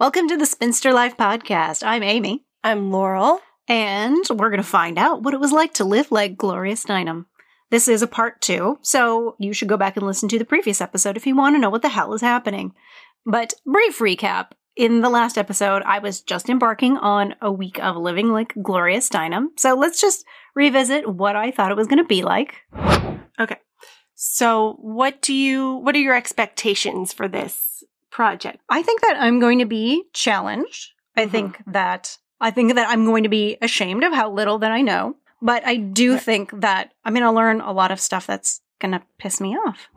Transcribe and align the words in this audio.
Welcome 0.00 0.28
to 0.28 0.38
the 0.38 0.46
Spinster 0.46 0.94
Life 0.94 1.18
Podcast. 1.18 1.82
I'm 1.84 2.02
Amie, 2.02 2.46
I'm 2.64 2.90
Laurel. 2.90 3.38
and 3.68 4.24
we're 4.30 4.48
going 4.48 4.62
to 4.62 4.66
find 4.66 4.96
out 4.96 5.22
what 5.22 5.34
it 5.34 5.40
was 5.40 5.52
like 5.52 5.74
to 5.74 5.84
live 5.84 6.10
like 6.10 6.38
Gloria 6.38 6.72
Steinem. 6.72 7.26
This 7.70 7.86
is 7.86 8.00
a 8.00 8.06
part 8.06 8.40
two, 8.40 8.78
so 8.80 9.36
you 9.38 9.52
should 9.52 9.68
go 9.68 9.76
back 9.76 9.98
and 9.98 10.06
listen 10.06 10.26
to 10.30 10.38
the 10.38 10.46
previous 10.46 10.80
episode 10.80 11.18
if 11.18 11.26
you 11.26 11.36
want 11.36 11.54
to 11.54 11.60
know 11.60 11.68
what 11.68 11.82
the 11.82 11.90
hell 11.90 12.14
is 12.14 12.22
happening. 12.22 12.72
But 13.26 13.52
brief 13.66 13.98
recap. 13.98 14.52
In 14.74 15.02
the 15.02 15.10
last 15.10 15.36
episode, 15.36 15.82
I 15.84 15.98
was 15.98 16.22
just 16.22 16.48
embarking 16.48 16.96
on 16.96 17.34
a 17.42 17.52
week 17.52 17.78
of 17.78 17.94
living 17.98 18.32
like 18.32 18.54
Gloria 18.62 19.00
Steinem. 19.00 19.48
So 19.58 19.74
let's 19.74 20.00
just 20.00 20.24
revisit 20.54 21.06
what 21.12 21.36
I 21.36 21.50
thought 21.50 21.72
it 21.72 21.76
was 21.76 21.88
going 21.88 22.02
to 22.02 22.04
be 22.04 22.22
like. 22.22 22.54
Okay. 23.38 23.58
So, 24.14 24.78
what 24.80 25.20
do 25.20 25.34
you 25.34 25.74
what 25.74 25.94
are 25.94 26.00
your 26.00 26.16
expectations 26.16 27.12
for 27.12 27.28
this 27.28 27.84
project? 28.10 28.58
I 28.68 28.82
think 28.82 29.00
that 29.02 29.16
I'm 29.20 29.40
going 29.40 29.58
to 29.60 29.64
be 29.66 30.04
challenged. 30.12 30.92
I 31.16 31.26
Mhm. 31.26 31.30
think 31.30 31.58
that 31.66 32.16
I 32.42 32.50
think 32.50 32.74
that 32.74 32.88
I'm 32.88 33.04
going 33.04 33.22
to 33.24 33.28
be 33.28 33.58
ashamed 33.60 34.02
of 34.02 34.14
how 34.14 34.30
little 34.30 34.58
that 34.60 34.72
I 34.72 34.80
know. 34.80 35.16
But 35.42 35.66
I 35.66 35.76
do 35.76 36.12
Right. 36.14 36.22
think 36.22 36.60
that 36.60 36.92
I'm 37.04 37.12
going 37.12 37.22
to 37.24 37.30
learn 37.30 37.60
a 37.60 37.70
lot 37.72 37.90
of 37.90 38.00
stuff 38.00 38.26
that's 38.26 38.62
going 38.78 38.92
to 38.92 39.02
piss 39.18 39.42
me 39.42 39.54
off. 39.56 39.88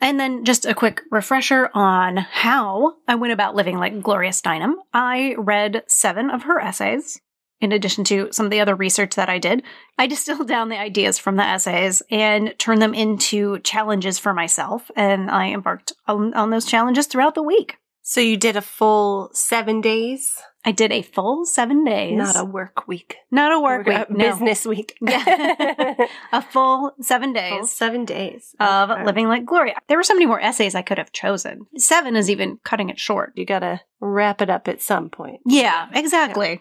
And 0.00 0.18
then 0.18 0.44
just 0.44 0.66
a 0.66 0.74
quick 0.74 1.02
refresher 1.10 1.70
on 1.74 2.16
how 2.16 2.96
I 3.06 3.14
went 3.14 3.32
about 3.32 3.54
living 3.54 3.78
like 3.78 4.00
Gloria 4.02 4.30
Steinem. 4.30 4.74
I 4.92 5.34
read 5.38 5.84
seven 5.86 6.30
of 6.30 6.42
her 6.44 6.60
essays. 6.60 7.20
In 7.60 7.72
addition 7.72 8.04
to 8.04 8.28
some 8.32 8.46
of 8.46 8.50
the 8.50 8.60
other 8.60 8.74
research 8.74 9.14
that 9.16 9.28
I 9.28 9.38
did, 9.38 9.62
I 9.98 10.06
distilled 10.14 10.48
down 10.48 10.68
the 10.68 10.78
ideas 10.78 11.18
from 11.18 11.36
the 11.36 11.44
essays 11.44 12.02
and 12.10 12.54
turned 12.58 12.80
them 12.82 12.94
into 12.94 13.58
challenges 13.60 14.18
for 14.18 14.32
myself. 14.32 14.90
And 14.96 15.30
I 15.30 15.48
embarked 15.48 15.92
on, 16.06 16.34
on 16.34 16.50
those 16.50 16.66
challenges 16.66 17.06
throughout 17.06 17.34
the 17.34 17.42
week. 17.42 17.76
So 18.02 18.20
you 18.20 18.36
did 18.38 18.56
a 18.56 18.62
full 18.62 19.28
seven 19.34 19.82
days, 19.82 20.32
I 20.64 20.72
did 20.72 20.92
a 20.92 21.02
full 21.02 21.44
seven 21.44 21.84
days. 21.84 22.16
not 22.16 22.36
a 22.36 22.44
work 22.44 22.88
week, 22.88 23.16
not 23.30 23.52
a 23.52 23.60
work 23.60 23.86
week, 23.86 24.10
no. 24.10 24.16
business 24.16 24.66
week. 24.66 24.96
Yeah. 25.02 25.94
a 26.32 26.42
full 26.42 26.92
seven 27.00 27.32
days 27.32 27.50
Full 27.52 27.66
seven 27.66 28.04
days 28.04 28.54
of 28.60 28.90
Okay. 28.90 29.04
living 29.04 29.28
like 29.28 29.44
Gloria. 29.44 29.76
There 29.88 29.96
were 29.98 30.02
so 30.02 30.14
many 30.14 30.26
more 30.26 30.40
essays 30.40 30.74
I 30.74 30.82
could 30.82 30.98
have 30.98 31.12
chosen. 31.12 31.66
Seven 31.76 32.16
is 32.16 32.28
even 32.30 32.58
cutting 32.64 32.88
it 32.90 32.98
short. 32.98 33.32
You 33.36 33.44
gotta 33.44 33.80
wrap 34.00 34.40
it 34.42 34.50
up 34.50 34.68
at 34.68 34.80
some 34.82 35.10
point. 35.10 35.40
Yeah, 35.46 35.88
exactly. 35.94 36.48
Yeah. 36.50 36.58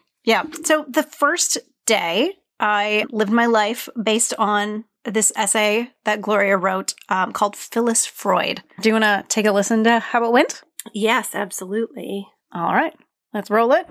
So 0.63 0.85
the 0.87 1.03
first 1.03 1.57
day, 1.85 2.33
I 2.59 3.05
lived 3.11 3.31
my 3.31 3.45
life 3.45 3.87
based 4.01 4.33
on 4.37 4.85
this 5.05 5.31
essay 5.35 5.89
that 6.03 6.21
Gloria 6.21 6.57
wrote 6.57 6.93
um, 7.09 7.31
called 7.31 7.55
Phyllis 7.55 8.05
Freud. 8.05 8.61
Do 8.81 8.89
you 8.89 8.93
want 8.93 9.05
to 9.05 9.23
take 9.29 9.45
a 9.45 9.51
listen 9.51 9.83
to 9.85 9.99
how 9.99 10.25
it 10.25 10.33
went? 10.33 10.63
Yes, 10.93 11.33
absolutely. 11.33 12.27
All 12.51 12.73
right, 12.73 12.93
let's 13.33 13.49
roll 13.49 13.71
it. 13.71 13.87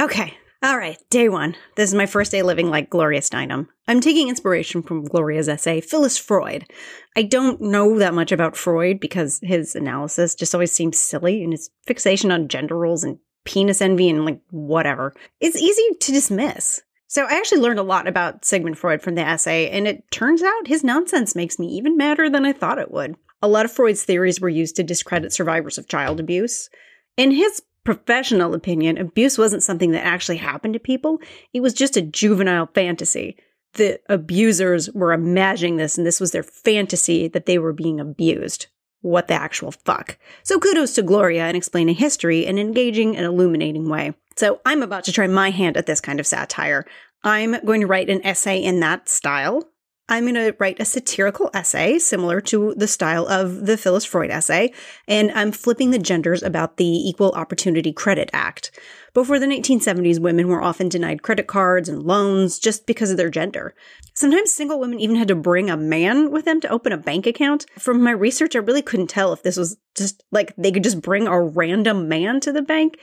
Okay. 0.00 0.36
All 0.62 0.76
right, 0.76 0.98
day 1.08 1.30
one. 1.30 1.56
This 1.76 1.88
is 1.88 1.94
my 1.94 2.04
first 2.04 2.32
day 2.32 2.42
living 2.42 2.68
like 2.68 2.90
Gloria 2.90 3.20
Steinem. 3.20 3.68
I'm 3.88 4.02
taking 4.02 4.28
inspiration 4.28 4.82
from 4.82 5.04
Gloria's 5.04 5.48
essay, 5.48 5.80
Phyllis 5.80 6.18
Freud. 6.18 6.70
I 7.16 7.22
don't 7.22 7.62
know 7.62 7.98
that 7.98 8.12
much 8.12 8.30
about 8.30 8.58
Freud 8.58 9.00
because 9.00 9.40
his 9.42 9.74
analysis 9.74 10.34
just 10.34 10.54
always 10.54 10.70
seems 10.70 10.98
silly 10.98 11.42
and 11.42 11.54
his 11.54 11.70
fixation 11.86 12.30
on 12.30 12.48
gender 12.48 12.76
roles 12.76 13.04
and 13.04 13.18
penis 13.44 13.80
envy 13.80 14.10
and 14.10 14.24
like 14.24 14.40
whatever. 14.50 15.14
It's 15.40 15.56
easy 15.56 15.82
to 16.00 16.12
dismiss. 16.12 16.80
So 17.08 17.24
I 17.24 17.32
actually 17.32 17.60
learned 17.60 17.80
a 17.80 17.84
lot 17.84 18.06
about 18.06 18.44
Sigmund 18.44 18.78
Freud 18.78 19.02
from 19.02 19.16
the 19.16 19.26
essay, 19.26 19.68
and 19.70 19.88
it 19.88 20.08
turns 20.12 20.42
out 20.42 20.68
his 20.68 20.84
nonsense 20.84 21.34
makes 21.34 21.58
me 21.58 21.66
even 21.66 21.96
madder 21.96 22.30
than 22.30 22.46
I 22.46 22.52
thought 22.52 22.78
it 22.78 22.92
would. 22.92 23.16
A 23.42 23.48
lot 23.48 23.64
of 23.64 23.72
Freud's 23.72 24.04
theories 24.04 24.40
were 24.40 24.48
used 24.48 24.76
to 24.76 24.84
discredit 24.84 25.32
survivors 25.32 25.76
of 25.76 25.88
child 25.88 26.20
abuse. 26.20 26.70
In 27.16 27.32
his 27.32 27.62
professional 27.84 28.54
opinion, 28.54 28.96
abuse 28.96 29.38
wasn't 29.38 29.64
something 29.64 29.90
that 29.90 30.06
actually 30.06 30.36
happened 30.36 30.74
to 30.74 30.80
people, 30.80 31.18
it 31.52 31.60
was 31.60 31.74
just 31.74 31.96
a 31.96 32.02
juvenile 32.02 32.68
fantasy. 32.74 33.36
The 33.74 34.00
abusers 34.08 34.90
were 34.92 35.12
imagining 35.12 35.78
this, 35.78 35.98
and 35.98 36.06
this 36.06 36.20
was 36.20 36.32
their 36.32 36.42
fantasy 36.42 37.26
that 37.28 37.46
they 37.46 37.58
were 37.58 37.72
being 37.72 37.98
abused. 37.98 38.66
What 39.02 39.28
the 39.28 39.34
actual 39.34 39.72
fuck? 39.72 40.18
So 40.42 40.58
kudos 40.58 40.94
to 40.94 41.02
Gloria 41.02 41.48
in 41.48 41.56
explaining 41.56 41.96
history 41.96 42.44
in 42.44 42.58
an 42.58 42.66
engaging 42.66 43.16
and 43.16 43.24
illuminating 43.24 43.88
way. 43.88 44.14
So 44.36 44.60
I'm 44.64 44.82
about 44.82 45.04
to 45.04 45.12
try 45.12 45.26
my 45.26 45.50
hand 45.50 45.76
at 45.76 45.86
this 45.86 46.00
kind 46.00 46.20
of 46.20 46.26
satire. 46.26 46.84
I'm 47.22 47.64
going 47.64 47.80
to 47.80 47.86
write 47.86 48.10
an 48.10 48.24
essay 48.24 48.62
in 48.62 48.80
that 48.80 49.08
style. 49.08 49.68
I'm 50.08 50.24
going 50.24 50.34
to 50.34 50.56
write 50.58 50.80
a 50.80 50.84
satirical 50.84 51.50
essay 51.54 51.98
similar 51.98 52.40
to 52.42 52.74
the 52.76 52.88
style 52.88 53.28
of 53.28 53.66
the 53.66 53.76
Phyllis 53.76 54.04
Freud 54.04 54.30
essay, 54.30 54.72
and 55.06 55.30
I'm 55.32 55.52
flipping 55.52 55.92
the 55.92 56.00
genders 56.00 56.42
about 56.42 56.78
the 56.78 56.84
Equal 56.84 57.30
Opportunity 57.32 57.92
Credit 57.92 58.28
Act. 58.32 58.72
Before 59.12 59.38
the 59.38 59.46
1970s, 59.46 60.20
women 60.20 60.48
were 60.48 60.62
often 60.62 60.88
denied 60.88 61.22
credit 61.22 61.46
cards 61.46 61.88
and 61.88 62.02
loans 62.02 62.58
just 62.58 62.86
because 62.86 63.10
of 63.10 63.16
their 63.16 63.30
gender. 63.30 63.74
Sometimes 64.14 64.52
single 64.52 64.78
women 64.78 65.00
even 65.00 65.16
had 65.16 65.28
to 65.28 65.34
bring 65.34 65.70
a 65.70 65.76
man 65.76 66.30
with 66.30 66.44
them 66.44 66.60
to 66.60 66.68
open 66.68 66.92
a 66.92 66.96
bank 66.96 67.26
account. 67.26 67.66
From 67.78 68.02
my 68.02 68.12
research, 68.12 68.54
I 68.54 68.60
really 68.60 68.82
couldn't 68.82 69.08
tell 69.08 69.32
if 69.32 69.42
this 69.42 69.56
was 69.56 69.76
just 69.96 70.22
like 70.30 70.54
they 70.56 70.72
could 70.72 70.84
just 70.84 71.00
bring 71.00 71.26
a 71.26 71.40
random 71.40 72.08
man 72.08 72.40
to 72.40 72.52
the 72.52 72.62
bank 72.62 72.98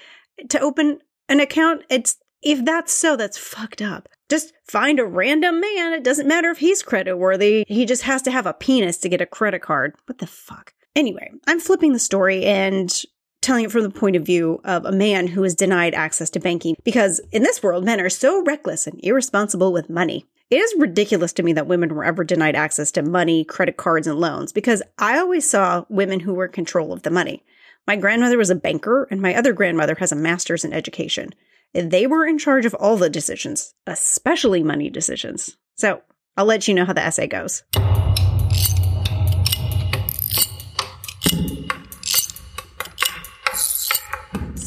to 0.50 0.60
open 0.60 1.00
an 1.30 1.40
account. 1.40 1.84
It's 1.90 2.18
if 2.42 2.64
that's 2.64 2.94
so, 2.94 3.16
that's 3.16 3.38
fucked 3.38 3.82
up. 3.82 4.08
Just 4.30 4.54
find 4.64 5.00
a 5.00 5.06
random 5.06 5.60
man. 5.60 5.94
It 5.94 6.04
doesn't 6.04 6.28
matter 6.28 6.50
if 6.52 6.60
he's 6.60 6.84
credit 6.84 7.18
worthy. 7.18 7.66
He 7.68 7.86
just 7.86 8.04
has 8.04 8.22
to 8.24 8.32
have 8.32 8.46
a 8.46 8.54
penis 8.54 8.98
to 9.00 9.10
get 9.10 9.22
a 9.22 9.26
credit 9.26 9.62
card. 9.62 9.96
What 10.06 10.20
the 10.20 10.28
fuck? 10.28 10.74
Anyway, 10.96 11.32
I'm 11.48 11.60
flipping 11.60 11.94
the 11.94 12.00
story 12.00 12.46
and 12.46 13.04
telling 13.42 13.66
it 13.66 13.72
from 13.72 13.84
the 13.84 13.90
point 13.90 14.16
of 14.16 14.26
view 14.26 14.60
of 14.64 14.86
a 14.86 14.92
man 14.92 15.28
who 15.28 15.44
is 15.44 15.56
denied 15.56 15.94
access 15.94 16.30
to 16.32 16.40
banking 16.40 16.76
because 16.84 17.20
in 17.32 17.44
this 17.44 17.62
world, 17.62 17.86
men 17.86 18.02
are 18.02 18.10
so 18.10 18.44
reckless 18.44 18.88
and 18.88 19.00
irresponsible 19.04 19.72
with 19.72 19.90
money. 19.90 20.26
It 20.50 20.58
is 20.58 20.76
ridiculous 20.78 21.34
to 21.34 21.44
me 21.44 21.54
that 21.54 21.68
women 21.68 21.94
were 21.94 22.06
ever 22.06 22.24
denied 22.24 22.56
access 22.56 22.92
to 22.94 23.02
money, 23.02 23.44
credit 23.44 23.76
cards, 23.76 24.08
and 24.08 24.20
loans 24.20 24.54
because 24.54 24.82
I 24.98 25.18
always 25.18 25.50
saw 25.50 25.86
women 25.90 26.22
who 26.22 26.34
were 26.34 26.46
in 26.46 26.52
control 26.52 26.94
of 26.94 27.04
the 27.04 27.10
money. 27.10 27.44
My 27.86 27.96
grandmother 27.96 28.38
was 28.38 28.50
a 28.50 28.56
banker, 28.56 29.08
and 29.12 29.22
my 29.22 29.34
other 29.34 29.54
grandmother 29.54 29.96
has 29.96 30.12
a 30.12 30.16
master's 30.16 30.66
in 30.66 30.74
education. 30.74 31.32
They 31.74 32.08
were 32.08 32.26
in 32.26 32.38
charge 32.38 32.66
of 32.66 32.74
all 32.74 32.98
the 32.98 33.10
decisions, 33.10 33.74
especially 33.86 34.64
money 34.64 34.90
decisions. 34.90 35.58
So 35.76 36.02
I'll 36.36 36.46
let 36.46 36.68
you 36.68 36.74
know 36.74 36.86
how 36.86 36.94
the 36.94 37.04
essay 37.04 37.28
goes. 37.28 37.64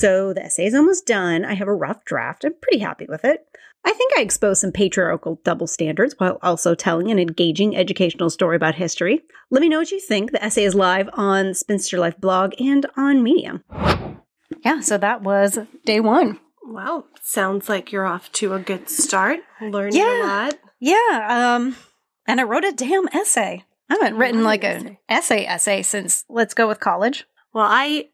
So 0.00 0.32
the 0.32 0.44
essay 0.44 0.66
is 0.66 0.74
almost 0.74 1.06
done. 1.06 1.44
I 1.44 1.54
have 1.54 1.68
a 1.68 1.74
rough 1.74 2.04
draft. 2.04 2.44
I'm 2.44 2.54
pretty 2.60 2.78
happy 2.78 3.06
with 3.08 3.24
it. 3.24 3.46
I 3.84 3.92
think 3.92 4.12
I 4.16 4.20
expose 4.20 4.60
some 4.60 4.72
patriarchal 4.72 5.40
double 5.44 5.66
standards 5.66 6.14
while 6.18 6.38
also 6.42 6.74
telling 6.74 7.10
an 7.10 7.18
engaging 7.18 7.76
educational 7.76 8.28
story 8.30 8.56
about 8.56 8.74
history. 8.74 9.22
Let 9.50 9.62
me 9.62 9.68
know 9.68 9.78
what 9.78 9.90
you 9.90 10.00
think. 10.00 10.32
The 10.32 10.42
essay 10.44 10.64
is 10.64 10.74
live 10.74 11.08
on 11.14 11.54
Spinster 11.54 11.98
Life 11.98 12.18
blog 12.20 12.52
and 12.60 12.86
on 12.96 13.22
Medium. 13.22 13.62
Yeah, 14.64 14.80
so 14.80 14.98
that 14.98 15.22
was 15.22 15.58
day 15.86 16.00
one. 16.00 16.38
Wow, 16.62 17.04
sounds 17.22 17.68
like 17.68 17.90
you're 17.90 18.06
off 18.06 18.30
to 18.32 18.52
a 18.54 18.58
good 18.58 18.88
start. 18.90 19.40
Learning 19.60 19.96
Yeah. 19.96 20.22
a 20.22 20.26
lot. 20.26 20.58
Yeah, 20.78 21.54
um, 21.56 21.76
and 22.26 22.40
I 22.40 22.44
wrote 22.44 22.64
a 22.64 22.72
damn 22.72 23.08
essay. 23.12 23.64
I 23.88 23.94
haven't 23.94 24.18
written 24.18 24.44
like 24.44 24.62
an 24.62 24.86
an 24.86 24.98
essay 25.08 25.44
essay 25.46 25.82
since 25.82 26.24
Let's 26.28 26.54
Go 26.54 26.68
with 26.68 26.80
College. 26.80 27.24
Well, 27.52 27.66
I 27.68 28.10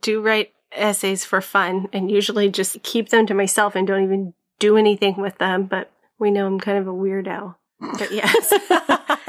do 0.00 0.22
write 0.22 0.52
essays 0.72 1.24
for 1.24 1.40
fun 1.40 1.88
and 1.92 2.10
usually 2.10 2.50
just 2.50 2.82
keep 2.82 3.08
them 3.08 3.26
to 3.26 3.34
myself 3.34 3.74
and 3.74 3.86
don't 3.86 4.04
even 4.04 4.34
do 4.58 4.76
anything 4.76 5.16
with 5.20 5.38
them, 5.38 5.64
but 5.64 5.90
we 6.18 6.30
know 6.30 6.46
I'm 6.46 6.60
kind 6.60 6.78
of 6.78 6.86
a 6.86 6.92
weirdo. 6.92 7.54
But 7.80 8.10
yes. 8.10 8.52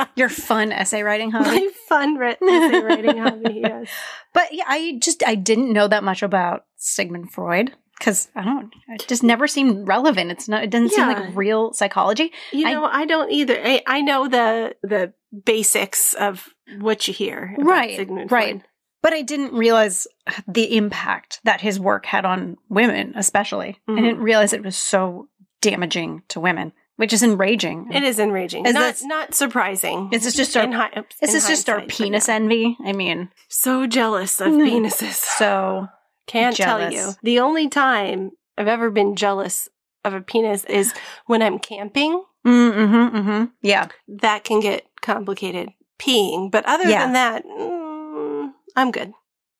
Your 0.15 0.29
fun 0.29 0.71
essay 0.71 1.03
writing 1.03 1.31
hobby. 1.31 1.49
My 1.49 1.69
fun 1.87 2.15
re- 2.15 2.35
essay 2.41 2.81
writing 2.81 3.17
hobby, 3.17 3.53
yes. 3.63 3.89
But 4.33 4.53
yeah, 4.53 4.63
I 4.67 4.97
just 5.01 5.23
I 5.25 5.35
didn't 5.35 5.71
know 5.71 5.87
that 5.87 6.03
much 6.03 6.23
about 6.23 6.65
Sigmund 6.77 7.31
Freud 7.31 7.73
because 7.97 8.29
I 8.35 8.43
don't. 8.43 8.73
It 8.87 9.05
just 9.07 9.23
never 9.23 9.47
seemed 9.47 9.87
relevant. 9.87 10.31
It's 10.31 10.47
not. 10.47 10.63
It 10.63 10.71
doesn't 10.71 10.89
seem 10.89 11.07
like 11.07 11.35
real 11.35 11.73
psychology. 11.73 12.31
You 12.51 12.67
I- 12.67 12.73
know, 12.73 12.85
I, 12.85 13.05
don't 13.05 13.31
either. 13.31 13.59
I, 13.63 13.81
I 13.85 14.01
know 14.01 14.27
the 14.27 14.75
the 14.81 15.13
basics 15.45 16.13
of 16.15 16.49
what 16.79 17.07
you 17.07 17.13
hear. 17.13 17.55
Right, 17.59 17.97
Sigmund 17.97 18.31
right. 18.31 18.53
Freud. 18.55 18.63
But 19.01 19.13
I 19.13 19.21
didn't 19.21 19.53
realize 19.53 20.07
the 20.47 20.75
impact 20.75 21.39
that 21.45 21.61
his 21.61 21.79
work 21.79 22.05
had 22.05 22.25
on 22.25 22.57
women, 22.69 23.13
especially. 23.15 23.79
I 23.87 23.91
Mhm. 23.91 24.01
didn't 24.03 24.19
realize 24.21 24.51
it 24.53 24.63
was 24.63 24.75
so 24.77 25.27
damaging 25.61 26.23
to 26.29 26.39
women, 26.39 26.73
which 26.97 27.13
is 27.13 27.23
enraging. 27.23 27.87
It 27.91 28.03
is 28.03 28.19
enraging. 28.19 28.65
Is 28.65 28.73
not, 28.73 28.95
not 29.03 29.33
surprising. 29.33 30.09
Is 30.11 30.23
this 30.25 30.35
just 30.35 30.55
our 30.57 30.69
hi- 30.71 31.03
is 31.21 31.31
this 31.33 31.47
just 31.47 31.69
our 31.69 31.81
penis 31.81 32.27
yeah. 32.27 32.35
envy? 32.35 32.77
I 32.85 32.91
mean, 32.93 33.29
So 33.47 33.87
jealous 33.87 34.39
of 34.41 34.47
penises. 34.67 35.13
so 35.13 35.87
Can't 36.27 36.55
tell 36.55 36.91
you. 36.91 37.11
The 37.23 37.39
only 37.39 37.67
time 37.69 38.31
I've 38.57 38.67
ever 38.67 38.89
been 38.91 39.15
jealous 39.15 39.69
of 40.05 40.13
a 40.13 40.21
penis 40.21 40.63
is 40.65 40.93
when 41.25 41.41
I'm 41.41 41.57
camping. 41.59 42.21
mm-hmm, 42.45 43.17
mm-hmm. 43.17 43.45
yeah. 43.61 43.87
That 44.07 44.43
can 44.43 44.59
get 44.59 44.85
complicated 45.01 45.69
peeing. 45.99 46.49
But 46.51 46.65
other 46.65 46.87
Yeah. 46.89 47.03
than 47.03 47.13
that, 47.13 47.43
mm, 47.45 47.78
I'm 48.75 48.91
good. 48.91 49.11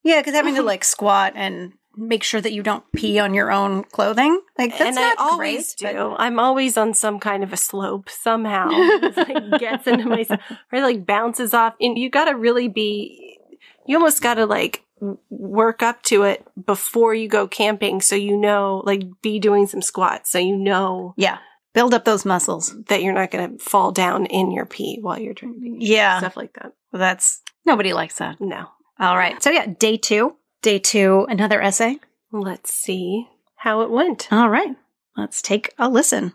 Yeah, 0.03 0.19
because 0.19 0.33
having 0.33 0.53
to 0.55 0.61
uh-huh. 0.61 0.67
like 0.67 0.83
squat 0.83 1.33
and 1.35 1.73
make 1.95 2.23
sure 2.23 2.39
that 2.39 2.53
you 2.53 2.63
don't 2.63 2.83
pee 2.95 3.19
on 3.19 3.33
your 3.33 3.51
own 3.51 3.83
clothing. 3.83 4.41
Like 4.57 4.71
that's 4.71 4.81
and 4.81 4.95
not 4.95 5.19
I 5.19 5.23
always 5.23 5.75
great, 5.75 5.93
do. 5.93 6.15
I'm 6.17 6.39
always 6.39 6.77
on 6.77 6.93
some 6.93 7.19
kind 7.19 7.43
of 7.43 7.51
a 7.51 7.57
slope 7.57 8.09
somehow. 8.09 8.69
It's 8.71 9.17
like 9.17 9.59
gets 9.59 9.87
into 9.87 10.07
my 10.07 10.25
or 10.71 10.81
like 10.81 11.05
bounces 11.05 11.53
off. 11.53 11.75
And 11.81 11.97
you 11.97 12.09
got 12.09 12.25
to 12.25 12.35
really 12.35 12.67
be. 12.67 13.37
You 13.85 13.97
almost 13.97 14.21
got 14.21 14.35
to 14.35 14.45
like 14.45 14.83
work 15.29 15.81
up 15.81 16.03
to 16.03 16.23
it 16.23 16.45
before 16.65 17.13
you 17.13 17.27
go 17.27 17.47
camping, 17.47 18.01
so 18.01 18.15
you 18.15 18.37
know, 18.37 18.83
like, 18.85 19.03
be 19.21 19.39
doing 19.39 19.67
some 19.67 19.81
squats, 19.81 20.31
so 20.31 20.39
you 20.39 20.57
know 20.57 21.13
Yeah. 21.17 21.37
Build 21.73 21.93
up 21.93 22.03
those 22.03 22.25
muscles. 22.25 22.75
that 22.87 23.03
you're 23.03 23.13
not 23.13 23.31
going 23.31 23.57
to 23.57 23.63
fall 23.63 23.91
down 23.91 24.25
in 24.25 24.51
your 24.51 24.65
pee 24.65 24.97
while 25.01 25.19
you're 25.19 25.33
drinking. 25.33 25.77
Yeah. 25.79 26.17
Stuff 26.19 26.35
like 26.35 26.53
that. 26.53 26.73
That's 26.91 27.41
nobody 27.65 27.93
likes 27.93 28.15
that. 28.15 28.41
No. 28.41 28.69
All 28.99 29.17
right. 29.17 29.41
So 29.41 29.49
yeah, 29.49 29.65
day 29.65 29.95
two. 29.95 30.35
Day 30.61 30.77
two, 30.77 31.25
another 31.29 31.61
essay. 31.61 31.99
Let's 32.33 32.73
see 32.73 33.27
how 33.55 33.81
it 33.81 33.89
went. 33.89 34.27
All 34.31 34.49
right. 34.49 34.75
Let's 35.15 35.41
take 35.41 35.73
a 35.79 35.87
listen. 35.87 36.33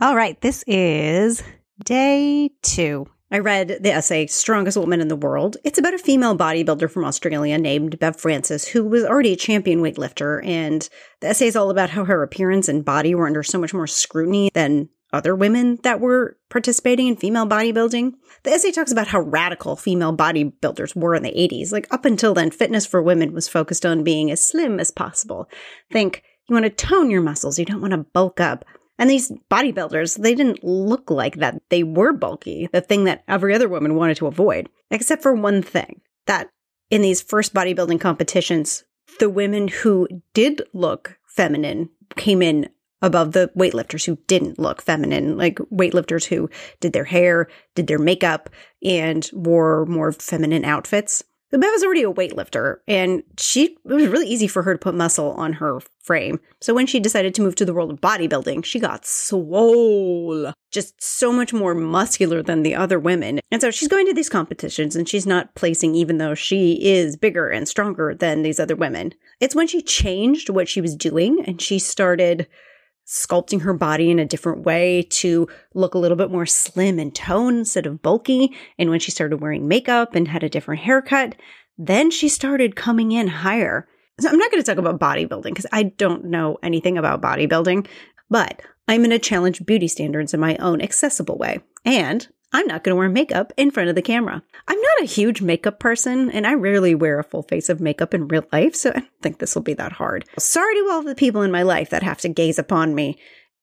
All 0.00 0.14
right. 0.14 0.40
This 0.40 0.62
is 0.68 1.42
day 1.84 2.50
two. 2.62 3.08
I 3.32 3.38
read 3.38 3.78
the 3.80 3.90
essay 3.90 4.28
Strongest 4.28 4.76
Woman 4.76 5.00
in 5.00 5.08
the 5.08 5.16
World. 5.16 5.56
It's 5.64 5.78
about 5.78 5.94
a 5.94 5.98
female 5.98 6.38
bodybuilder 6.38 6.88
from 6.88 7.04
Australia 7.04 7.58
named 7.58 7.98
Bev 7.98 8.14
Francis, 8.14 8.68
who 8.68 8.84
was 8.84 9.02
already 9.02 9.32
a 9.32 9.36
champion 9.36 9.80
weightlifter. 9.80 10.44
And 10.46 10.88
the 11.20 11.28
essay 11.28 11.48
is 11.48 11.56
all 11.56 11.70
about 11.70 11.90
how 11.90 12.04
her 12.04 12.22
appearance 12.22 12.68
and 12.68 12.84
body 12.84 13.12
were 13.12 13.26
under 13.26 13.42
so 13.42 13.58
much 13.58 13.74
more 13.74 13.88
scrutiny 13.88 14.50
than 14.54 14.88
other 15.14 15.34
women 15.34 15.78
that 15.82 16.00
were 16.00 16.36
participating 16.50 17.06
in 17.06 17.16
female 17.16 17.46
bodybuilding. 17.46 18.12
The 18.42 18.50
essay 18.50 18.72
talks 18.72 18.92
about 18.92 19.08
how 19.08 19.20
radical 19.20 19.76
female 19.76 20.14
bodybuilders 20.14 20.94
were 20.94 21.14
in 21.14 21.22
the 21.22 21.32
80s. 21.32 21.72
Like, 21.72 21.86
up 21.92 22.04
until 22.04 22.34
then, 22.34 22.50
fitness 22.50 22.84
for 22.84 23.02
women 23.02 23.32
was 23.32 23.48
focused 23.48 23.86
on 23.86 24.04
being 24.04 24.30
as 24.30 24.44
slim 24.44 24.78
as 24.78 24.90
possible. 24.90 25.48
Think 25.90 26.22
you 26.48 26.54
want 26.54 26.64
to 26.64 26.70
tone 26.70 27.10
your 27.10 27.22
muscles, 27.22 27.58
you 27.58 27.64
don't 27.64 27.80
want 27.80 27.92
to 27.92 27.98
bulk 27.98 28.40
up. 28.40 28.64
And 28.98 29.10
these 29.10 29.32
bodybuilders, 29.50 30.18
they 30.18 30.34
didn't 30.34 30.62
look 30.62 31.10
like 31.10 31.36
that. 31.36 31.60
They 31.68 31.82
were 31.82 32.12
bulky, 32.12 32.68
the 32.72 32.80
thing 32.80 33.04
that 33.04 33.24
every 33.26 33.54
other 33.54 33.68
woman 33.68 33.94
wanted 33.94 34.16
to 34.18 34.26
avoid, 34.26 34.68
except 34.90 35.22
for 35.22 35.34
one 35.34 35.62
thing 35.62 36.00
that 36.26 36.50
in 36.90 37.02
these 37.02 37.20
first 37.20 37.54
bodybuilding 37.54 38.00
competitions, 38.00 38.84
the 39.18 39.30
women 39.30 39.68
who 39.68 40.06
did 40.32 40.62
look 40.72 41.18
feminine 41.26 41.90
came 42.16 42.42
in 42.42 42.68
above 43.04 43.32
the 43.32 43.50
weightlifters 43.56 44.06
who 44.06 44.16
didn't 44.26 44.58
look 44.58 44.82
feminine, 44.82 45.36
like 45.36 45.58
weightlifters 45.70 46.24
who 46.24 46.48
did 46.80 46.92
their 46.92 47.04
hair, 47.04 47.48
did 47.74 47.86
their 47.86 47.98
makeup, 47.98 48.48
and 48.82 49.30
wore 49.32 49.84
more 49.86 50.10
feminine 50.12 50.64
outfits. 50.64 51.22
The 51.50 51.58
Bev 51.58 51.70
was 51.70 51.84
already 51.84 52.02
a 52.02 52.12
weightlifter, 52.12 52.78
and 52.88 53.22
she 53.38 53.76
it 53.84 53.92
was 53.92 54.08
really 54.08 54.26
easy 54.26 54.48
for 54.48 54.64
her 54.64 54.72
to 54.72 54.78
put 54.78 54.94
muscle 54.94 55.30
on 55.34 55.52
her 55.52 55.78
frame. 56.02 56.40
So 56.60 56.74
when 56.74 56.86
she 56.86 56.98
decided 56.98 57.32
to 57.34 57.42
move 57.42 57.54
to 57.56 57.64
the 57.64 57.72
world 57.72 57.92
of 57.92 58.00
bodybuilding, 58.00 58.64
she 58.64 58.80
got 58.80 59.06
swole, 59.06 60.52
just 60.72 61.00
so 61.00 61.32
much 61.32 61.52
more 61.52 61.76
muscular 61.76 62.42
than 62.42 62.64
the 62.64 62.74
other 62.74 62.98
women. 62.98 63.38
And 63.52 63.60
so 63.60 63.70
she's 63.70 63.86
going 63.86 64.06
to 64.06 64.14
these 64.14 64.28
competitions, 64.28 64.96
and 64.96 65.08
she's 65.08 65.26
not 65.26 65.54
placing, 65.54 65.94
even 65.94 66.18
though 66.18 66.34
she 66.34 66.84
is 66.84 67.16
bigger 67.16 67.48
and 67.48 67.68
stronger 67.68 68.16
than 68.16 68.42
these 68.42 68.58
other 68.58 68.74
women. 68.74 69.14
It's 69.38 69.54
when 69.54 69.68
she 69.68 69.80
changed 69.80 70.50
what 70.50 70.68
she 70.68 70.80
was 70.80 70.96
doing, 70.96 71.44
and 71.46 71.62
she 71.62 71.78
started 71.78 72.48
sculpting 73.06 73.62
her 73.62 73.74
body 73.74 74.10
in 74.10 74.18
a 74.18 74.24
different 74.24 74.64
way 74.64 75.06
to 75.10 75.46
look 75.74 75.94
a 75.94 75.98
little 75.98 76.16
bit 76.16 76.30
more 76.30 76.46
slim 76.46 76.98
and 76.98 77.14
toned 77.14 77.58
instead 77.58 77.86
of 77.86 78.02
bulky. 78.02 78.56
And 78.78 78.90
when 78.90 79.00
she 79.00 79.10
started 79.10 79.40
wearing 79.40 79.68
makeup 79.68 80.14
and 80.14 80.28
had 80.28 80.42
a 80.42 80.48
different 80.48 80.82
haircut, 80.82 81.34
then 81.76 82.10
she 82.10 82.28
started 82.28 82.76
coming 82.76 83.12
in 83.12 83.28
higher. 83.28 83.86
So 84.20 84.28
I'm 84.28 84.38
not 84.38 84.50
going 84.50 84.62
to 84.62 84.66
talk 84.66 84.78
about 84.78 85.00
bodybuilding 85.00 85.42
because 85.42 85.66
I 85.72 85.84
don't 85.84 86.26
know 86.26 86.58
anything 86.62 86.96
about 86.96 87.20
bodybuilding, 87.20 87.86
but 88.30 88.62
I'm 88.86 89.00
going 89.00 89.10
to 89.10 89.18
challenge 89.18 89.64
beauty 89.66 89.88
standards 89.88 90.34
in 90.34 90.40
my 90.40 90.56
own 90.56 90.80
accessible 90.80 91.36
way. 91.36 91.60
And 91.84 92.26
I'm 92.54 92.68
not 92.68 92.84
going 92.84 92.92
to 92.92 92.96
wear 92.96 93.08
makeup 93.08 93.52
in 93.56 93.72
front 93.72 93.88
of 93.88 93.96
the 93.96 94.00
camera. 94.00 94.40
I'm 94.68 94.80
not 94.80 95.02
a 95.02 95.06
huge 95.06 95.42
makeup 95.42 95.80
person, 95.80 96.30
and 96.30 96.46
I 96.46 96.54
rarely 96.54 96.94
wear 96.94 97.18
a 97.18 97.24
full 97.24 97.42
face 97.42 97.68
of 97.68 97.80
makeup 97.80 98.14
in 98.14 98.28
real 98.28 98.46
life, 98.52 98.76
so 98.76 98.90
I 98.90 99.00
don't 99.00 99.22
think 99.22 99.40
this 99.40 99.56
will 99.56 99.62
be 99.62 99.74
that 99.74 99.90
hard. 99.90 100.24
Sorry 100.38 100.72
to 100.76 100.88
all 100.88 101.02
the 101.02 101.16
people 101.16 101.42
in 101.42 101.50
my 101.50 101.64
life 101.64 101.90
that 101.90 102.04
have 102.04 102.20
to 102.20 102.28
gaze 102.28 102.60
upon 102.60 102.94
me. 102.94 103.18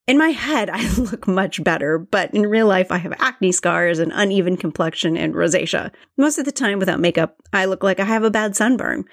In 0.06 0.18
my 0.18 0.28
head, 0.28 0.68
I 0.68 0.86
look 0.98 1.26
much 1.26 1.64
better, 1.64 1.96
but 1.98 2.34
in 2.34 2.42
real 2.42 2.66
life, 2.66 2.92
I 2.92 2.98
have 2.98 3.14
acne 3.18 3.50
scars, 3.50 3.98
an 3.98 4.12
uneven 4.12 4.58
complexion, 4.58 5.16
and 5.16 5.32
rosacea. 5.32 5.90
Most 6.18 6.36
of 6.36 6.44
the 6.44 6.52
time, 6.52 6.78
without 6.78 7.00
makeup, 7.00 7.36
I 7.50 7.64
look 7.64 7.82
like 7.82 7.98
I 7.98 8.04
have 8.04 8.24
a 8.24 8.30
bad 8.30 8.54
sunburn. 8.54 9.06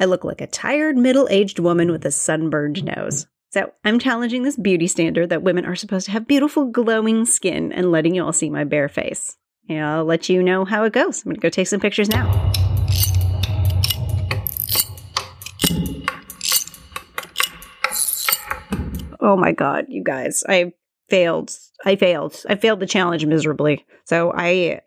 I 0.00 0.06
look 0.06 0.24
like 0.24 0.40
a 0.40 0.46
tired, 0.46 0.96
middle 0.96 1.28
aged 1.30 1.58
woman 1.58 1.90
with 1.90 2.06
a 2.06 2.10
sunburned 2.10 2.82
nose. 2.84 3.26
So 3.56 3.72
I'm 3.86 3.98
challenging 3.98 4.42
this 4.42 4.58
beauty 4.58 4.86
standard 4.86 5.30
that 5.30 5.42
women 5.42 5.64
are 5.64 5.74
supposed 5.74 6.04
to 6.04 6.12
have 6.12 6.26
beautiful, 6.26 6.66
glowing 6.66 7.24
skin 7.24 7.72
and 7.72 7.90
letting 7.90 8.14
you 8.14 8.22
all 8.22 8.34
see 8.34 8.50
my 8.50 8.64
bare 8.64 8.90
face. 8.90 9.38
And 9.66 9.82
I'll 9.82 10.04
let 10.04 10.28
you 10.28 10.42
know 10.42 10.66
how 10.66 10.84
it 10.84 10.92
goes. 10.92 11.24
I'm 11.24 11.30
going 11.30 11.36
to 11.36 11.40
go 11.40 11.48
take 11.48 11.66
some 11.66 11.80
pictures 11.80 12.10
now. 12.10 12.52
Oh 19.20 19.38
my 19.38 19.52
God, 19.52 19.86
you 19.88 20.04
guys. 20.04 20.44
I 20.46 20.74
failed. 21.08 21.56
I 21.82 21.96
failed. 21.96 22.44
I 22.50 22.56
failed 22.56 22.80
the 22.80 22.86
challenge 22.86 23.24
miserably. 23.24 23.86
So 24.04 24.34
I 24.36 24.82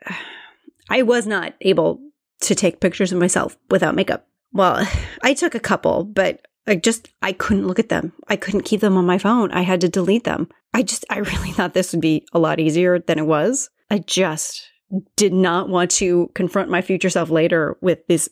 I 0.92 1.01
was 1.01 1.25
not 1.25 1.56
able 1.62 2.01
to 2.42 2.54
take 2.54 2.81
pictures 2.81 3.12
of 3.12 3.18
myself 3.18 3.57
without 3.72 3.95
makeup. 3.95 4.27
Well, 4.54 4.88
I 5.24 5.33
took 5.33 5.56
a 5.56 5.60
couple, 5.60 6.04
but 6.04 6.45
I 6.69 6.75
just 6.75 7.10
I 7.21 7.33
couldn't 7.33 7.68
look 7.68 7.80
at 7.80 7.89
them. 7.89 8.13
I 8.27 8.36
couldn't 8.36 8.62
keep 8.62 8.81
them 8.81 8.95
on 8.95 9.06
my 9.06 9.18
phone. 9.18 9.51
I 9.51 9.62
had 9.62 9.81
to 9.81 9.89
delete 9.89 10.24
them. 10.24 10.48
I 10.74 10.83
just 10.83 11.04
I 11.10 11.18
really 11.18 11.51
thought 11.51 11.74
this 11.74 11.92
would 11.92 12.01
be 12.01 12.25
a 12.31 12.39
lot 12.39 12.60
easier 12.60 13.00
than 13.00 13.19
it 13.19 13.25
was. 13.25 13.69
I 13.89 14.00
just 14.00 14.69
did 15.16 15.33
not 15.33 15.69
want 15.69 15.92
to 15.92 16.31
confront 16.36 16.69
my 16.69 16.81
future 16.81 17.10
self 17.10 17.30
later 17.30 17.77
with 17.81 18.06
these 18.07 18.30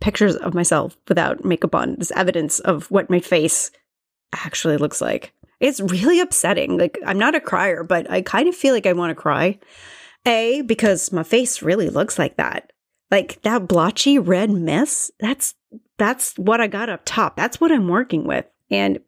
pictures 0.00 0.36
of 0.36 0.54
myself 0.54 0.96
without 1.08 1.44
makeup 1.44 1.74
on, 1.74 1.96
this 1.96 2.12
evidence 2.12 2.58
of 2.60 2.90
what 2.90 3.10
my 3.10 3.20
face 3.20 3.70
actually 4.32 4.76
looks 4.76 5.00
like. 5.00 5.32
It's 5.58 5.80
really 5.80 6.20
upsetting. 6.20 6.78
Like 6.78 6.98
I'm 7.04 7.18
not 7.18 7.34
a 7.34 7.40
crier, 7.40 7.82
but 7.82 8.10
I 8.10 8.22
kind 8.22 8.48
of 8.48 8.54
feel 8.54 8.72
like 8.72 8.86
I 8.86 8.92
want 8.92 9.10
to 9.10 9.20
cry. 9.20 9.58
A 10.26 10.62
because 10.62 11.12
my 11.12 11.22
face 11.22 11.62
really 11.62 11.88
looks 11.88 12.18
like 12.18 12.36
that. 12.36 12.72
Like 13.10 13.42
that 13.42 13.66
blotchy 13.66 14.18
red 14.18 14.50
mess, 14.50 15.10
that's 15.18 15.54
that's 16.00 16.34
what 16.38 16.62
I 16.62 16.66
got 16.66 16.88
up 16.88 17.02
top. 17.04 17.36
That's 17.36 17.60
what 17.60 17.70
I'm 17.70 17.86
working 17.86 18.24
with. 18.24 18.46
And 18.70 19.00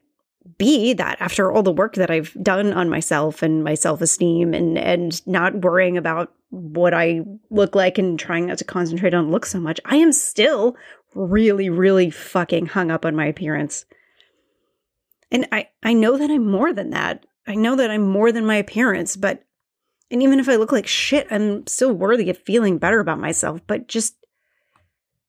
B, 0.59 0.93
that 0.93 1.17
after 1.21 1.51
all 1.51 1.63
the 1.63 1.73
work 1.73 1.95
that 1.95 2.11
I've 2.11 2.37
done 2.43 2.75
on 2.75 2.91
myself 2.91 3.43
and 3.43 3.65
my 3.65 3.75
self-esteem 3.75 4.53
and 4.53 4.77
and 4.77 5.27
not 5.27 5.63
worrying 5.63 5.97
about 5.97 6.35
what 6.51 6.93
I 6.93 7.23
look 7.49 7.75
like 7.75 7.97
and 7.97 8.19
trying 8.19 8.47
not 8.47 8.59
to 8.59 8.65
concentrate 8.65 9.15
on 9.15 9.31
look 9.31 9.47
so 9.47 9.59
much, 9.59 9.81
I 9.87 9.97
am 9.97 10.13
still 10.13 10.77
really, 11.15 11.71
really 11.71 12.11
fucking 12.11 12.67
hung 12.67 12.91
up 12.91 13.07
on 13.07 13.17
my 13.17 13.25
appearance. 13.27 13.87
And 15.31 15.49
I, 15.51 15.69
I 15.83 15.95
know 15.95 16.19
that 16.19 16.31
I'm 16.31 16.51
more 16.51 16.75
than 16.75 16.91
that. 16.91 17.25
I 17.47 17.55
know 17.55 17.75
that 17.77 17.91
I'm 17.91 18.07
more 18.07 18.33
than 18.33 18.45
my 18.45 18.57
appearance, 18.57 19.17
but 19.17 19.45
and 20.11 20.23
even 20.23 20.39
if 20.39 20.49
I 20.49 20.57
look 20.57 20.73
like 20.73 20.87
shit, 20.87 21.27
I'm 21.31 21.67
still 21.67 21.93
worthy 21.93 22.29
of 22.29 22.37
feeling 22.37 22.77
better 22.77 23.01
about 23.01 23.19
myself. 23.19 23.63
But 23.67 23.89
just 23.89 24.15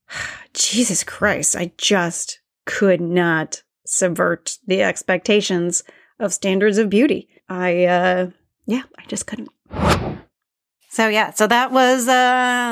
Jesus 0.54 1.04
Christ, 1.04 1.56
I 1.56 1.72
just 1.76 2.40
could 2.66 3.00
not 3.00 3.62
subvert 3.86 4.58
the 4.66 4.82
expectations 4.82 5.84
of 6.18 6.32
standards 6.32 6.78
of 6.78 6.90
beauty. 6.90 7.28
I 7.48 7.84
uh 7.84 8.30
yeah, 8.66 8.82
I 8.98 9.04
just 9.06 9.26
couldn't. 9.26 9.50
So 10.88 11.08
yeah, 11.08 11.32
so 11.32 11.46
that 11.46 11.72
was 11.72 12.08
uh 12.08 12.12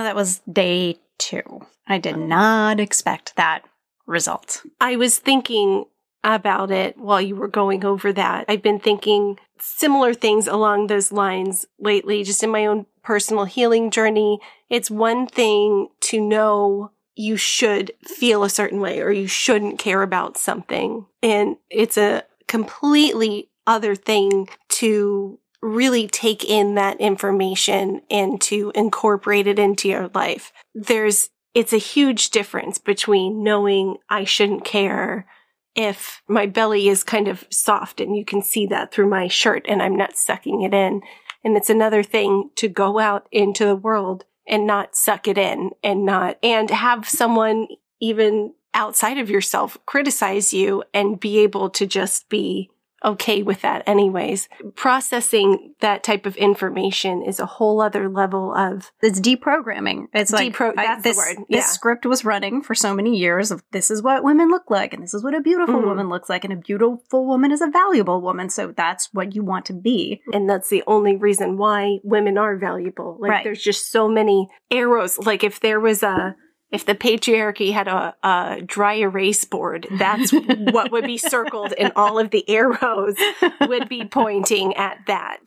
that 0.05 0.17
was 0.17 0.41
day 0.51 0.99
2. 1.19 1.43
I 1.87 1.99
did 1.99 2.17
not 2.17 2.81
expect 2.81 3.37
that 3.37 3.63
result. 4.07 4.63
I 4.81 4.97
was 4.97 5.19
thinking 5.19 5.85
about 6.25 6.71
it 6.71 6.97
while 6.97 7.21
you 7.21 7.35
were 7.35 7.49
going 7.49 7.85
over 7.85 8.13
that. 8.13 8.45
I've 8.49 8.63
been 8.63 8.79
thinking 8.79 9.39
similar 9.59 10.15
things 10.15 10.47
along 10.47 10.87
those 10.87 11.13
lines 11.13 11.67
lately, 11.79 12.23
just 12.23 12.43
in 12.43 12.51
my 12.51 12.67
own 12.67 12.87
personal 13.03 13.45
healing 13.45 13.91
journey. 13.91 14.39
It's 14.71 14.91
one 14.91 15.27
thing 15.27 15.89
to 16.03 16.21
know 16.21 16.93
you 17.15 17.37
should 17.37 17.93
feel 18.05 18.45
a 18.45 18.51
certain 18.51 18.81
way 18.81 19.01
or 19.01 19.11
you 19.11 19.27
shouldn't 19.27 19.79
care 19.79 20.03
about 20.03 20.37
something. 20.37 21.07
And 21.23 21.57
it's 21.71 21.99
a 21.99 22.25
completely 22.49 23.51
other 23.67 23.95
thing 23.95 24.49
to 24.69 25.39
really 25.61 26.09
take 26.09 26.45
in 26.45 26.75
that 26.75 27.01
information 27.01 28.03
and 28.11 28.41
to 28.41 28.73
incorporate 28.75 29.47
it 29.47 29.59
into 29.59 29.89
your 29.89 30.11
life. 30.15 30.53
There's, 30.75 31.31
it's 31.55 31.73
a 31.73 31.79
huge 31.79 32.31
difference 32.31 32.79
between 32.79 33.45
knowing 33.45 33.99
I 34.09 34.25
shouldn't 34.25 34.65
care 34.65 35.27
if 35.75 36.23
my 36.29 36.47
belly 36.47 36.89
is 36.89 37.05
kind 37.05 37.29
of 37.29 37.47
soft 37.51 38.01
and 38.01 38.17
you 38.17 38.25
can 38.25 38.43
see 38.43 38.67
that 38.67 38.93
through 38.93 39.09
my 39.09 39.29
shirt 39.29 39.65
and 39.69 39.83
I'm 39.83 39.97
not 39.97 40.17
sucking 40.17 40.63
it 40.63 40.75
in. 40.75 41.01
And 41.45 41.57
it's 41.57 41.71
another 41.71 42.03
thing 42.03 42.51
to 42.57 42.69
go 42.69 42.99
out 42.99 43.27
into 43.33 43.65
the 43.65 43.77
world 43.77 44.25
and 44.47 44.67
not 44.67 44.97
suck 44.97 45.29
it 45.29 45.39
in 45.39 45.71
and 45.83 46.05
not, 46.05 46.39
and 46.43 46.71
have 46.71 47.09
someone 47.09 47.69
even 48.01 48.53
outside 48.75 49.19
of 49.19 49.31
yourself 49.31 49.79
criticize 49.87 50.53
you 50.53 50.83
and 50.95 51.21
be 51.21 51.39
able 51.39 51.71
to 51.71 51.87
just 51.87 52.29
be 52.29 52.71
okay 53.05 53.43
with 53.43 53.63
that 53.63 53.83
anyways. 53.87 54.49
Processing 54.77 55.75
that 55.81 56.03
type 56.03 56.27
of 56.27 56.37
information 56.37 57.23
is 57.23 57.41
a 57.41 57.47
whole 57.47 57.81
other 57.81 58.09
level 58.09 58.55
of 58.55 58.93
It's 59.01 59.21
deprogramming. 59.21 60.07
It's 60.13 60.31
like 60.33 60.53
Depro- 60.53 60.75
I- 60.77 60.85
that's 60.87 61.03
the 61.03 61.09
this, 61.11 61.17
word, 61.17 61.37
this 61.49 61.67
script 61.69 62.05
was 62.05 62.25
running 62.25 62.63
for 62.63 62.75
so 62.75 62.95
many 62.95 63.17
years 63.17 63.51
of 63.51 63.63
this 63.73 63.91
is 63.91 64.03
what 64.03 64.23
women 64.23 64.49
look 64.51 64.71
like 64.71 64.93
and 64.93 65.03
this 65.03 65.15
is 65.15 65.25
what 65.25 65.35
a 65.35 65.41
beautiful 65.41 65.77
Mhm. 65.77 65.85
woman 65.87 66.09
looks 66.09 66.29
like 66.29 66.45
and 66.45 66.53
a 66.53 66.57
beautiful 66.57 67.27
woman 67.27 67.53
is 67.53 67.61
a 67.63 67.69
valuable 67.69 68.21
woman. 68.21 68.49
So 68.51 68.73
that's 68.77 69.09
what 69.13 69.35
you 69.35 69.43
want 69.43 69.67
to 69.67 69.73
be. 69.73 70.21
and 70.33 70.49
that's 70.49 70.69
the 70.69 70.83
only 70.87 71.17
reason 71.17 71.57
why 71.57 71.99
women 72.05 72.37
are 72.39 72.57
valuable. 72.57 73.17
Like 73.21 73.31
Right. 73.31 73.45
there's 73.45 73.63
just 73.63 73.91
so 73.91 74.09
many 74.09 74.49
arrows. 74.71 75.19
Like 75.19 75.43
if 75.45 75.61
there 75.61 75.81
was 75.81 76.03
a 76.03 76.35
if 76.73 76.87
the 76.87 76.95
patriarchy 76.95 77.73
had 77.73 77.87
a, 77.87 78.15
a 78.23 78.63
dry 78.65 78.95
erase 78.95 79.45
board, 79.45 79.87
that's 79.99 80.33
what 80.73 80.91
would 80.91 81.05
be 81.05 81.19
circled 81.19 81.75
and 81.79 81.93
all 81.95 82.19
of 82.19 82.31
the 82.31 82.49
arrows 82.49 83.17
would 83.61 83.89
be 83.89 84.05
pointing 84.05 84.75
at 84.75 84.99
that. 85.07 85.45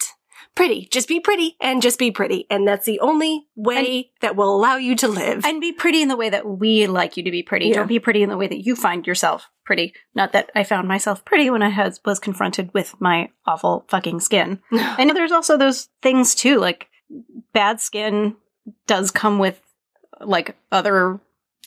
Pretty. 0.55 0.87
Just 0.89 1.09
be 1.09 1.19
pretty 1.19 1.57
and 1.59 1.81
just 1.81 1.99
be 1.99 2.11
pretty. 2.11 2.47
And 2.49 2.65
that's 2.65 2.85
the 2.85 3.01
only 3.01 3.45
way 3.57 4.11
that 4.21 4.37
will 4.37 4.55
allow 4.55 4.77
you 4.77 4.95
to 4.97 5.07
live. 5.09 5.43
and 5.43 5.59
be 5.59 5.73
pretty 5.73 6.01
in 6.01 6.07
the 6.07 6.15
way 6.15 6.29
that 6.29 6.47
we 6.47 6.87
like 6.87 7.17
you 7.17 7.23
to 7.23 7.31
be 7.31 7.43
pretty. 7.43 7.67
Yeah. 7.67 7.73
Don't 7.75 7.87
be 7.87 7.99
pretty 7.99 8.23
in 8.23 8.29
the 8.29 8.37
way 8.37 8.47
that 8.47 8.65
you 8.65 8.75
find 8.75 9.05
yourself 9.05 9.49
pretty. 9.65 9.93
Not 10.13 10.31
that 10.31 10.51
I 10.55 10.63
found 10.63 10.87
myself 10.87 11.25
pretty 11.25 11.49
when 11.49 11.61
I 11.61 11.69
has, 11.69 11.99
was 12.05 12.19
confronted 12.19 12.73
with 12.73 12.95
my 13.01 13.31
awful 13.45 13.85
fucking 13.89 14.21
skin. 14.21 14.61
I 14.71 15.03
know 15.03 15.13
there's 15.13 15.33
also 15.33 15.57
those 15.57 15.89
things 16.01 16.33
too, 16.35 16.59
like 16.59 16.87
bad 17.51 17.81
skin 17.81 18.37
does 18.87 19.11
come 19.11 19.39
with 19.39 19.61
like 20.21 20.55
other 20.71 21.19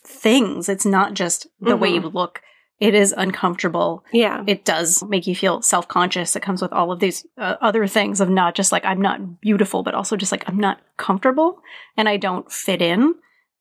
things. 0.05 0.69
It's 0.69 0.87
not 0.87 1.15
just 1.15 1.47
the 1.61 1.77
way 1.77 1.91
you 1.91 2.01
look. 2.01 2.43
It 2.81 2.95
is 2.95 3.13
uncomfortable. 3.17 4.05
yeah. 4.13 4.45
It 4.47 4.65
does 4.65 5.03
make 5.03 5.27
you 5.27 5.35
feel 5.35 5.63
self 5.63 5.89
conscious. 5.89 6.37
It 6.37 6.43
comes 6.43 6.63
with 6.63 6.73
all 6.73 6.93
of 6.93 7.01
these 7.01 7.27
uh, 7.37 7.57
other 7.61 7.89
things 7.89 8.21
of 8.21 8.29
not 8.31 8.55
just 8.55 8.71
like 8.71 8.85
I'm 8.85 9.03
not 9.03 9.41
beautiful, 9.41 9.83
but 9.83 9.95
also 9.95 10.17
just 10.17 10.31
like 10.31 10.45
I'm 10.49 10.59
not 10.59 10.79
comfortable 10.97 11.61
and 11.97 12.09
I 12.09 12.17
don't 12.19 12.51
fit 12.53 12.81
in. 12.81 13.15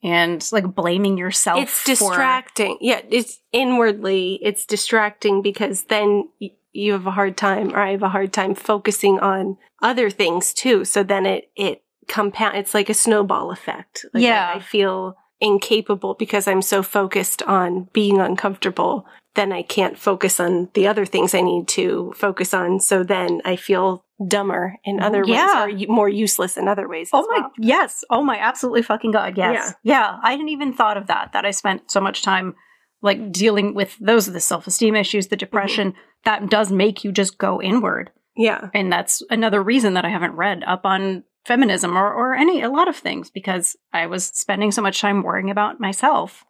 And 0.03 0.47
like 0.51 0.75
blaming 0.75 1.17
yourself. 1.17 1.59
it's 1.63 1.79
for- 1.81 1.87
distracting. 1.87 2.77
Yeah, 2.79 3.01
it's 3.09 3.39
inwardly, 3.51 4.37
it's 4.43 4.63
distracting 4.67 5.41
because 5.41 5.85
then 5.85 6.29
y- 6.39 6.51
you 6.71 6.91
have 6.93 7.07
a 7.07 7.11
hard 7.11 7.35
time, 7.35 7.73
or 7.73 7.79
I 7.79 7.91
have 7.93 8.03
a 8.03 8.09
hard 8.09 8.31
time 8.31 8.53
focusing 8.53 9.17
on 9.19 9.57
other 9.81 10.11
things 10.11 10.53
too. 10.53 10.85
So 10.85 11.01
then 11.01 11.25
it 11.25 11.49
it 11.55 11.81
compound. 12.07 12.57
It's 12.57 12.73
like 12.73 12.89
a 12.89 12.93
snowball 12.93 13.51
effect. 13.51 14.05
Like 14.13 14.23
Yeah. 14.23 14.51
I, 14.53 14.57
I 14.57 14.59
feel 14.59 15.15
incapable 15.39 16.15
because 16.15 16.47
I'm 16.47 16.61
so 16.61 16.81
focused 16.81 17.43
on 17.43 17.89
being 17.93 18.19
uncomfortable. 18.19 19.05
Then 19.35 19.51
I 19.51 19.61
can't 19.61 19.97
focus 19.97 20.39
on 20.39 20.69
the 20.73 20.87
other 20.87 21.05
things 21.05 21.35
I 21.35 21.41
need 21.41 21.67
to 21.69 22.13
focus 22.15 22.53
on. 22.53 22.79
So 22.79 23.03
then 23.03 23.41
I 23.45 23.55
feel 23.55 24.03
dumber 24.25 24.77
in 24.83 24.97
mm-hmm. 24.97 25.05
other 25.05 25.23
Yeah. 25.25 25.65
ways, 25.65 25.85
or 25.89 25.93
more 25.93 26.09
useless 26.09 26.57
in 26.57 26.67
other 26.67 26.87
ways. 26.87 27.09
Oh 27.13 27.27
my, 27.29 27.41
well. 27.41 27.51
yes. 27.59 28.03
Oh 28.09 28.23
my 28.23 28.37
absolutely 28.39 28.81
fucking 28.81 29.11
God. 29.11 29.37
Yes. 29.37 29.73
Yeah. 29.83 30.17
I 30.23 30.31
hadn't 30.31 30.49
even 30.49 30.73
thought 30.73 30.97
of 30.97 31.07
that, 31.07 31.33
that 31.33 31.45
I 31.45 31.51
spent 31.51 31.91
so 31.91 32.01
much 32.01 32.23
time 32.23 32.55
like 33.03 33.31
dealing 33.31 33.75
with 33.75 33.95
those, 33.99 34.27
of 34.27 34.33
the 34.33 34.39
self 34.39 34.65
esteem 34.65 34.95
issues, 34.95 35.27
the 35.27 35.35
mm-hmm. 35.35 35.39
depression. 35.39 35.93
That 36.25 36.49
does 36.49 36.71
make 36.71 37.03
you 37.03 37.11
just 37.11 37.37
go 37.37 37.61
inward. 37.61 38.11
Yeah. 38.35 38.69
And 38.73 38.91
that's 38.91 39.21
another 39.29 39.61
reason 39.61 39.93
that 39.93 40.05
I 40.05 40.09
haven't 40.09 40.35
read 40.35 40.63
up 40.65 40.85
on 40.85 41.23
feminism 41.47 41.97
or, 41.97 42.13
or 42.13 42.35
any, 42.35 42.61
a 42.61 42.69
lot 42.69 42.87
of 42.87 42.95
things 42.95 43.29
because 43.29 43.75
I 43.93 44.05
was 44.07 44.25
spending 44.25 44.71
so 44.71 44.81
much 44.81 44.99
time 45.01 45.23
worrying 45.23 45.49
about 45.49 45.79
myself 45.79 46.43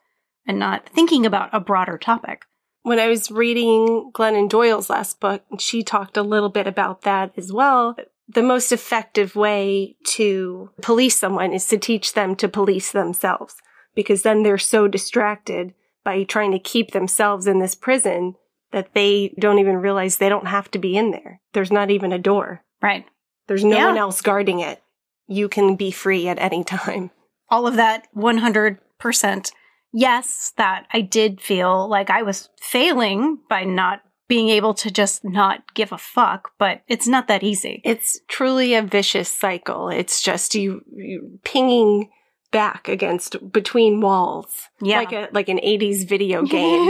and 0.45 0.59
not 0.59 0.87
thinking 0.89 1.25
about 1.25 1.49
a 1.53 1.59
broader 1.59 1.97
topic. 1.97 2.43
when 2.83 2.99
I 2.99 3.07
was 3.07 3.29
reading 3.29 4.11
Glennon 4.13 4.47
Doyle's 4.49 4.89
last 4.89 5.19
book, 5.19 5.43
she 5.59 5.83
talked 5.83 6.15
a 6.17 6.23
little 6.23 6.49
bit 6.49 6.67
about 6.67 7.01
that 7.01 7.33
as 7.37 7.51
well. 7.51 7.95
The 8.29 8.43
most 8.43 8.71
effective 8.71 9.35
way 9.35 9.95
to 10.15 10.69
police 10.81 11.17
someone 11.19 11.53
is 11.53 11.65
to 11.67 11.77
teach 11.77 12.13
them 12.13 12.35
to 12.37 12.47
police 12.47 12.91
themselves 12.91 13.55
because 13.93 14.21
then 14.23 14.43
they're 14.43 14.57
so 14.57 14.87
distracted 14.87 15.73
by 16.05 16.23
trying 16.23 16.51
to 16.53 16.59
keep 16.59 16.91
themselves 16.91 17.45
in 17.47 17.59
this 17.59 17.75
prison 17.75 18.35
that 18.71 18.93
they 18.93 19.33
don't 19.39 19.59
even 19.59 19.77
realize 19.77 20.17
they 20.17 20.29
don't 20.29 20.47
have 20.47 20.69
to 20.71 20.79
be 20.79 20.95
in 20.97 21.11
there. 21.11 21.41
There's 21.53 21.71
not 21.71 21.89
even 21.91 22.11
a 22.13 22.17
door. 22.19 22.63
Right. 22.81 23.05
There's 23.47 23.63
no 23.65 23.75
Yeah. 23.77 23.87
one 23.87 23.97
else 23.97 24.21
guarding 24.21 24.59
it. 24.61 24.81
You 25.27 25.49
can 25.49 25.75
be 25.75 25.91
free 25.91 26.27
at 26.27 26.39
any 26.39 26.63
time. 26.63 27.11
all 27.49 27.65
of 27.67 27.75
that 27.75 28.07
100% 28.15 29.51
yes 29.93 30.51
that 30.57 30.85
i 30.91 30.99
did 31.01 31.39
feel 31.39 31.87
like 31.87 32.09
i 32.09 32.21
was 32.21 32.49
failing 32.59 33.39
by 33.49 33.63
not 33.63 34.01
being 34.27 34.49
able 34.49 34.73
to 34.73 34.91
just 34.91 35.23
not 35.23 35.73
give 35.73 35.93
a 35.93 35.97
fuck 35.97 36.51
but 36.59 36.81
it's 36.89 37.07
not 37.07 37.27
that 37.29 37.43
easy 37.43 37.81
It's 37.85 38.19
truly 38.27 38.73
a 38.75 38.81
vicious 38.81 39.29
cycle. 39.29 39.87
It's 39.89 40.21
just 40.21 40.53
you, 40.55 40.81
you 40.93 41.39
pinging 41.45 42.09
back 42.51 42.89
against 42.89 43.37
between 43.51 44.01
walls. 44.01 44.67
yeah 44.81 44.97
Like 44.99 45.13
a 45.13 45.29
like 45.31 45.47
an 45.49 45.59
80s 45.59 46.05
video 46.07 46.43
game. 46.43 46.85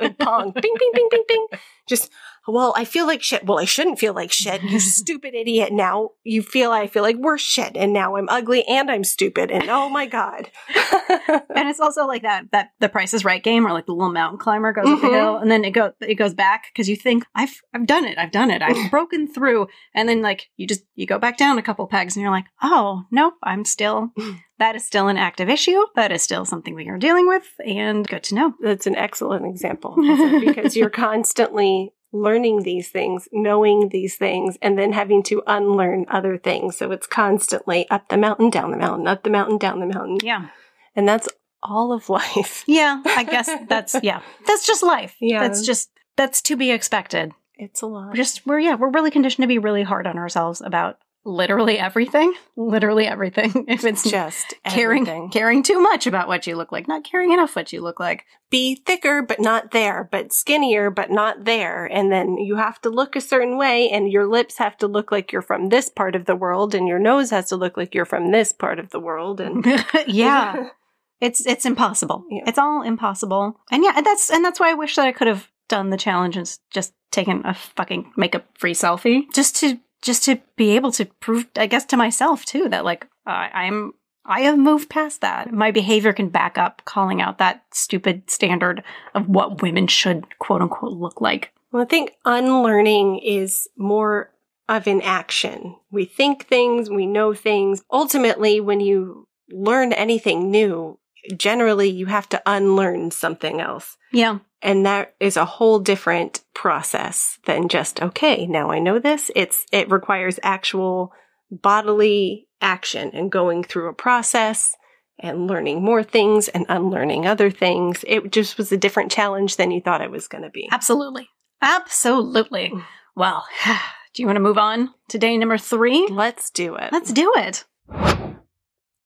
Like 0.00 0.16
Pong. 0.26 0.52
Bing 0.52 0.74
bing 0.80 0.92
bing 0.94 1.08
bing 1.10 1.24
bing. 1.28 1.46
Just 1.86 2.10
well, 2.52 2.72
I 2.76 2.84
feel 2.84 3.06
like 3.06 3.22
shit. 3.22 3.44
Well, 3.44 3.58
I 3.58 3.64
shouldn't 3.64 3.98
feel 3.98 4.14
like 4.14 4.32
shit. 4.32 4.62
You 4.62 4.80
stupid 4.80 5.34
idiot. 5.34 5.72
Now 5.72 6.10
you 6.24 6.42
feel 6.42 6.70
I 6.70 6.86
feel 6.86 7.02
like 7.02 7.16
worse 7.16 7.42
shit 7.42 7.76
and 7.76 7.92
now 7.92 8.16
I'm 8.16 8.28
ugly 8.28 8.64
and 8.66 8.90
I'm 8.90 9.04
stupid 9.04 9.50
and 9.50 9.68
oh 9.68 9.88
my 9.88 10.06
god. 10.06 10.50
and 11.28 11.68
it's 11.68 11.80
also 11.80 12.06
like 12.06 12.22
that 12.22 12.46
that 12.52 12.70
the 12.80 12.88
price 12.88 13.14
is 13.14 13.24
right 13.24 13.42
game 13.42 13.66
or 13.66 13.72
like 13.72 13.86
the 13.86 13.92
little 13.92 14.12
mountain 14.12 14.38
climber 14.38 14.72
goes 14.72 14.88
up 14.88 15.00
the 15.00 15.08
hill 15.08 15.34
mm-hmm. 15.34 15.42
and 15.42 15.50
then 15.50 15.64
it 15.64 15.70
go 15.70 15.92
it 16.00 16.14
goes 16.14 16.34
back 16.34 16.66
because 16.72 16.88
you 16.88 16.96
think 16.96 17.24
i've 17.34 17.60
i've 17.74 17.86
done 17.86 18.04
it 18.04 18.18
i've 18.18 18.30
done 18.30 18.50
it 18.50 18.62
i've 18.62 18.90
broken 18.90 19.26
through 19.26 19.66
and 19.94 20.08
then 20.08 20.22
like 20.22 20.48
you 20.56 20.66
just 20.66 20.82
you 20.94 21.06
go 21.06 21.18
back 21.18 21.36
down 21.36 21.58
a 21.58 21.62
couple 21.62 21.86
pegs 21.86 22.16
and 22.16 22.22
you're 22.22 22.32
like 22.32 22.46
oh 22.62 23.02
nope 23.10 23.34
i'm 23.42 23.64
still 23.64 24.12
that 24.58 24.76
is 24.76 24.86
still 24.86 25.08
an 25.08 25.16
active 25.16 25.48
issue 25.48 25.84
that 25.94 26.12
is 26.12 26.22
still 26.22 26.44
something 26.44 26.74
we 26.74 26.88
are 26.88 26.98
dealing 26.98 27.28
with 27.28 27.46
and 27.64 28.06
good 28.08 28.22
to 28.22 28.34
know 28.34 28.54
That's 28.62 28.86
an 28.86 28.96
excellent 28.96 29.46
example 29.46 29.96
because 30.40 30.76
you're 30.76 30.90
constantly 30.90 31.92
learning 32.12 32.62
these 32.62 32.88
things, 32.88 33.28
knowing 33.32 33.90
these 33.90 34.16
things, 34.16 34.56
and 34.62 34.78
then 34.78 34.92
having 34.92 35.22
to 35.24 35.42
unlearn 35.46 36.06
other 36.08 36.36
things. 36.38 36.76
So 36.76 36.90
it's 36.90 37.06
constantly 37.06 37.88
up 37.90 38.08
the 38.08 38.16
mountain, 38.16 38.50
down 38.50 38.70
the 38.70 38.76
mountain, 38.78 39.06
up 39.06 39.22
the 39.22 39.30
mountain, 39.30 39.58
down 39.58 39.80
the 39.80 39.86
mountain. 39.86 40.18
yeah 40.22 40.48
And 40.96 41.08
that's 41.08 41.28
all 41.62 41.92
of 41.92 42.08
life. 42.20 42.64
Yeah, 42.66 43.02
I 43.04 43.24
guess 43.24 43.50
that's 43.68 43.96
yeah. 44.02 44.20
That's 44.46 44.66
just 44.66 44.82
life. 44.82 45.16
Yeah. 45.20 45.40
That's 45.40 45.64
just 45.64 45.90
that's 46.16 46.42
to 46.42 46.56
be 46.56 46.70
expected. 46.70 47.32
It's 47.54 47.82
a 47.82 47.86
lot. 47.86 48.08
We're 48.08 48.14
just 48.14 48.46
we're 48.46 48.60
yeah, 48.60 48.76
we're 48.76 48.90
really 48.90 49.10
conditioned 49.10 49.42
to 49.42 49.48
be 49.48 49.58
really 49.58 49.82
hard 49.82 50.06
on 50.06 50.16
ourselves 50.18 50.60
about 50.60 50.98
literally 51.28 51.78
everything. 51.78 52.34
Literally 52.56 53.06
everything. 53.06 53.66
If 53.68 53.84
it's 53.84 54.02
just 54.02 54.54
caring 54.64 55.02
everything. 55.02 55.30
caring 55.30 55.62
too 55.62 55.78
much 55.80 56.06
about 56.06 56.26
what 56.26 56.46
you 56.46 56.56
look 56.56 56.72
like, 56.72 56.88
not 56.88 57.04
caring 57.04 57.32
enough 57.32 57.54
what 57.54 57.72
you 57.72 57.82
look 57.82 58.00
like. 58.00 58.24
Be 58.50 58.76
thicker, 58.76 59.22
but 59.22 59.38
not 59.38 59.72
there, 59.72 60.08
but 60.10 60.32
skinnier, 60.32 60.90
but 60.90 61.10
not 61.10 61.44
there. 61.44 61.84
And 61.84 62.10
then 62.10 62.38
you 62.38 62.56
have 62.56 62.80
to 62.80 62.88
look 62.88 63.14
a 63.14 63.20
certain 63.20 63.58
way, 63.58 63.90
and 63.90 64.10
your 64.10 64.26
lips 64.26 64.56
have 64.58 64.76
to 64.78 64.88
look 64.88 65.12
like 65.12 65.30
you're 65.30 65.42
from 65.42 65.68
this 65.68 65.90
part 65.90 66.16
of 66.16 66.24
the 66.24 66.34
world, 66.34 66.74
and 66.74 66.88
your 66.88 66.98
nose 66.98 67.30
has 67.30 67.50
to 67.50 67.56
look 67.56 67.76
like 67.76 67.94
you're 67.94 68.06
from 68.06 68.32
this 68.32 68.52
part 68.52 68.78
of 68.78 68.90
the 68.90 69.00
world. 69.00 69.40
And 69.40 69.64
yeah. 70.06 70.70
It's 71.20 71.44
it's 71.44 71.66
impossible. 71.66 72.24
Yeah. 72.30 72.44
It's 72.46 72.58
all 72.58 72.82
impossible. 72.82 73.58
And 73.72 73.82
yeah, 73.82 73.94
and 73.96 74.06
that's 74.06 74.30
and 74.30 74.44
that's 74.44 74.60
why 74.60 74.70
I 74.70 74.74
wish 74.74 74.94
that 74.94 75.08
I 75.08 75.10
could 75.10 75.26
have 75.26 75.48
done 75.68 75.90
the 75.90 75.96
challenge 75.96 76.36
and 76.36 76.48
just 76.70 76.94
taken 77.10 77.42
a 77.44 77.54
fucking 77.54 78.12
makeup 78.16 78.46
free 78.56 78.72
selfie 78.72 79.24
just 79.34 79.56
to 79.56 79.80
just 80.02 80.24
to 80.24 80.40
be 80.56 80.76
able 80.76 80.92
to 80.92 81.04
prove 81.04 81.46
I 81.56 81.66
guess 81.66 81.84
to 81.86 81.96
myself 81.96 82.44
too 82.44 82.68
that 82.68 82.84
like 82.84 83.06
I 83.26 83.50
I'm 83.52 83.92
I 84.24 84.40
have 84.40 84.58
moved 84.58 84.90
past 84.90 85.22
that. 85.22 85.52
My 85.52 85.70
behavior 85.70 86.12
can 86.12 86.28
back 86.28 86.58
up 86.58 86.82
calling 86.84 87.22
out 87.22 87.38
that 87.38 87.64
stupid 87.72 88.30
standard 88.30 88.84
of 89.14 89.26
what 89.26 89.62
women 89.62 89.86
should 89.86 90.38
quote 90.38 90.60
unquote 90.60 90.92
look 90.92 91.20
like. 91.22 91.52
Well, 91.72 91.82
I 91.82 91.86
think 91.86 92.12
unlearning 92.24 93.20
is 93.20 93.68
more 93.76 94.30
of 94.68 94.86
an 94.86 95.00
action. 95.00 95.76
We 95.90 96.04
think 96.04 96.46
things, 96.46 96.90
we 96.90 97.06
know 97.06 97.32
things. 97.32 97.82
Ultimately, 97.90 98.60
when 98.60 98.80
you 98.80 99.26
learn 99.50 99.94
anything 99.94 100.50
new, 100.50 100.98
generally 101.36 101.88
you 101.88 102.06
have 102.06 102.28
to 102.30 102.42
unlearn 102.46 103.10
something 103.10 103.60
else. 103.60 103.96
Yeah. 104.12 104.38
And 104.62 104.86
that 104.86 105.14
is 105.20 105.36
a 105.36 105.44
whole 105.44 105.78
different 105.78 106.42
process 106.54 107.38
than 107.46 107.68
just, 107.68 108.02
okay, 108.02 108.46
now 108.46 108.70
I 108.70 108.80
know 108.80 108.98
this. 108.98 109.30
It's, 109.36 109.66
it 109.70 109.90
requires 109.90 110.40
actual 110.42 111.12
bodily 111.50 112.48
action 112.60 113.10
and 113.14 113.30
going 113.30 113.62
through 113.62 113.88
a 113.88 113.94
process 113.94 114.76
and 115.18 115.46
learning 115.46 115.82
more 115.82 116.02
things 116.02 116.48
and 116.48 116.66
unlearning 116.68 117.26
other 117.26 117.50
things. 117.50 118.04
It 118.06 118.30
just 118.32 118.58
was 118.58 118.72
a 118.72 118.76
different 118.76 119.10
challenge 119.10 119.56
than 119.56 119.70
you 119.70 119.80
thought 119.80 120.00
it 120.00 120.10
was 120.10 120.28
going 120.28 120.44
to 120.44 120.50
be. 120.50 120.68
Absolutely. 120.70 121.28
Absolutely. 121.60 122.72
Well, 123.14 123.46
do 124.14 124.22
you 124.22 124.26
want 124.26 124.36
to 124.36 124.40
move 124.40 124.58
on 124.58 124.94
to 125.08 125.18
day 125.18 125.36
number 125.36 125.58
3? 125.58 126.08
Let's 126.10 126.50
do 126.50 126.76
it. 126.76 126.92
Let's 126.92 127.12
do 127.12 127.32
it. 127.36 127.64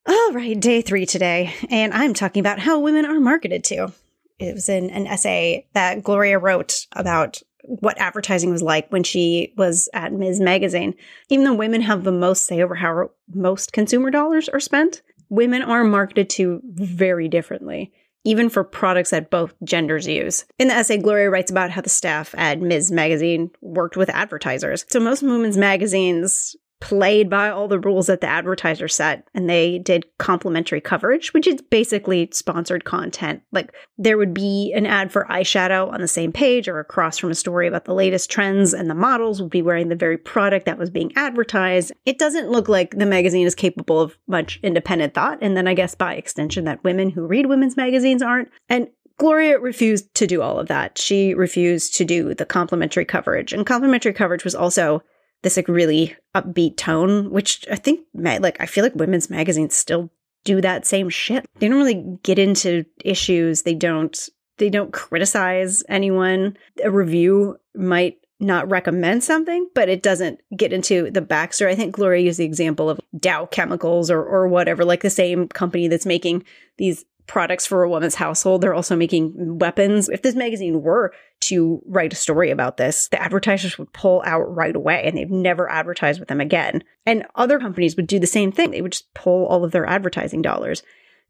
All 0.06 0.32
right, 0.32 0.58
day 0.58 0.82
three 0.82 1.06
today, 1.06 1.54
and 1.70 1.92
I'm 1.92 2.12
talking 2.12 2.40
about 2.40 2.58
how 2.58 2.80
women 2.80 3.04
are 3.04 3.20
marketed 3.20 3.62
to. 3.64 3.92
it 4.38 4.54
was 4.54 4.68
in 4.68 4.90
an 4.90 5.06
essay 5.06 5.66
that 5.74 6.02
Gloria 6.02 6.38
wrote 6.38 6.86
about 6.92 7.40
what 7.64 7.98
advertising 8.00 8.50
was 8.50 8.62
like 8.62 8.90
when 8.90 9.04
she 9.04 9.54
was 9.56 9.88
at 9.94 10.12
Ms. 10.12 10.40
Magazine. 10.40 10.94
Even 11.28 11.44
though 11.44 11.54
women 11.54 11.80
have 11.82 12.02
the 12.02 12.10
most 12.10 12.46
say 12.46 12.60
over 12.60 12.74
how 12.74 13.10
most 13.32 13.72
consumer 13.72 14.10
dollars 14.10 14.48
are 14.48 14.58
spent, 14.58 15.02
women 15.28 15.62
are 15.62 15.84
marketed 15.84 16.28
to 16.30 16.60
very 16.64 17.28
differently, 17.28 17.92
even 18.24 18.48
for 18.48 18.64
products 18.64 19.10
that 19.10 19.30
both 19.30 19.54
genders 19.62 20.08
use. 20.08 20.44
In 20.58 20.66
the 20.66 20.74
essay, 20.74 20.98
Gloria 20.98 21.30
writes 21.30 21.52
about 21.52 21.70
how 21.70 21.80
the 21.80 21.88
staff 21.88 22.34
at 22.36 22.60
Ms. 22.60 22.90
Magazine 22.90 23.52
worked 23.60 23.96
with 23.96 24.10
advertisers. 24.10 24.84
So 24.90 24.98
most 24.98 25.22
women's 25.22 25.56
magazines 25.56 26.56
played 26.82 27.30
by 27.30 27.48
all 27.48 27.68
the 27.68 27.78
rules 27.78 28.08
that 28.08 28.20
the 28.20 28.26
advertiser 28.26 28.88
set 28.88 29.28
and 29.34 29.48
they 29.48 29.78
did 29.78 30.04
complimentary 30.18 30.80
coverage 30.80 31.32
which 31.32 31.46
is 31.46 31.62
basically 31.62 32.28
sponsored 32.32 32.84
content 32.84 33.40
like 33.52 33.72
there 33.98 34.18
would 34.18 34.34
be 34.34 34.72
an 34.74 34.84
ad 34.84 35.12
for 35.12 35.24
eyeshadow 35.30 35.88
on 35.92 36.00
the 36.00 36.08
same 36.08 36.32
page 36.32 36.66
or 36.66 36.80
across 36.80 37.18
from 37.18 37.30
a 37.30 37.36
story 37.36 37.68
about 37.68 37.84
the 37.84 37.94
latest 37.94 38.28
trends 38.32 38.74
and 38.74 38.90
the 38.90 38.96
models 38.96 39.40
would 39.40 39.50
be 39.50 39.62
wearing 39.62 39.90
the 39.90 39.94
very 39.94 40.18
product 40.18 40.66
that 40.66 40.76
was 40.76 40.90
being 40.90 41.12
advertised 41.14 41.92
it 42.04 42.18
doesn't 42.18 42.50
look 42.50 42.68
like 42.68 42.90
the 42.98 43.06
magazine 43.06 43.46
is 43.46 43.54
capable 43.54 44.00
of 44.00 44.18
much 44.26 44.58
independent 44.64 45.14
thought 45.14 45.38
and 45.40 45.56
then 45.56 45.68
i 45.68 45.74
guess 45.74 45.94
by 45.94 46.14
extension 46.14 46.64
that 46.64 46.82
women 46.82 47.10
who 47.10 47.24
read 47.24 47.46
women's 47.46 47.76
magazines 47.76 48.22
aren't 48.22 48.50
and 48.68 48.88
Gloria 49.18 49.60
refused 49.60 50.12
to 50.16 50.26
do 50.26 50.42
all 50.42 50.58
of 50.58 50.66
that. 50.66 50.98
She 50.98 51.32
refused 51.34 51.94
to 51.96 52.04
do 52.04 52.34
the 52.34 52.46
complimentary 52.46 53.04
coverage. 53.04 53.52
And 53.52 53.64
complimentary 53.64 54.14
coverage 54.14 54.42
was 54.42 54.54
also 54.54 55.02
this 55.42 55.56
like 55.56 55.68
really 55.68 56.16
upbeat 56.34 56.76
tone, 56.76 57.30
which 57.30 57.66
I 57.70 57.76
think 57.76 58.00
like 58.14 58.60
I 58.60 58.66
feel 58.66 58.84
like 58.84 58.94
women's 58.94 59.30
magazines 59.30 59.74
still 59.74 60.10
do 60.44 60.60
that 60.60 60.86
same 60.86 61.08
shit. 61.08 61.44
They 61.58 61.68
don't 61.68 61.78
really 61.78 62.18
get 62.22 62.38
into 62.38 62.84
issues. 63.04 63.62
They 63.62 63.74
don't 63.74 64.18
they 64.58 64.70
don't 64.70 64.92
criticize 64.92 65.82
anyone. 65.88 66.56
A 66.84 66.90
review 66.90 67.56
might 67.74 68.18
not 68.40 68.68
recommend 68.68 69.22
something, 69.22 69.68
but 69.74 69.88
it 69.88 70.02
doesn't 70.02 70.40
get 70.56 70.72
into 70.72 71.10
the 71.10 71.22
backstory. 71.22 71.68
I 71.68 71.74
think 71.76 71.94
Gloria 71.94 72.24
used 72.24 72.40
the 72.40 72.44
example 72.44 72.90
of 72.90 73.00
Dow 73.18 73.46
Chemicals 73.46 74.10
or 74.10 74.22
or 74.22 74.48
whatever, 74.48 74.84
like 74.84 75.02
the 75.02 75.10
same 75.10 75.48
company 75.48 75.88
that's 75.88 76.06
making 76.06 76.44
these 76.76 77.04
products 77.26 77.66
for 77.66 77.82
a 77.82 77.88
woman's 77.88 78.14
household. 78.14 78.60
They're 78.60 78.74
also 78.74 78.96
making 78.96 79.58
weapons. 79.58 80.08
If 80.08 80.22
this 80.22 80.34
magazine 80.34 80.82
were 80.82 81.12
to 81.42 81.82
write 81.86 82.12
a 82.12 82.16
story 82.16 82.50
about 82.50 82.76
this, 82.76 83.08
the 83.08 83.22
advertisers 83.22 83.78
would 83.78 83.92
pull 83.92 84.22
out 84.24 84.54
right 84.54 84.74
away 84.74 85.02
and 85.04 85.16
they've 85.16 85.30
never 85.30 85.70
advertised 85.70 86.20
with 86.20 86.28
them 86.28 86.40
again. 86.40 86.84
And 87.06 87.26
other 87.34 87.58
companies 87.58 87.96
would 87.96 88.06
do 88.06 88.18
the 88.18 88.26
same 88.26 88.52
thing. 88.52 88.70
They 88.70 88.82
would 88.82 88.92
just 88.92 89.12
pull 89.14 89.46
all 89.46 89.64
of 89.64 89.72
their 89.72 89.86
advertising 89.86 90.42
dollars. 90.42 90.82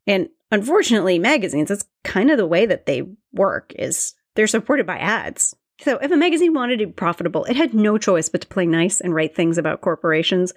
And 0.07 0.29
unfortunately, 0.51 1.19
magazines, 1.19 1.69
that's 1.69 1.85
kind 2.05 2.31
of 2.31 2.37
the 2.37 2.47
way 2.47 2.67
that 2.67 2.87
they 2.87 3.05
work 3.33 3.73
is 3.77 4.15
they're 4.35 4.47
supported 4.47 4.87
by 4.87 4.99
ads. 4.99 5.55
So 5.81 5.99
if 5.99 6.11
a 6.11 6.17
magazine 6.17 6.55
wanted 6.55 6.79
to 6.79 6.87
be 6.87 6.93
profitable, 6.93 7.45
it 7.45 7.57
had 7.57 7.75
no 7.75 7.99
choice 7.99 8.29
but 8.29 8.41
to 8.43 8.49
play 8.49 8.67
nice 8.67 9.01
and 9.01 9.15
write 9.15 9.35
things 9.35 9.59
about 9.59 9.81
corporations 9.81 10.53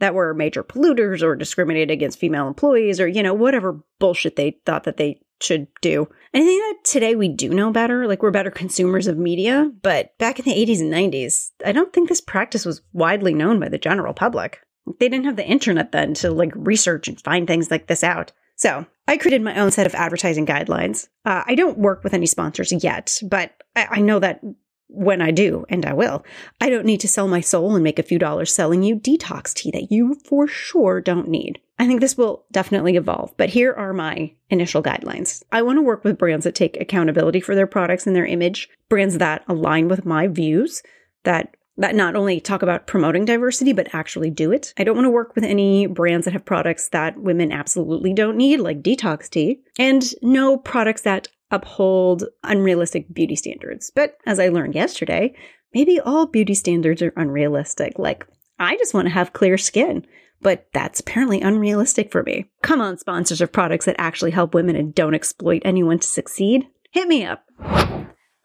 that 0.00 0.14
were 0.14 0.34
major 0.34 0.62
polluters 0.62 1.22
or 1.22 1.34
discriminated 1.34 1.90
against 1.90 2.18
female 2.18 2.48
employees 2.48 3.00
or, 3.00 3.08
you 3.08 3.22
know, 3.22 3.34
whatever 3.34 3.80
bullshit 3.98 4.36
they 4.36 4.58
thought 4.64 4.84
that 4.84 4.96
they 4.96 5.20
should 5.40 5.68
do. 5.80 6.08
I 6.34 6.40
think 6.40 6.62
that 6.62 6.90
today 6.90 7.14
we 7.14 7.28
do 7.28 7.50
know 7.50 7.70
better, 7.70 8.06
like 8.06 8.22
we're 8.22 8.30
better 8.30 8.50
consumers 8.50 9.06
of 9.06 9.16
media, 9.16 9.70
but 9.82 10.16
back 10.18 10.38
in 10.38 10.44
the 10.44 10.52
80s 10.52 10.80
and 10.80 10.92
90s, 10.92 11.50
I 11.64 11.72
don't 11.72 11.92
think 11.92 12.08
this 12.08 12.20
practice 12.20 12.64
was 12.64 12.82
widely 12.92 13.34
known 13.34 13.60
by 13.60 13.68
the 13.68 13.78
general 13.78 14.14
public. 14.14 14.60
They 14.98 15.08
didn't 15.08 15.26
have 15.26 15.36
the 15.36 15.46
internet 15.46 15.92
then 15.92 16.14
to 16.14 16.30
like 16.30 16.52
research 16.54 17.08
and 17.08 17.20
find 17.20 17.46
things 17.46 17.70
like 17.70 17.86
this 17.86 18.02
out. 18.02 18.32
So 18.56 18.86
I 19.06 19.16
created 19.16 19.42
my 19.42 19.58
own 19.58 19.70
set 19.70 19.86
of 19.86 19.94
advertising 19.94 20.44
guidelines. 20.44 21.08
Uh, 21.24 21.44
I 21.46 21.54
don't 21.54 21.78
work 21.78 22.02
with 22.02 22.14
any 22.14 22.26
sponsors 22.26 22.72
yet, 22.72 23.18
but 23.22 23.52
I, 23.76 23.86
I 23.90 24.00
know 24.00 24.18
that 24.18 24.40
when 24.88 25.20
I 25.20 25.30
do, 25.30 25.64
and 25.68 25.84
I 25.86 25.92
will, 25.92 26.24
I 26.60 26.70
don't 26.70 26.86
need 26.86 27.00
to 27.00 27.08
sell 27.08 27.28
my 27.28 27.40
soul 27.40 27.74
and 27.74 27.84
make 27.84 27.98
a 27.98 28.02
few 28.02 28.18
dollars 28.18 28.52
selling 28.52 28.82
you 28.82 28.96
detox 28.96 29.54
tea 29.54 29.70
that 29.70 29.92
you 29.92 30.16
for 30.24 30.46
sure 30.46 31.00
don't 31.00 31.28
need. 31.28 31.60
I 31.78 31.86
think 31.86 32.00
this 32.00 32.16
will 32.16 32.44
definitely 32.50 32.96
evolve, 32.96 33.32
but 33.36 33.50
here 33.50 33.72
are 33.72 33.92
my 33.92 34.32
initial 34.50 34.82
guidelines. 34.82 35.44
I 35.52 35.62
want 35.62 35.76
to 35.78 35.82
work 35.82 36.02
with 36.02 36.18
brands 36.18 36.44
that 36.44 36.54
take 36.54 36.80
accountability 36.80 37.40
for 37.40 37.54
their 37.54 37.68
products 37.68 38.06
and 38.06 38.16
their 38.16 38.26
image, 38.26 38.68
brands 38.88 39.18
that 39.18 39.44
align 39.46 39.88
with 39.88 40.04
my 40.04 40.26
views, 40.26 40.82
that 41.24 41.54
that 41.78 41.94
not 41.94 42.16
only 42.16 42.40
talk 42.40 42.62
about 42.62 42.88
promoting 42.88 43.24
diversity, 43.24 43.72
but 43.72 43.94
actually 43.94 44.30
do 44.30 44.50
it. 44.50 44.74
I 44.76 44.84
don't 44.84 44.96
want 44.96 45.06
to 45.06 45.10
work 45.10 45.36
with 45.36 45.44
any 45.44 45.86
brands 45.86 46.24
that 46.24 46.32
have 46.32 46.44
products 46.44 46.88
that 46.88 47.16
women 47.16 47.52
absolutely 47.52 48.12
don't 48.12 48.36
need, 48.36 48.58
like 48.58 48.82
detox 48.82 49.30
tea, 49.30 49.60
and 49.78 50.04
no 50.20 50.56
products 50.56 51.02
that 51.02 51.28
uphold 51.50 52.24
unrealistic 52.44 53.12
beauty 53.12 53.36
standards. 53.36 53.90
But 53.94 54.16
as 54.26 54.38
I 54.38 54.48
learned 54.48 54.74
yesterday, 54.74 55.34
maybe 55.74 56.00
all 56.00 56.26
beauty 56.26 56.54
standards 56.54 57.02
are 57.02 57.12
unrealistic. 57.16 57.98
Like, 57.98 58.26
I 58.58 58.76
just 58.76 58.94
want 58.94 59.06
to 59.06 59.14
have 59.14 59.32
clear 59.32 59.56
skin, 59.56 60.06
but 60.42 60.66
that's 60.72 61.00
apparently 61.00 61.40
unrealistic 61.40 62.10
for 62.10 62.22
me. 62.22 62.46
Come 62.62 62.80
on, 62.80 62.98
sponsors 62.98 63.40
of 63.40 63.52
products 63.52 63.86
that 63.86 63.96
actually 63.98 64.32
help 64.32 64.54
women 64.54 64.76
and 64.76 64.94
don't 64.94 65.14
exploit 65.14 65.62
anyone 65.64 65.98
to 65.98 66.06
succeed. 66.06 66.66
Hit 66.92 67.08
me 67.08 67.24
up. 67.24 67.44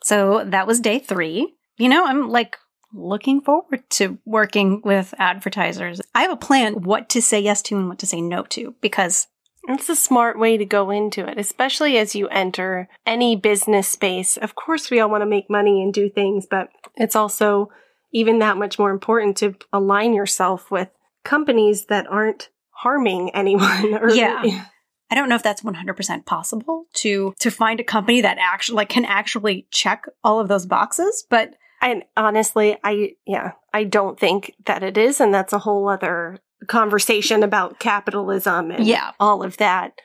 So 0.04 0.44
that 0.46 0.68
was 0.68 0.80
day 0.80 1.00
three. 1.00 1.56
You 1.78 1.90
know, 1.90 2.06
I'm 2.06 2.30
like 2.30 2.58
looking 2.94 3.42
forward 3.42 3.90
to 3.90 4.20
working 4.26 4.82
with 4.84 5.14
advertisers. 5.18 6.02
I 6.14 6.22
have 6.22 6.32
a 6.32 6.38
plan 6.38 6.84
what 6.84 7.10
to 7.10 7.22
say 7.22 7.40
yes 7.40 7.62
to 7.64 7.78
and 7.78 7.90
what 7.90 8.00
to 8.00 8.06
say 8.06 8.22
no 8.22 8.44
to 8.44 8.76
because 8.82 9.28
it's 9.68 9.90
a 9.90 9.96
smart 9.96 10.38
way 10.38 10.58
to 10.58 10.66
go 10.66 10.90
into 10.90 11.28
it, 11.28 11.38
especially 11.38 11.98
as 11.98 12.16
you 12.16 12.28
enter 12.28 12.90
any 13.06 13.36
business 13.36 13.88
space. 13.88 14.38
Of 14.38 14.56
course, 14.56 14.90
we 14.90 15.00
all 15.00 15.10
want 15.10 15.22
to 15.22 15.26
make 15.30 15.50
money 15.50 15.82
and 15.82 15.94
do 15.94 16.10
things, 16.10 16.46
but 16.50 16.70
it's 16.96 17.16
also 17.16 17.70
even 18.12 18.40
that 18.40 18.58
much 18.58 18.78
more 18.78 18.92
important 18.92 19.38
to 19.38 19.56
align 19.72 20.14
yourself 20.14 20.70
with 20.70 20.90
companies 21.24 21.86
that 21.86 22.08
aren't 22.08 22.50
harming 22.72 23.30
anyone. 23.34 23.94
Or, 23.96 24.10
yeah. 24.14 24.66
I 25.10 25.16
don't 25.16 25.30
know 25.30 25.36
if 25.36 25.44
that's 25.44 25.62
100% 25.62 26.26
possible 26.26 26.86
to 26.96 27.36
to 27.40 27.52
find 27.52 27.80
a 27.80 27.84
company 27.84 28.22
that 28.22 28.38
actually 28.40 28.78
like 28.78 28.90
can 28.90 29.06
actually 29.06 29.68
check 29.70 30.06
all 30.24 30.40
of 30.40 30.48
those 30.48 30.66
boxes, 30.66 31.26
but 31.30 31.54
and 31.82 32.04
honestly, 32.18 32.78
I 32.84 33.12
yeah, 33.28 33.52
I 33.74 33.84
don't 33.84 34.20
think 34.20 34.56
that 34.66 34.82
it 34.82 34.98
is 34.98 35.22
and 35.22 35.32
that's 35.32 35.54
a 35.54 35.60
whole 35.60 35.88
other 35.88 36.40
conversation 36.68 37.44
about 37.44 37.80
capitalism 37.80 38.72
and 38.72 38.86
yeah. 38.86 39.12
all 39.20 39.44
of 39.44 39.58
that. 39.58 40.00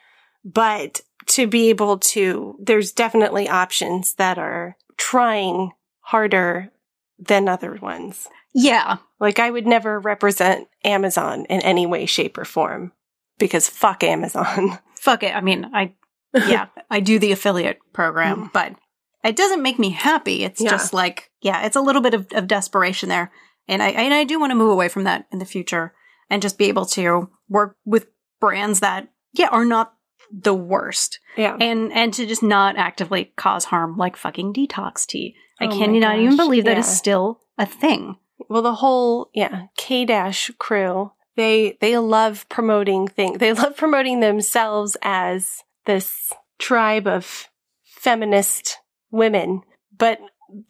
But 0.45 1.01
to 1.29 1.47
be 1.47 1.69
able 1.69 1.99
to, 1.99 2.57
there's 2.61 2.93
definitely 2.93 3.49
options 3.49 4.15
that 4.15 4.39
are 4.39 4.77
trying 4.97 5.73
harder 6.01 6.71
than 7.19 7.49
other 7.49 7.75
ones. 7.75 8.29
Yeah. 8.55 8.97
Like 9.21 9.39
I 9.39 9.51
would 9.51 9.67
never 9.67 9.99
represent 10.01 10.69
Amazon 10.85 11.45
in 11.47 11.61
any 11.63 11.87
way, 11.87 12.07
shape, 12.07 12.39
or 12.39 12.45
form 12.45 12.93
because 13.39 13.69
fuck 13.69 14.03
Amazon. 14.03 14.79
Fuck 14.99 15.23
it. 15.23 15.33
I 15.33 15.41
mean, 15.41 15.71
I, 15.73 15.95
yeah, 16.35 16.67
I 16.91 16.99
do 16.99 17.21
the 17.21 17.31
affiliate 17.31 17.79
program, 17.93 18.49
mm. 18.49 18.53
but 18.53 18.75
it 19.23 19.37
doesn't 19.37 19.63
make 19.63 19.79
me 19.79 19.91
happy. 19.91 20.43
It's 20.43 20.61
yeah. 20.61 20.71
just 20.71 20.93
like, 20.93 21.31
yeah, 21.41 21.65
it's 21.67 21.77
a 21.77 21.81
little 21.81 22.03
bit 22.03 22.15
of, 22.15 22.27
of 22.33 22.49
desperation 22.49 23.09
there. 23.09 23.31
And 23.69 23.81
I, 23.81 23.91
and 23.91 24.13
I 24.13 24.25
do 24.25 24.41
want 24.41 24.51
to 24.51 24.57
move 24.57 24.73
away 24.73 24.89
from 24.89 25.05
that 25.05 25.27
in 25.31 25.39
the 25.39 25.45
future 25.45 25.95
and 26.31 26.43
just 26.43 26.59
be 26.59 26.67
able 26.67 26.87
to 26.87 27.31
work 27.49 27.77
with 27.85 28.07
brands 28.41 28.81
that, 28.81 29.09
yeah, 29.33 29.49
are 29.49 29.65
not 29.65 29.95
the 30.31 30.55
worst. 30.55 31.21
Yeah. 31.37 31.57
And, 31.61 31.93
and 31.93 32.13
to 32.15 32.27
just 32.27 32.43
not 32.43 32.77
actively 32.77 33.33
cause 33.37 33.65
harm 33.67 33.97
like 33.97 34.17
fucking 34.17 34.53
detox 34.53 35.07
tea. 35.07 35.35
I 35.61 35.67
oh 35.67 35.71
cannot 35.71 36.19
even 36.19 36.37
believe 36.37 36.65
yeah. 36.65 36.75
that 36.75 36.81
is 36.81 36.87
still 36.87 37.41
a 37.57 37.67
thing. 37.67 38.17
Well, 38.49 38.63
the 38.63 38.75
whole, 38.75 39.31
yeah, 39.35 39.67
K 39.77 40.05
Dash 40.05 40.51
crew, 40.59 41.13
they, 41.37 41.77
they 41.81 41.99
love 41.99 42.49
promoting 42.49 43.09
things. 43.09 43.39
They 43.39 43.53
love 43.55 43.77
promoting 43.77 44.21
themselves 44.21 44.97
as 45.03 45.63
this 45.87 46.33
tribe 46.59 47.07
of 47.07 47.49
feminist 47.85 48.79
women, 49.11 49.63
but 49.97 50.21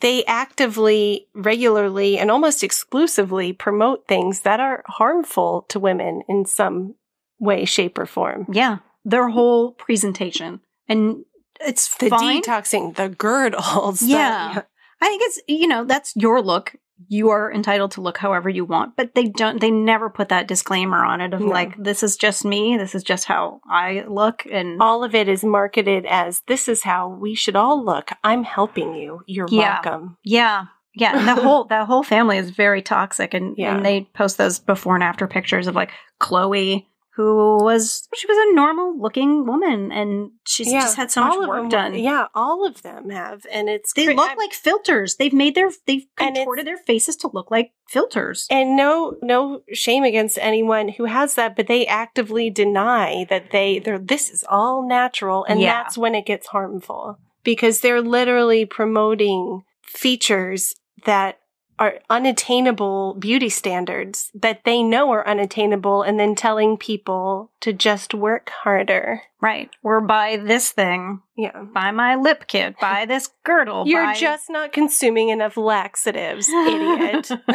they 0.01 0.25
actively, 0.25 1.29
regularly, 1.35 2.19
and 2.19 2.31
almost 2.31 2.65
exclusively 2.65 3.53
promote 3.53 4.07
things 4.07 4.41
that 4.41 4.61
are 4.61 4.83
harmful 4.87 5.67
to 5.69 5.79
women 5.79 6.23
in 6.29 6.45
some 6.45 6.95
way, 7.39 7.65
shape, 7.65 7.99
or 7.99 8.07
form. 8.07 8.47
Yeah. 8.53 8.79
Their 9.05 9.29
whole 9.29 9.73
presentation. 9.73 10.61
And 10.89 11.25
it's 11.61 11.95
the 11.97 12.09
fine. 12.09 12.43
detoxing, 12.43 12.97
the 12.97 13.09
girdles. 13.09 14.03
Yeah. 14.03 14.55
The, 14.55 14.67
I 15.01 15.07
think 15.07 15.23
it's, 15.25 15.41
you 15.47 15.69
know, 15.69 15.85
that's 15.85 16.13
your 16.17 16.43
look 16.43 16.75
you 17.07 17.31
are 17.31 17.53
entitled 17.53 17.93
to 17.93 18.01
look 18.01 18.19
however 18.19 18.49
you 18.49 18.65
want, 18.65 18.97
but 18.97 19.15
they 19.15 19.27
don't, 19.27 19.61
they 19.61 19.71
never 19.71 20.11
put 20.11 20.29
that 20.31 20.49
disclaimer 20.49 21.05
on 21.05 21.21
it 21.21 21.33
of 21.33 21.41
no. 21.41 21.47
like, 21.47 21.77
this 21.83 22.03
is 22.03 22.17
just 22.17 22.45
me, 22.45 22.77
this 22.77 22.95
is 22.95 23.03
just 23.03 23.27
how 23.27 23.61
I 23.71 24.05
look. 24.09 24.45
And 24.51 24.83
all 24.83 25.05
of 25.05 25.15
it 25.15 25.29
is 25.29 25.45
marketed 25.45 26.07
as 26.07 26.43
this 26.49 26.69
is 26.69 26.83
how 26.83 27.09
we 27.09 27.35
should 27.35 27.57
all 27.57 27.85
look. 27.85 28.11
I'm 28.25 28.45
helping 28.45 28.95
you. 28.95 29.21
You're 29.27 29.49
yeah. 29.51 29.81
welcome. 29.85 30.17
Yeah. 30.25 30.67
Yeah. 30.95 31.19
And 31.19 31.29
the 31.29 31.35
whole, 31.43 31.65
that 31.67 31.87
whole 31.87 32.03
family 32.03 32.39
is 32.39 32.51
very 32.51 32.83
toxic 32.83 33.33
and, 33.33 33.55
yeah. 33.57 33.77
and 33.77 33.87
they 33.87 34.09
post 34.15 34.37
those 34.37 34.59
before 34.59 34.95
and 34.95 35.05
after 35.05 35.29
pictures 35.29 35.67
of 35.67 35.75
like 35.75 35.93
Khloé, 36.21 36.87
who 37.19 37.59
was 37.65 38.07
she 38.15 38.29
was 38.29 38.37
a 38.39 38.55
normal 38.55 38.97
looking 38.97 39.45
woman 39.45 39.91
and 39.91 40.31
she's 40.47 40.71
Yeah, 40.71 40.83
just 40.83 40.97
had 40.97 41.11
so 41.11 41.25
much 41.25 41.37
work 41.49 41.63
them- 41.63 41.69
done. 41.69 41.95
Yeah, 41.97 42.27
all 42.33 42.65
of 42.65 42.83
them 42.83 43.11
have, 43.11 43.45
and 43.51 43.69
it's 43.69 43.93
They 43.93 44.05
cra- 44.05 44.15
look 44.15 44.29
I'm- 44.29 44.39
like 44.39 44.53
filters. 44.53 45.17
They've 45.17 45.33
made 45.33 45.57
their 45.57 45.71
they've 45.87 46.07
contorted 46.17 46.67
their 46.67 46.77
faces 46.79 47.17
to 47.17 47.31
look 47.33 47.51
like 47.51 47.73
filters. 47.89 48.47
And 48.51 48.77
no, 48.77 49.17
no 49.21 49.63
shame 49.73 50.05
against 50.05 50.39
anyone 50.41 50.91
who 50.91 51.07
has 51.07 51.35
that, 51.35 51.57
but 51.57 51.67
they 51.67 51.87
actively 51.87 52.51
deny 52.51 53.27
that 53.31 53.51
they, 53.51 53.81
they're, 53.81 53.99
this 53.99 54.31
is 54.31 54.45
all 54.49 54.87
natural. 54.87 55.45
And 55.49 55.61
Yeah. 55.61 55.73
that's 55.83 55.99
when 55.99 56.15
it 56.15 56.25
gets 56.27 56.47
harmful 56.47 57.19
because 57.43 57.81
they're 57.81 58.01
literally 58.03 58.65
promoting 58.65 59.63
features 59.83 60.75
that 61.07 61.39
are 61.79 62.01
unattainable 62.11 63.15
beauty 63.15 63.49
standards 63.49 64.31
that 64.35 64.65
they 64.65 64.83
know 64.83 65.11
are 65.13 65.27
unattainable 65.27 66.03
and 66.03 66.19
then 66.19 66.35
telling 66.35 66.77
people 66.77 67.51
to 67.61 67.73
just 67.73 68.15
work 68.15 68.51
harder. 68.63 69.23
Right. 69.41 69.71
Or 69.83 70.01
buy 70.01 70.37
this 70.37 70.71
thing. 70.73 71.21
Yeah. 71.37 71.63
Buy 71.63 71.91
my 71.93 72.17
lip 72.17 72.47
kit. 72.49 72.77
Buy 72.81 73.05
this 73.07 73.29
girdle. 73.45 73.87
You're 73.87 74.05
buy- 74.05 74.15
just 74.15 74.51
not 74.51 74.73
consuming 74.73 75.29
enough 75.29 75.57
laxatives, 75.57 76.49
idiot. 76.49 77.31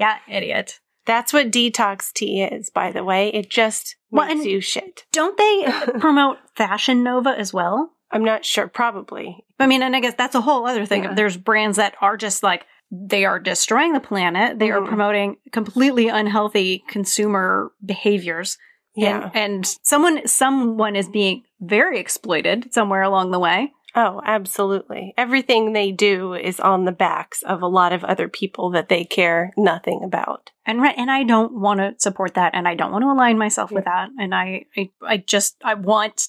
yeah, 0.00 0.18
idiot. 0.28 0.80
That's 1.04 1.32
what 1.32 1.50
detox 1.50 2.12
tea 2.12 2.42
is, 2.42 2.70
by 2.70 2.92
the 2.92 3.02
way. 3.02 3.28
It 3.30 3.50
just 3.50 3.96
Well, 4.10 4.28
makes 4.28 4.44
you 4.46 4.60
shit. 4.60 5.04
Don't 5.12 5.36
they 5.36 5.66
promote 5.98 6.38
Fashion 6.54 7.02
Nova 7.02 7.30
as 7.30 7.52
well? 7.52 7.90
I'm 8.10 8.24
not 8.24 8.44
sure. 8.44 8.68
Probably. 8.68 9.42
I 9.58 9.66
mean, 9.66 9.82
and 9.82 9.96
I 9.96 10.00
guess 10.00 10.14
that's 10.16 10.34
a 10.34 10.40
whole 10.40 10.66
other 10.66 10.84
thing. 10.86 11.04
Yeah. 11.04 11.14
There's 11.14 11.36
brands 11.36 11.78
that 11.78 11.94
are 12.00 12.16
just 12.16 12.42
like 12.42 12.66
they 12.94 13.24
are 13.24 13.38
destroying 13.38 13.94
the 13.94 14.00
planet. 14.00 14.58
They 14.58 14.70
are 14.70 14.80
Mhm. 14.80 14.86
promoting 14.88 15.36
completely 15.50 16.08
unhealthy 16.08 16.84
consumer 16.88 17.72
behaviors. 17.84 18.58
Yeah. 18.94 19.30
And, 19.32 19.36
and 19.36 19.66
someone 19.82 20.26
someone 20.28 20.94
is 20.94 21.08
being 21.08 21.44
very 21.60 21.98
exploited 21.98 22.72
somewhere 22.74 23.00
along 23.02 23.30
the 23.30 23.38
way. 23.38 23.72
Oh, 23.94 24.20
absolutely. 24.24 25.14
Everything 25.16 25.72
they 25.72 25.90
do 25.92 26.34
is 26.34 26.60
on 26.60 26.84
the 26.84 26.92
backs 26.92 27.42
of 27.42 27.62
a 27.62 27.66
lot 27.66 27.92
of 27.92 28.04
other 28.04 28.28
people 28.28 28.70
that 28.70 28.88
they 28.88 29.04
care 29.04 29.52
nothing 29.56 30.02
about. 30.02 30.50
And 30.66 30.80
right, 30.80 30.94
and 30.96 31.10
I 31.10 31.24
don't 31.24 31.60
want 31.60 31.80
to 31.80 31.94
support 31.98 32.34
that, 32.34 32.54
and 32.54 32.66
I 32.68 32.74
don't 32.74 32.92
want 32.92 33.02
to 33.02 33.10
align 33.10 33.36
myself 33.38 33.70
with 33.70 33.84
that. 33.84 34.08
And 34.18 34.34
I, 34.34 34.64
I, 34.76 34.90
I 35.02 35.16
just, 35.18 35.56
I 35.62 35.74
want 35.74 36.28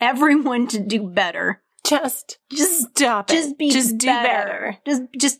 everyone 0.00 0.66
to 0.68 0.78
do 0.78 1.02
better. 1.08 1.62
Just, 1.98 2.38
Just, 2.50 2.82
stop 2.96 3.30
it. 3.30 3.34
just 3.34 3.58
be, 3.58 3.70
just 3.70 3.98
do 3.98 4.06
better. 4.06 4.76
Just, 4.86 5.02
just, 5.18 5.38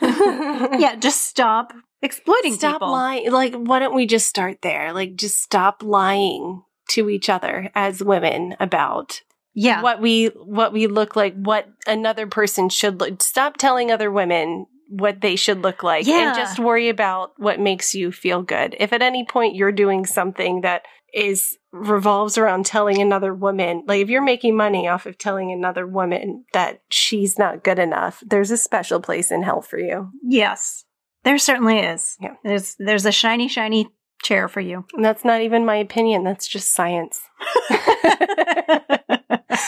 yeah, 0.02 0.96
just 0.96 1.22
stop 1.26 1.72
exploiting 2.02 2.54
Stop 2.54 2.76
people. 2.76 2.90
lying. 2.92 3.30
Like, 3.30 3.54
why 3.54 3.78
don't 3.78 3.94
we 3.94 4.06
just 4.06 4.26
start 4.26 4.62
there? 4.62 4.92
Like, 4.92 5.16
just 5.16 5.40
stop 5.42 5.82
lying 5.82 6.62
to 6.90 7.08
each 7.10 7.28
other 7.28 7.70
as 7.74 8.02
women 8.02 8.56
about 8.58 9.22
Yeah, 9.54 9.82
what 9.82 10.00
we 10.00 10.26
what 10.28 10.72
we 10.72 10.86
look 10.86 11.14
like, 11.16 11.34
what 11.34 11.68
another 11.86 12.26
person 12.26 12.68
should 12.68 12.98
look. 13.00 13.22
Stop 13.22 13.56
telling 13.58 13.90
other 13.92 14.10
women 14.10 14.66
what 14.88 15.20
they 15.20 15.36
should 15.36 15.62
look 15.62 15.84
like, 15.84 16.04
Yeah. 16.06 16.28
and 16.30 16.36
just 16.36 16.58
worry 16.58 16.88
about 16.88 17.32
what 17.36 17.60
makes 17.60 17.94
you 17.94 18.10
feel 18.10 18.42
good. 18.42 18.74
If 18.80 18.92
at 18.92 19.02
any 19.02 19.24
point 19.24 19.54
you're 19.54 19.70
doing 19.70 20.04
something 20.04 20.62
that 20.62 20.82
is 21.14 21.56
revolves 21.72 22.36
around 22.36 22.66
telling 22.66 23.00
another 23.00 23.32
woman, 23.34 23.84
like 23.86 24.00
if 24.00 24.08
you're 24.08 24.22
making 24.22 24.56
money 24.56 24.88
off 24.88 25.06
of 25.06 25.18
telling 25.18 25.52
another 25.52 25.86
woman 25.86 26.44
that 26.52 26.82
she's 26.90 27.38
not 27.38 27.62
good 27.62 27.78
enough, 27.78 28.22
there's 28.26 28.50
a 28.50 28.56
special 28.56 29.00
place 29.00 29.30
in 29.30 29.42
hell 29.42 29.60
for 29.62 29.78
you. 29.78 30.10
yes, 30.22 30.84
there 31.22 31.38
certainly 31.38 31.78
is. 31.78 32.16
Yeah. 32.20 32.34
There's, 32.44 32.76
there's 32.78 33.04
a 33.04 33.12
shiny, 33.12 33.48
shiny 33.48 33.90
chair 34.22 34.48
for 34.48 34.60
you. 34.60 34.86
And 34.94 35.04
that's 35.04 35.24
not 35.24 35.42
even 35.42 35.66
my 35.66 35.76
opinion. 35.76 36.24
That's 36.24 36.48
just 36.48 36.74
science. 36.74 37.20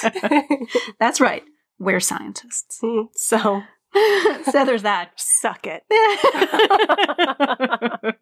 That's 0.99 1.21
right. 1.21 1.43
We're 1.79 2.01
scientists. 2.01 2.81
Mm-hmm. 2.83 3.09
so 3.15 3.63
so 4.51 4.65
there's 4.65 4.83
that. 4.83 5.11
suck 5.17 5.67
it. 5.67 5.83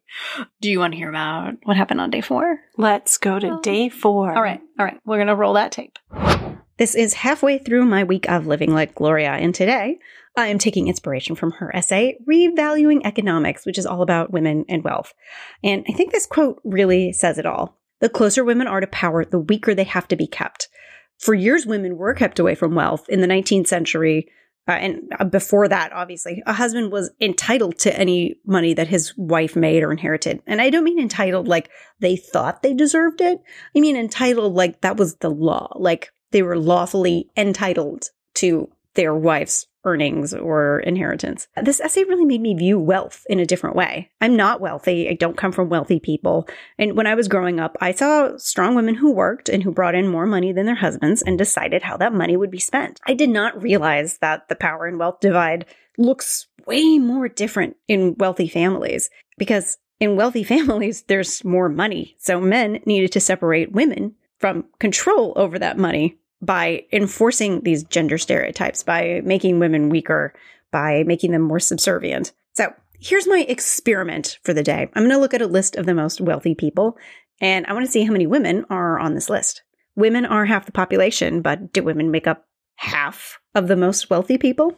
Do 0.60 0.70
you 0.70 0.78
want 0.78 0.92
to 0.92 0.98
hear 0.98 1.08
about 1.08 1.54
what 1.64 1.76
happened 1.76 2.00
on 2.00 2.10
day 2.10 2.20
four? 2.20 2.60
Let's 2.76 3.18
go 3.18 3.38
to 3.38 3.48
um, 3.48 3.62
day 3.62 3.88
four. 3.88 4.34
All 4.34 4.42
right, 4.42 4.60
all 4.78 4.86
right. 4.86 5.00
We're 5.04 5.18
going 5.18 5.28
to 5.28 5.36
roll 5.36 5.54
that 5.54 5.72
tape. 5.72 5.98
This 6.78 6.94
is 6.94 7.14
halfway 7.14 7.58
through 7.58 7.84
my 7.84 8.04
week 8.04 8.28
of 8.28 8.46
living 8.46 8.72
like 8.72 8.94
Gloria, 8.94 9.32
and 9.32 9.54
today 9.54 9.98
I 10.36 10.46
am 10.46 10.58
taking 10.58 10.88
inspiration 10.88 11.36
from 11.36 11.52
her 11.52 11.74
essay, 11.74 12.16
Revaluing 12.28 13.02
Economics, 13.04 13.66
which 13.66 13.78
is 13.78 13.86
all 13.86 14.02
about 14.02 14.32
women 14.32 14.64
and 14.68 14.82
wealth. 14.82 15.12
And 15.62 15.84
I 15.88 15.92
think 15.92 16.10
this 16.10 16.26
quote 16.26 16.60
really 16.64 17.12
says 17.12 17.38
it 17.38 17.46
all. 17.46 17.76
The 18.00 18.08
closer 18.08 18.44
women 18.44 18.66
are 18.66 18.80
to 18.80 18.86
power, 18.86 19.24
the 19.24 19.38
weaker 19.38 19.74
they 19.74 19.84
have 19.84 20.08
to 20.08 20.16
be 20.16 20.26
kept. 20.26 20.68
For 21.18 21.34
years, 21.34 21.66
women 21.66 21.98
were 21.98 22.14
kept 22.14 22.38
away 22.38 22.54
from 22.54 22.74
wealth. 22.74 23.06
In 23.10 23.20
the 23.20 23.26
19th 23.26 23.66
century, 23.66 24.26
uh, 24.70 24.74
and 24.74 25.12
uh, 25.18 25.24
before 25.24 25.66
that, 25.66 25.92
obviously, 25.92 26.44
a 26.46 26.52
husband 26.52 26.92
was 26.92 27.10
entitled 27.20 27.76
to 27.80 27.98
any 27.98 28.36
money 28.46 28.72
that 28.72 28.86
his 28.86 29.16
wife 29.18 29.56
made 29.56 29.82
or 29.82 29.90
inherited. 29.90 30.40
And 30.46 30.60
I 30.60 30.70
don't 30.70 30.84
mean 30.84 31.00
entitled 31.00 31.48
like 31.48 31.70
they 31.98 32.14
thought 32.14 32.62
they 32.62 32.72
deserved 32.72 33.20
it. 33.20 33.40
I 33.74 33.80
mean 33.80 33.96
entitled 33.96 34.54
like 34.54 34.80
that 34.82 34.96
was 34.96 35.16
the 35.16 35.28
law. 35.28 35.72
Like 35.74 36.12
they 36.30 36.42
were 36.42 36.56
lawfully 36.56 37.30
entitled 37.36 38.10
to 38.34 38.70
their 38.94 39.12
wife's 39.12 39.66
earnings 39.84 40.34
or 40.34 40.80
inheritance. 40.80 41.48
This 41.62 41.80
essay 41.80 42.04
really 42.04 42.24
made 42.24 42.40
me 42.40 42.54
view 42.54 42.78
wealth 42.78 43.24
in 43.28 43.40
a 43.40 43.46
different 43.46 43.76
way. 43.76 44.10
I'm 44.20 44.36
not 44.36 44.60
wealthy. 44.60 45.08
I 45.08 45.14
don't 45.14 45.36
come 45.36 45.52
from 45.52 45.68
wealthy 45.68 46.00
people. 46.00 46.48
And 46.78 46.96
when 46.96 47.06
I 47.06 47.14
was 47.14 47.28
growing 47.28 47.60
up, 47.60 47.76
I 47.80 47.92
saw 47.92 48.36
strong 48.36 48.74
women 48.74 48.94
who 48.94 49.12
worked 49.12 49.48
and 49.48 49.62
who 49.62 49.72
brought 49.72 49.94
in 49.94 50.06
more 50.06 50.26
money 50.26 50.52
than 50.52 50.66
their 50.66 50.74
husbands 50.74 51.22
and 51.22 51.38
decided 51.38 51.82
how 51.82 51.96
that 51.98 52.12
money 52.12 52.36
would 52.36 52.50
be 52.50 52.58
spent. 52.58 53.00
I 53.06 53.14
did 53.14 53.30
not 53.30 53.62
realize 53.62 54.18
that 54.18 54.48
the 54.48 54.56
power 54.56 54.86
and 54.86 54.98
wealth 54.98 55.20
divide 55.20 55.66
looks 55.98 56.46
way 56.66 56.98
more 56.98 57.28
different 57.28 57.76
in 57.88 58.14
wealthy 58.18 58.48
families 58.48 59.10
because 59.38 59.78
in 59.98 60.16
wealthy 60.16 60.44
families, 60.54 61.02
there's 61.02 61.44
more 61.44 61.68
money. 61.68 62.16
So 62.18 62.40
men 62.40 62.80
needed 62.86 63.12
to 63.12 63.20
separate 63.20 63.72
women 63.72 64.14
from 64.38 64.64
control 64.78 65.34
over 65.36 65.58
that 65.58 65.78
money 65.78 66.16
by 66.42 66.84
enforcing 66.92 67.60
these 67.60 67.84
gender 67.84 68.18
stereotypes, 68.18 68.82
by 68.82 69.20
making 69.24 69.58
women 69.58 69.88
weaker, 69.88 70.32
by 70.70 71.02
making 71.04 71.32
them 71.32 71.42
more 71.42 71.60
subservient. 71.60 72.32
So 72.54 72.72
here's 72.98 73.26
my 73.26 73.44
experiment 73.48 74.38
for 74.44 74.54
the 74.54 74.62
day. 74.62 74.88
I'm 74.94 75.02
going 75.02 75.10
to 75.10 75.18
look 75.18 75.34
at 75.34 75.42
a 75.42 75.46
list 75.46 75.76
of 75.76 75.86
the 75.86 75.94
most 75.94 76.20
wealthy 76.20 76.54
people, 76.54 76.96
and 77.40 77.66
I 77.66 77.72
want 77.72 77.84
to 77.84 77.90
see 77.92 78.04
how 78.04 78.12
many 78.12 78.26
women 78.26 78.64
are 78.70 78.98
on 78.98 79.14
this 79.14 79.30
list. 79.30 79.62
Women 79.96 80.24
are 80.24 80.46
half 80.46 80.66
the 80.66 80.72
population, 80.72 81.42
but 81.42 81.72
do 81.72 81.82
women 81.82 82.10
make 82.10 82.26
up 82.26 82.46
half 82.76 83.38
of 83.54 83.68
the 83.68 83.76
most 83.76 84.08
wealthy 84.08 84.38
people? 84.38 84.76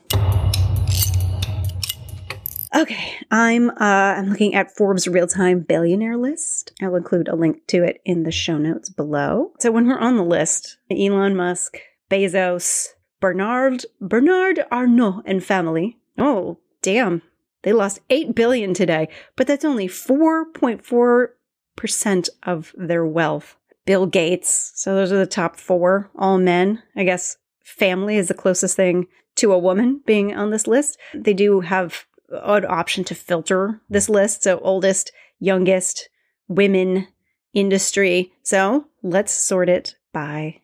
Okay, 2.74 3.18
I'm 3.30 3.68
uh, 3.68 3.74
I'm 3.80 4.30
looking 4.30 4.54
at 4.54 4.74
Forbes 4.74 5.06
real-time 5.06 5.60
billionaire 5.60 6.16
list. 6.16 6.72
I'll 6.80 6.96
include 6.96 7.28
a 7.28 7.36
link 7.36 7.66
to 7.66 7.84
it 7.84 8.00
in 8.06 8.22
the 8.22 8.30
show 8.30 8.56
notes 8.56 8.88
below. 8.88 9.52
So 9.58 9.70
when 9.70 9.86
we're 9.86 9.98
on 9.98 10.16
the 10.16 10.24
list, 10.24 10.78
Elon 10.90 11.36
Musk, 11.36 11.76
Bezos, 12.10 12.88
Bernard 13.20 13.84
Bernard 14.00 14.64
Arnault 14.72 15.20
and 15.26 15.44
family. 15.44 15.98
Oh, 16.16 16.60
damn. 16.80 17.20
They 17.62 17.72
lost 17.72 18.00
8 18.10 18.34
billion 18.34 18.74
today, 18.74 19.08
but 19.36 19.46
that's 19.46 19.64
only 19.64 19.86
4.4% 19.86 22.28
of 22.42 22.74
their 22.76 23.06
wealth. 23.06 23.56
Bill 23.84 24.06
Gates. 24.06 24.72
So 24.74 24.94
those 24.94 25.12
are 25.12 25.18
the 25.18 25.26
top 25.26 25.56
4, 25.56 26.10
all 26.16 26.38
men. 26.38 26.82
I 26.96 27.04
guess 27.04 27.36
family 27.62 28.16
is 28.16 28.28
the 28.28 28.34
closest 28.34 28.76
thing 28.76 29.08
to 29.36 29.52
a 29.52 29.58
woman 29.58 30.00
being 30.06 30.34
on 30.34 30.50
this 30.50 30.66
list. 30.66 30.98
They 31.14 31.34
do 31.34 31.60
have 31.60 32.06
an 32.32 32.64
option 32.66 33.04
to 33.04 33.14
filter 33.14 33.80
this 33.88 34.08
list. 34.08 34.42
So 34.42 34.58
oldest, 34.60 35.12
youngest, 35.38 36.08
women, 36.48 37.08
industry. 37.52 38.32
So 38.42 38.86
let's 39.02 39.32
sort 39.32 39.68
it 39.68 39.96
by 40.12 40.60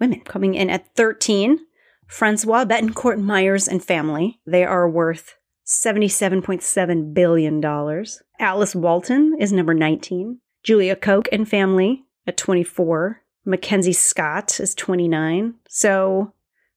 women. 0.00 0.20
Coming 0.20 0.54
in 0.54 0.70
at 0.70 0.94
13, 0.96 1.60
Francois 2.06 2.64
Bettencourt 2.64 3.20
Meyers 3.20 3.68
and 3.68 3.84
family. 3.84 4.40
They 4.46 4.64
are 4.64 4.88
worth 4.88 5.36
$77.7 5.66 7.14
billion. 7.14 8.04
Alice 8.40 8.74
Walton 8.74 9.36
is 9.38 9.52
number 9.52 9.74
19. 9.74 10.40
Julia 10.62 10.96
Koch 10.96 11.28
and 11.30 11.48
family 11.48 12.04
at 12.26 12.36
24. 12.36 13.22
Mackenzie 13.44 13.92
Scott 13.92 14.60
is 14.60 14.74
29. 14.74 15.54
So 15.68 16.32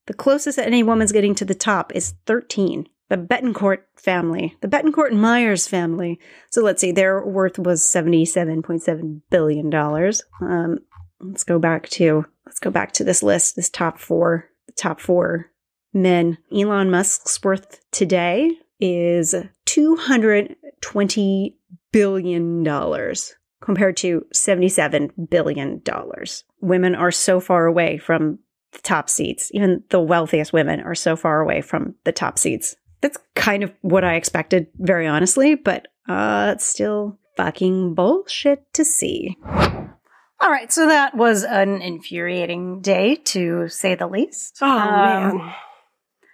the 0.07 0.13
closest 0.13 0.57
that 0.57 0.67
any 0.67 0.83
woman's 0.83 1.11
getting 1.11 1.35
to 1.35 1.45
the 1.45 1.55
top 1.55 1.93
is 1.95 2.15
13 2.25 2.87
the 3.11 3.17
Bettencourt 3.17 3.79
family, 3.97 4.55
the 4.61 4.69
Bettencourt 4.69 5.09
and 5.09 5.21
Meyers 5.21 5.67
family. 5.67 6.17
So 6.49 6.63
let's 6.63 6.79
see, 6.79 6.93
their 6.93 7.21
worth 7.25 7.59
was 7.59 7.81
$77.7 7.81 9.21
billion. 9.29 9.75
Um, 10.39 10.79
let's 11.19 11.43
go 11.43 11.59
back 11.59 11.89
to, 11.89 12.25
let's 12.45 12.59
go 12.59 12.71
back 12.71 12.93
to 12.93 13.03
this 13.03 13.21
list, 13.21 13.57
this 13.57 13.69
top 13.69 13.99
four, 13.99 14.45
the 14.67 14.73
top 14.73 15.01
four 15.01 15.47
men. 15.93 16.37
Elon 16.55 16.89
Musk's 16.89 17.43
worth 17.43 17.81
today 17.91 18.49
is 18.79 19.35
$220 19.65 21.55
billion. 21.91 23.13
compared 23.61 23.97
to 23.97 24.25
$77 24.33 25.29
billion. 25.29 25.81
Women 26.61 26.95
are 26.95 27.11
so 27.11 27.41
far 27.41 27.65
away 27.65 27.97
from 27.97 28.39
the 28.71 28.79
top 28.79 29.09
seats. 29.09 29.51
Even 29.53 29.83
the 29.89 29.99
wealthiest 29.99 30.53
women 30.53 30.79
are 30.79 30.95
so 30.95 31.17
far 31.17 31.41
away 31.41 31.59
from 31.61 31.95
the 32.05 32.13
top 32.13 32.39
seats. 32.39 32.77
That's 33.01 33.17
kind 33.35 33.63
of 33.63 33.71
what 33.81 34.03
I 34.03 34.15
expected, 34.15 34.67
very 34.75 35.07
honestly, 35.07 35.55
but 35.55 35.87
uh, 36.07 36.51
it's 36.55 36.65
still 36.65 37.19
fucking 37.37 37.93
bullshit 37.95 38.71
to 38.73 38.85
see. 38.85 39.37
All 39.43 40.49
right, 40.49 40.71
so 40.71 40.87
that 40.87 41.15
was 41.15 41.43
an 41.43 41.81
infuriating 41.81 42.81
day 42.81 43.15
to 43.25 43.67
say 43.67 43.95
the 43.95 44.07
least. 44.07 44.57
Oh, 44.61 44.67
Um, 44.67 45.37
man. 45.37 45.53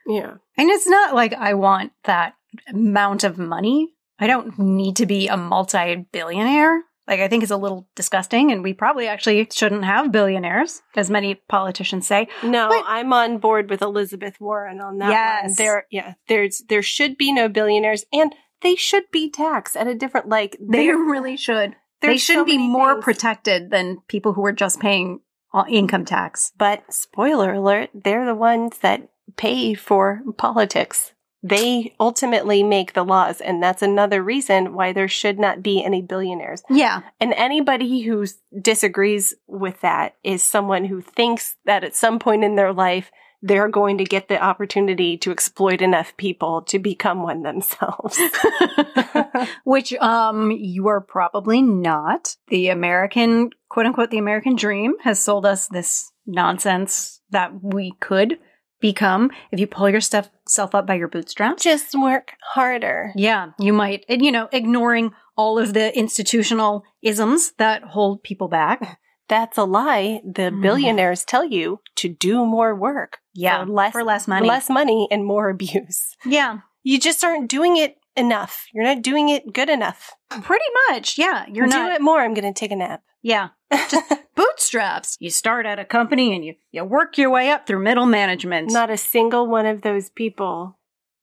Yeah. 0.08 0.34
And 0.58 0.69
it's 0.69 0.88
not 0.88 1.13
like 1.13 1.34
I 1.34 1.53
want 1.53 1.91
that 2.06 2.36
amount 2.69 3.23
of 3.23 3.38
money. 3.38 3.89
I 4.19 4.27
don't 4.27 4.58
need 4.58 4.95
to 4.97 5.06
be 5.06 5.27
a 5.27 5.38
multi 5.38 6.08
billionaire. 6.12 6.84
Like, 7.07 7.19
I 7.21 7.27
think 7.27 7.43
it's 7.43 7.51
a 7.51 7.57
little 7.57 7.87
disgusting, 7.95 8.51
and 8.51 8.63
we 8.63 8.73
probably 8.73 9.07
actually 9.07 9.47
shouldn't 9.53 9.85
have 9.85 10.11
billionaires, 10.11 10.81
as 10.95 11.09
many 11.09 11.35
politicians 11.35 12.05
say. 12.05 12.27
No, 12.43 12.67
But- 12.69 12.83
I'm 12.85 13.13
on 13.13 13.37
board 13.37 13.69
with 13.69 13.81
Elizabeth 13.81 14.39
Warren 14.41 14.81
on 14.81 14.97
that 14.97 15.05
one. 15.05 15.11
Yes. 15.11 15.57
There, 15.57 15.85
yeah, 15.89 16.13
there's 16.27 16.63
there 16.67 16.81
should 16.81 17.17
be 17.17 17.31
no 17.31 17.47
billionaires, 17.47 18.05
and 18.11 18.33
they 18.61 18.75
should 18.75 19.05
be 19.11 19.29
taxed 19.29 19.77
at 19.77 19.87
a 19.87 19.95
different 19.95 20.27
like. 20.29 20.57
They 20.59 20.89
really 20.89 21.37
should. 21.37 21.75
They 22.01 22.09
there's 22.09 22.21
should 22.21 22.35
so 22.35 22.45
be 22.45 22.57
more 22.57 22.93
things. 22.95 23.03
protected 23.05 23.71
than 23.71 24.01
people 24.07 24.33
who 24.33 24.45
are 24.45 24.51
just 24.51 24.79
paying 24.79 25.21
income 25.69 26.05
tax. 26.05 26.51
But 26.57 26.93
spoiler 26.93 27.53
alert, 27.53 27.89
they're 27.93 28.25
the 28.25 28.35
ones 28.35 28.79
that 28.79 29.09
pay 29.37 29.73
for 29.73 30.21
politics. 30.37 31.13
They 31.49 31.93
ultimately 31.99 32.63
make 32.63 32.93
the 32.93 33.03
laws, 33.03 33.41
and 33.41 33.62
that's 33.62 33.81
another 33.81 34.21
reason 34.23 34.73
why 34.73 34.93
there 34.93 35.07
should 35.07 35.39
not 35.39 35.63
be 35.63 35.83
any 35.83 36.01
billionaires. 36.01 36.63
Yeah. 36.69 37.01
And 37.19 37.33
anybody 37.33 38.01
who 38.01 38.25
disagrees 38.62 39.33
with 39.47 39.81
that 39.81 40.15
is 40.23 40.43
someone 40.43 40.86
who 40.86 41.01
thinks 41.01 41.55
that 41.65 41.83
at 41.83 41.95
some 41.95 42.19
point 42.19 42.43
in 42.43 42.55
their 42.55 42.73
life, 42.73 43.12
they're 43.41 43.69
going 43.69 43.99
to 43.99 44.03
get 44.03 44.27
the 44.27 44.41
opportunity 44.41 45.17
to 45.17 45.31
exploit 45.31 45.81
enough 45.81 46.15
people 46.17 46.63
to 46.63 46.79
become 46.79 47.21
one 47.21 47.43
themselves. 47.43 48.19
Which 49.63 49.93
um 49.93 50.51
you 50.51 50.88
are 50.88 51.01
probably 51.01 51.62
not. 51.62 52.36
The 52.47 52.69
American 52.69 53.51
quote 53.69 53.86
unquote 53.86 54.10
the 54.10 54.17
American 54.17 54.55
dream 54.55 54.95
has 55.03 55.19
sold 55.23 55.45
us 55.45 55.67
this 55.67 56.12
nonsense 56.25 57.21
that 57.29 57.63
we 57.63 57.93
could 57.99 58.39
become 58.79 59.31
if 59.51 59.59
you 59.59 59.67
pull 59.67 59.89
yourself 59.89 60.29
up 60.75 60.85
by 60.87 60.95
your 60.95 61.07
bootstraps. 61.07 61.63
Just 61.63 61.93
work 61.99 62.33
harder. 62.53 63.11
Yeah, 63.15 63.51
you 63.59 63.73
might 63.73 64.05
and 64.09 64.23
you 64.23 64.31
know, 64.31 64.49
ignoring 64.51 65.11
all 65.35 65.59
of 65.59 65.73
the 65.73 65.95
institutional 65.97 66.83
isms 67.01 67.53
that 67.57 67.83
hold 67.83 68.23
people 68.23 68.47
back. 68.47 68.99
That's 69.29 69.57
a 69.57 69.63
lie. 69.65 70.21
The 70.25 70.49
Mm. 70.51 70.61
billionaires 70.61 71.23
tell 71.25 71.43
you 71.43 71.79
to 71.95 72.07
do 72.09 72.45
more 72.45 72.73
work 72.73 73.17
Yeah, 73.33 73.65
for 73.65 73.71
less, 73.71 73.91
for 73.91 74.03
less 74.03 74.27
money. 74.27 74.47
less 74.47 74.69
money 74.69 75.07
and 75.11 75.25
more 75.25 75.49
abuse. 75.55 76.15
Yeah, 76.25 76.59
You 76.83 76.97
just 76.99 77.23
aren't 77.23 77.49
doing 77.49 77.75
it 77.77 77.97
enough. 78.17 78.65
You're 78.73 78.84
not 78.84 79.01
doing 79.01 79.30
it 79.30 79.53
good 79.53 79.69
enough. 79.69 80.15
pretty 80.30 80.65
much. 80.89 81.17
Yeah, 81.17 81.45
you're 81.51 81.67
do 81.67 81.77
not 81.77 81.91
it 81.93 82.01
more. 82.01 82.21
I'm 82.21 82.34
going 82.34 82.51
to 82.51 82.58
take 82.60 82.71
a 82.71 82.75
nap. 82.75 83.01
Yeah. 83.21 83.49
Just 83.89 84.12
bootstraps. 84.36 85.17
You 85.19 85.30
start 85.30 85.65
at 85.65 85.80
a 85.80 85.86
company 85.86 86.34
and 86.36 86.43
you, 86.45 86.56
you 86.71 86.84
work 86.84 87.17
your 87.17 87.30
way 87.30 87.49
up 87.49 87.67
through 87.67 87.84
middle 87.84 88.06
management. 88.06 88.71
Not 88.71 88.89
a 88.89 88.97
single 88.97 89.47
one 89.47 89.65
of 89.65 89.82
those 89.82 90.10
people 90.10 90.77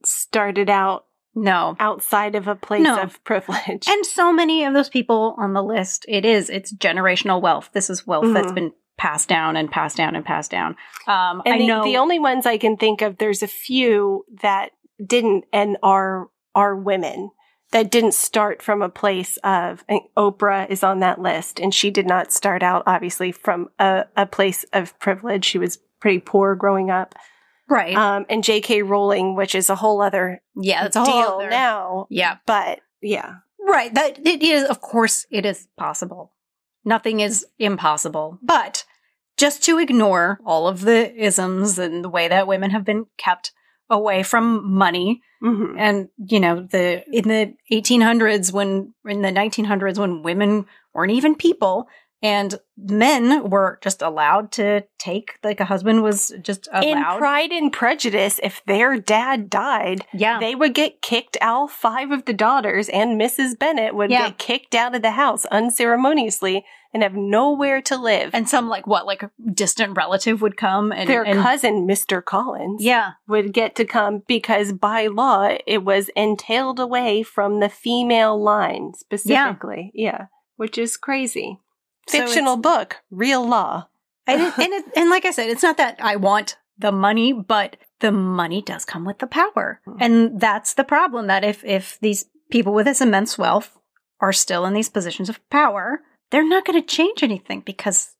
started 0.04 0.68
out 0.68 1.06
no. 1.34 1.76
outside 1.80 2.34
of 2.34 2.46
a 2.48 2.54
place 2.54 2.82
No. 2.82 3.00
of 3.00 3.22
privilege. 3.24 3.86
And 3.88 4.04
so 4.06 4.32
many 4.32 4.64
of 4.64 4.74
those 4.74 4.88
people 4.88 5.34
on 5.38 5.52
the 5.52 5.62
list, 5.62 6.04
it 6.08 6.24
is, 6.24 6.50
it's 6.50 6.74
generational 6.74 7.40
wealth. 7.40 7.70
This 7.72 7.88
is 7.90 8.06
wealth 8.06 8.32
that's 8.32 8.52
Mhm. 8.52 8.54
been 8.54 8.72
passed 8.96 9.28
down 9.28 9.56
and 9.56 9.70
passed 9.70 9.96
down 9.96 10.14
and 10.14 10.24
passed 10.24 10.50
down. 10.50 10.76
Um, 11.06 11.42
And 11.44 11.54
I 11.54 11.58
the, 11.58 11.66
know 11.66 11.82
the 11.84 11.96
only 11.96 12.18
ones 12.18 12.46
I 12.46 12.58
can 12.58 12.76
think 12.76 13.02
of, 13.02 13.18
there's 13.18 13.42
a 13.42 13.48
few 13.48 14.24
that 14.42 14.70
didn't 15.04 15.44
and 15.52 15.76
are 15.82 16.28
are 16.54 16.76
women 16.76 17.30
that 17.72 17.90
didn't 17.90 18.14
start 18.14 18.62
from 18.62 18.82
a 18.82 18.88
place 18.88 19.36
of 19.38 19.84
Oprah 20.16 20.68
is 20.70 20.82
on 20.84 21.00
that 21.00 21.20
list, 21.20 21.58
and 21.58 21.74
she 21.74 21.90
did 21.90 22.06
not 22.06 22.32
start 22.32 22.62
out 22.62 22.84
obviously 22.86 23.32
from 23.32 23.68
a, 23.78 24.04
a 24.16 24.26
place 24.26 24.64
of 24.72 24.98
privilege. 25.00 25.44
She 25.44 25.58
was 25.58 25.78
pretty 26.00 26.20
poor 26.20 26.54
growing 26.54 26.90
up. 26.90 27.14
right. 27.68 27.96
Um, 27.96 28.26
and 28.28 28.44
J.K. 28.44 28.82
Rowling, 28.82 29.34
which 29.34 29.54
is 29.54 29.70
a 29.70 29.74
whole 29.74 30.00
other 30.00 30.42
yeah, 30.54 30.82
that's 30.82 30.96
a 30.96 31.04
deal 31.04 31.14
whole 31.14 31.40
other, 31.40 31.50
now. 31.50 32.06
Yeah. 32.10 32.36
But 32.46 32.80
yeah, 33.02 33.36
Right. 33.64 33.94
That 33.94 34.24
it 34.24 34.42
is, 34.42 34.64
of 34.64 34.80
course, 34.80 35.26
it 35.30 35.46
is 35.46 35.68
possible. 35.76 36.32
Nothing 36.84 37.20
is 37.20 37.46
impossible. 37.58 38.38
But 38.42 38.84
just 39.36 39.62
to 39.64 39.78
ignore 39.78 40.38
all 40.44 40.68
of 40.68 40.82
the 40.82 41.14
isms 41.14 41.78
and 41.78 42.04
the 42.04 42.10
way 42.10 42.28
that 42.28 42.46
women 42.46 42.70
have 42.70 42.84
been 42.84 43.06
kept 43.16 43.52
away 43.90 44.22
from 44.22 44.72
money 44.74 45.20
Mhm. 45.42 45.74
and 45.78 46.08
you 46.26 46.40
know 46.40 46.66
the 46.70 47.04
in 47.12 47.28
the 47.28 47.54
1800s 47.70 48.52
when 48.52 48.94
in 49.06 49.20
the 49.22 49.30
1900s 49.30 49.98
when 49.98 50.22
women 50.22 50.64
weren't 50.94 51.12
even 51.12 51.34
people 51.34 51.86
and 52.22 52.54
men 52.78 53.50
were 53.50 53.78
just 53.82 54.00
allowed 54.00 54.50
to 54.52 54.82
take 54.98 55.34
like 55.44 55.60
a 55.60 55.66
husband 55.66 56.02
was 56.02 56.32
just 56.40 56.66
in 56.82 57.04
Pride 57.18 57.52
and 57.52 57.70
Prejudice, 57.70 58.40
if 58.42 58.62
their 58.64 58.98
dad 58.98 59.50
died, 59.50 60.06
yeah 60.14 60.40
they 60.40 60.54
would 60.54 60.72
get 60.74 61.02
kicked. 61.02 61.36
out 61.42 61.70
five 61.70 62.10
of 62.10 62.24
the 62.24 62.32
daughters 62.32 62.88
and 62.88 63.20
Mrs. 63.20 63.58
Bennet 63.58 63.94
would 63.94 64.10
Yeah. 64.10 64.28
get 64.28 64.38
kicked 64.38 64.74
out 64.74 64.94
of 64.94 65.02
the 65.02 65.10
house 65.10 65.44
unceremoniously 65.46 66.64
and 66.94 67.02
have 67.02 67.14
nowhere 67.14 67.82
to 67.82 67.96
live. 67.98 68.30
and 68.32 68.48
some 68.48 68.68
like 68.68 68.86
what 68.86 69.04
like 69.04 69.22
a 69.24 69.30
distant 69.52 69.96
relative 69.96 70.40
would 70.40 70.56
come 70.56 70.92
and 70.92 71.08
their 71.10 71.24
and- 71.24 71.40
cousin, 71.42 71.86
Mr. 71.86 72.24
Collins, 72.24 72.82
yeah 72.82 73.12
would 73.28 73.52
get 73.52 73.74
to 73.76 73.84
come 73.84 74.22
because 74.28 74.72
by 74.72 75.08
law 75.08 75.54
it 75.66 75.84
was 75.84 76.08
entailed 76.16 76.78
away 76.80 77.22
from 77.22 77.60
the 77.60 77.68
female 77.68 78.40
line 78.40 78.92
specifically. 78.94 79.90
Yeah, 79.92 80.26
which 80.56 80.78
is 80.78 80.96
crazy. 80.96 81.58
Fictional 82.08 82.58
it's- 82.58 82.62
book, 82.62 82.96
real 83.10 83.46
law. 83.46 83.88
and 84.26 84.40
it, 84.40 84.58
and, 84.58 84.72
it, 84.72 84.84
and 84.96 85.10
like 85.10 85.24
I 85.26 85.30
said, 85.32 85.50
it's 85.50 85.62
not 85.62 85.76
that 85.78 85.98
I 86.00 86.16
want 86.16 86.56
the 86.78 86.92
money, 86.92 87.32
but 87.32 87.76
the 88.00 88.12
money 88.12 88.60
does 88.62 88.84
come 88.84 89.04
with 89.04 89.18
the 89.18 89.26
power, 89.26 89.80
Mhm. 89.86 89.96
and 90.00 90.40
that's 90.40 90.74
the 90.74 90.84
problem. 90.84 91.26
That 91.26 91.44
if 91.44 91.64
if 91.64 91.98
these 92.00 92.26
people 92.50 92.72
with 92.74 92.86
this 92.86 93.00
immense 93.00 93.36
wealth 93.38 93.76
are 94.20 94.32
still 94.32 94.64
in 94.66 94.74
these 94.74 94.88
positions 94.90 95.28
of 95.28 95.40
power, 95.50 96.02
they're 96.34 96.42
not 96.42 96.64
going 96.64 96.82
to 96.82 96.84
change 96.84 97.22
anything 97.22 97.60
because 97.60 98.14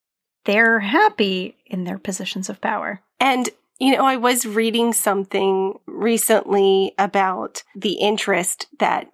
they're 0.45 0.79
happy 0.79 1.57
in 1.67 1.83
their 1.83 1.99
positions 1.99 2.49
of 2.49 2.61
power. 2.61 3.01
And, 3.19 3.51
you 3.81 3.97
know, 3.97 4.05
I 4.05 4.15
was 4.15 4.47
reading 4.47 4.93
something 4.93 5.75
recently 5.87 6.95
about 6.97 7.65
the 7.75 7.95
interest 7.95 8.69
that 8.79 9.09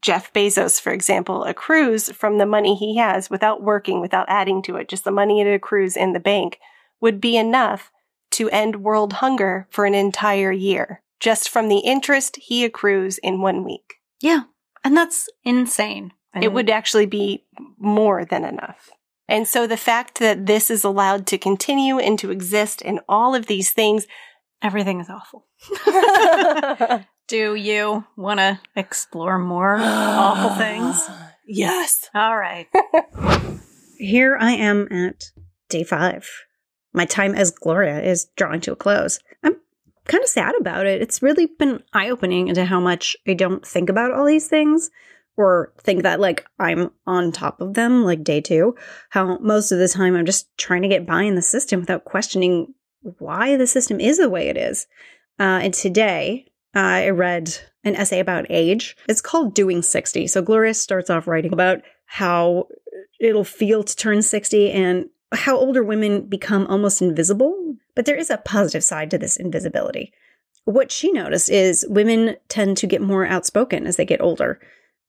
Jeff 0.00 0.32
Bezos, 0.32 0.80
for 0.80 0.90
example, 0.90 1.44
accrues 1.44 2.10
from 2.12 2.38
the 2.38 2.46
money 2.46 2.74
he 2.74 2.96
has 2.96 3.28
without 3.28 3.62
working, 3.62 4.00
without 4.00 4.24
adding 4.30 4.62
to 4.62 4.76
it, 4.76 4.88
just 4.88 5.04
the 5.04 5.10
money 5.10 5.42
it 5.42 5.46
accrues 5.46 5.94
in 5.94 6.14
the 6.14 6.18
bank 6.18 6.58
would 6.98 7.20
be 7.20 7.36
enough 7.36 7.92
to 8.30 8.48
end 8.48 8.76
world 8.76 9.12
hunger 9.14 9.68
for 9.70 9.84
an 9.84 9.94
entire 9.94 10.50
year, 10.50 11.02
just 11.20 11.50
from 11.50 11.68
the 11.68 11.80
interest 11.80 12.36
he 12.36 12.64
accrues 12.64 13.18
in 13.18 13.42
one 13.42 13.64
week. 13.64 13.96
Yeah, 14.22 14.44
and 14.82 14.96
that's 14.96 15.28
insane. 15.44 16.12
And 16.36 16.44
It 16.44 16.48
uh-huh. 16.48 16.54
would 16.54 16.70
actually 16.70 17.06
be 17.06 17.44
more 17.78 18.26
than 18.26 18.44
enough. 18.44 18.90
And 19.26 19.48
so 19.48 19.66
the 19.66 19.78
fact 19.78 20.18
that 20.20 20.44
this 20.44 20.70
is 20.70 20.84
allowed 20.84 21.26
to 21.28 21.38
continue 21.38 21.98
and 21.98 22.18
to 22.18 22.30
exist 22.30 22.82
and 22.84 23.00
all 23.08 23.34
of 23.34 23.46
these 23.46 23.70
things 23.70 24.06
everything 24.62 25.00
is 25.00 25.08
awful. 25.08 25.46
Do 27.28 27.54
you 27.54 28.04
want 28.16 28.40
to 28.40 28.60
explore 28.76 29.38
more 29.38 29.76
awful 29.80 30.50
things? 30.58 31.08
Yes. 31.46 32.10
All 32.14 32.36
right. 32.36 32.68
Here 33.98 34.36
I 34.38 34.52
am 34.52 34.88
at 34.90 35.30
day 35.70 35.84
five. 35.84 36.28
My 36.92 37.06
time 37.06 37.34
as 37.34 37.50
Gloria 37.50 38.02
is 38.02 38.26
drawing 38.36 38.60
to 38.62 38.72
a 38.72 38.76
close. 38.76 39.20
I'm 39.42 39.56
kind 40.04 40.22
of 40.22 40.28
sad 40.28 40.54
about 40.60 40.86
it. 40.86 41.00
It's 41.00 41.22
really 41.22 41.46
been 41.46 41.82
eye 41.94 42.10
opening 42.10 42.48
into 42.48 42.66
how 42.66 42.80
much 42.80 43.16
I 43.26 43.32
don't 43.32 43.66
think 43.66 43.88
about 43.88 44.12
all 44.12 44.26
these 44.26 44.48
things 44.48 44.90
or 45.36 45.72
think 45.78 46.02
that 46.02 46.20
like 46.20 46.46
I'm 46.58 46.90
on 47.06 47.32
top 47.32 47.60
of 47.60 47.74
them, 47.74 48.04
like 48.04 48.24
day 48.24 48.40
two. 48.40 48.74
How 49.10 49.38
most 49.38 49.72
of 49.72 49.78
the 49.78 49.88
time 49.88 50.14
I'm 50.14 50.26
just 50.26 50.48
trying 50.56 50.82
to 50.82 50.88
get 50.88 51.06
by 51.06 51.22
in 51.22 51.34
the 51.34 51.42
system 51.42 51.80
without 51.80 52.04
questioning 52.04 52.74
why 53.18 53.56
the 53.56 53.66
system 53.66 54.00
is 54.00 54.18
the 54.18 54.30
way 54.30 54.48
it 54.48 54.56
is. 54.56 54.86
Uh, 55.38 55.60
and 55.62 55.74
today 55.74 56.46
uh, 56.74 56.80
I 56.80 57.10
read 57.10 57.56
an 57.84 57.94
essay 57.94 58.20
about 58.20 58.46
age. 58.50 58.96
It's 59.08 59.20
called 59.20 59.54
Doing 59.54 59.82
60. 59.82 60.26
So 60.26 60.42
Gloria 60.42 60.74
starts 60.74 61.10
off 61.10 61.26
writing 61.26 61.52
about 61.52 61.82
how 62.06 62.68
it'll 63.20 63.44
feel 63.44 63.82
to 63.84 63.96
turn 63.96 64.22
60 64.22 64.72
and 64.72 65.06
how 65.32 65.56
older 65.56 65.82
women 65.82 66.22
become 66.28 66.66
almost 66.66 67.02
invisible. 67.02 67.76
But 67.94 68.06
there 68.06 68.16
is 68.16 68.30
a 68.30 68.38
positive 68.38 68.84
side 68.84 69.10
to 69.10 69.18
this 69.18 69.36
invisibility. 69.36 70.12
What 70.64 70.90
she 70.90 71.12
noticed 71.12 71.48
is 71.48 71.86
women 71.88 72.36
tend 72.48 72.76
to 72.78 72.86
get 72.86 73.00
more 73.00 73.24
outspoken 73.24 73.86
as 73.86 73.96
they 73.96 74.04
get 74.04 74.20
older. 74.20 74.60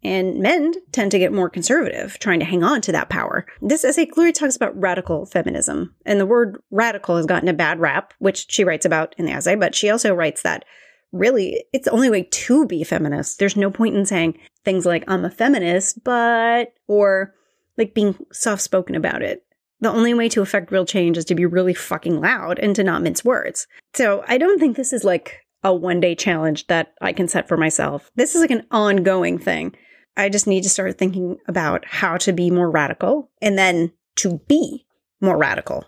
And 0.03 0.39
men 0.39 0.73
tend 0.91 1.12
to 1.12 1.19
get 1.19 1.33
more 1.33 1.49
conservative, 1.49 2.19
trying 2.19 2.39
to 2.39 2.45
hang 2.45 2.63
on 2.63 2.81
to 2.81 2.91
that 2.91 3.10
power. 3.10 3.45
This 3.62 3.83
essay 3.83 4.05
clearly 4.05 4.31
talks 4.31 4.55
about 4.55 4.79
radical 4.79 5.25
feminism. 5.25 5.95
And 6.05 6.19
the 6.19 6.25
word 6.25 6.62
radical 6.69 7.17
has 7.17 7.25
gotten 7.25 7.49
a 7.49 7.53
bad 7.53 7.79
rap, 7.79 8.13
which 8.19 8.45
she 8.49 8.63
writes 8.63 8.86
about 8.86 9.15
in 9.17 9.25
the 9.25 9.31
essay, 9.31 9.55
but 9.55 9.75
she 9.75 9.89
also 9.89 10.13
writes 10.13 10.43
that 10.43 10.65
really 11.12 11.65
it's 11.73 11.86
the 11.86 11.91
only 11.91 12.10
way 12.10 12.23
to 12.23 12.65
be 12.67 12.83
feminist. 12.83 13.39
There's 13.39 13.55
no 13.55 13.71
point 13.71 13.95
in 13.95 14.05
saying 14.05 14.38
things 14.63 14.86
like, 14.86 15.03
I'm 15.07 15.25
a 15.25 15.31
feminist, 15.31 16.03
but, 16.03 16.73
or 16.88 17.33
like 17.77 17.93
being 17.93 18.17
soft 18.31 18.62
spoken 18.62 18.95
about 18.95 19.21
it. 19.21 19.43
The 19.79 19.91
only 19.91 20.13
way 20.13 20.27
to 20.29 20.41
affect 20.41 20.71
real 20.71 20.86
change 20.86 21.17
is 21.17 21.25
to 21.25 21.36
be 21.36 21.45
really 21.45 21.73
fucking 21.73 22.19
loud 22.19 22.60
and 22.60 22.75
to 22.75 22.83
not 22.83 23.03
mince 23.03 23.23
words. 23.23 23.67
So 23.93 24.23
I 24.27 24.38
don't 24.38 24.60
think 24.60 24.75
this 24.75 24.93
is 24.93 25.03
like 25.03 25.45
a 25.63 25.73
one 25.73 25.99
day 25.99 26.15
challenge 26.15 26.67
that 26.67 26.93
I 27.01 27.13
can 27.13 27.27
set 27.27 27.47
for 27.47 27.57
myself. 27.57 28.12
This 28.15 28.36
is 28.36 28.41
like 28.41 28.51
an 28.51 28.65
ongoing 28.71 29.38
thing. 29.38 29.75
I 30.17 30.30
just 30.30 30.47
need 30.47 30.63
to 30.63 30.69
start 30.69 30.97
thinking 30.97 31.38
about 31.47 31.86
how 31.86 32.17
to 32.17 32.34
be 32.34 32.49
more 32.51 32.69
radical 32.69 33.30
and 33.41 33.58
then 33.58 33.91
to 34.17 34.39
be 34.47 34.86
more 35.21 35.38
radical. 35.38 35.86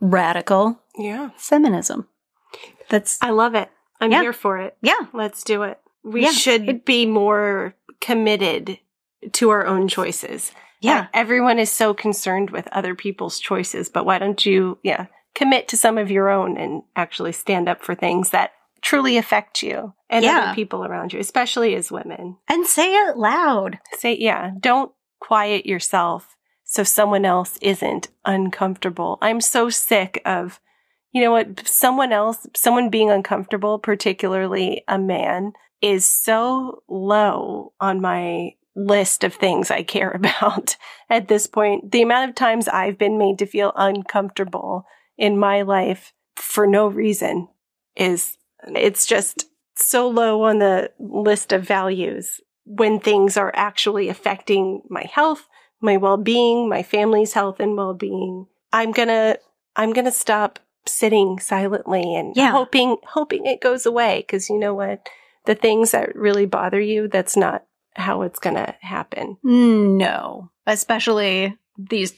Radical 0.00 0.80
Yeah. 0.96 1.30
feminism. 1.36 2.08
That's 2.88 3.18
I 3.22 3.30
love 3.30 3.54
it. 3.54 3.70
I'm 4.00 4.10
Yeah. 4.12 4.22
here 4.22 4.32
for 4.32 4.58
it. 4.58 4.76
yeah. 4.80 5.06
Let's 5.12 5.42
do 5.42 5.62
it. 5.62 5.78
We 6.04 6.22
Yeah, 6.22 6.30
should 6.30 6.68
it- 6.68 6.84
be 6.84 7.04
more 7.06 7.74
committed 8.00 8.78
to 9.32 9.50
our 9.50 9.66
own 9.66 9.88
choices. 9.88 10.52
Yeah. 10.80 11.00
Uh, 11.00 11.06
everyone 11.12 11.58
is 11.58 11.70
so 11.70 11.92
concerned 11.92 12.50
with 12.50 12.68
other 12.68 12.94
people's 12.94 13.40
choices, 13.40 13.88
but 13.88 14.06
why 14.06 14.18
don't 14.18 14.46
you, 14.46 14.78
yeah, 14.84 15.06
commit 15.34 15.66
to 15.68 15.76
some 15.76 15.98
of 15.98 16.10
your 16.10 16.28
own 16.30 16.56
and 16.56 16.82
actually 16.94 17.32
stand 17.32 17.68
up 17.68 17.82
for 17.82 17.96
things 17.96 18.30
that 18.30 18.52
truly 18.82 19.16
affect 19.16 19.62
you 19.62 19.94
and 20.10 20.24
Yeah. 20.24 20.38
other 20.38 20.54
people 20.54 20.84
around 20.84 21.12
you, 21.12 21.20
especially 21.20 21.74
as 21.74 21.90
women. 21.92 22.36
And 22.48 22.66
say 22.66 22.94
it 22.94 23.16
loud. 23.16 23.78
Say, 23.98 24.16
yeah, 24.16 24.50
don't 24.58 24.92
quiet 25.20 25.66
yourself 25.66 26.36
so 26.64 26.82
someone 26.84 27.24
else 27.24 27.58
isn't 27.62 28.08
uncomfortable. 28.24 29.18
I'm 29.22 29.40
so 29.40 29.70
sick 29.70 30.20
of, 30.24 30.60
you 31.12 31.22
know 31.22 31.32
what, 31.32 31.66
someone 31.66 32.12
else, 32.12 32.46
someone 32.54 32.90
being 32.90 33.10
uncomfortable, 33.10 33.78
particularly 33.78 34.84
a 34.86 34.98
man, 34.98 35.52
is 35.80 36.08
so 36.08 36.82
low 36.88 37.72
on 37.80 38.00
my 38.00 38.50
list 38.76 39.24
of 39.24 39.34
things 39.34 39.70
I 39.70 39.82
care 39.82 40.10
about 40.14 40.76
at 41.10 41.28
this 41.28 41.46
point. 41.46 41.90
The 41.90 42.02
amount 42.02 42.30
of 42.30 42.36
times 42.36 42.68
I've 42.68 42.98
been 42.98 43.18
made 43.18 43.38
to 43.40 43.46
feel 43.46 43.72
uncomfortable 43.76 44.84
in 45.16 45.38
my 45.38 45.62
life 45.62 46.12
for 46.36 46.66
no 46.66 46.86
reason 46.86 47.48
is, 47.96 48.37
it's 48.76 49.06
just 49.06 49.46
so 49.76 50.08
low 50.08 50.42
on 50.42 50.58
the 50.58 50.90
list 50.98 51.52
of 51.52 51.62
values 51.62 52.40
when 52.64 53.00
things 53.00 53.36
are 53.36 53.52
actually 53.54 54.08
affecting 54.08 54.82
my 54.90 55.04
health, 55.12 55.48
my 55.80 55.96
well-being, 55.96 56.68
my 56.68 56.82
family's 56.82 57.32
health 57.32 57.60
and 57.60 57.76
well-being. 57.76 58.46
I'm 58.72 58.92
going 58.92 59.08
to 59.08 59.38
I'm 59.76 59.92
going 59.92 60.04
to 60.06 60.12
stop 60.12 60.58
sitting 60.86 61.38
silently 61.38 62.14
and 62.14 62.34
Yeah. 62.36 62.50
hoping 62.50 62.96
hoping 63.04 63.46
it 63.46 63.60
goes 63.60 63.86
away 63.86 64.22
cuz 64.28 64.50
you 64.50 64.58
know 64.58 64.74
what? 64.74 65.08
The 65.46 65.54
things 65.54 65.92
that 65.92 66.14
really 66.16 66.46
bother 66.46 66.80
you, 66.80 67.08
that's 67.08 67.36
not 67.36 67.64
how 67.94 68.22
it's 68.22 68.38
going 68.38 68.56
to 68.56 68.74
happen. 68.80 69.38
No. 69.42 70.50
Especially 70.66 71.56
these 71.78 72.12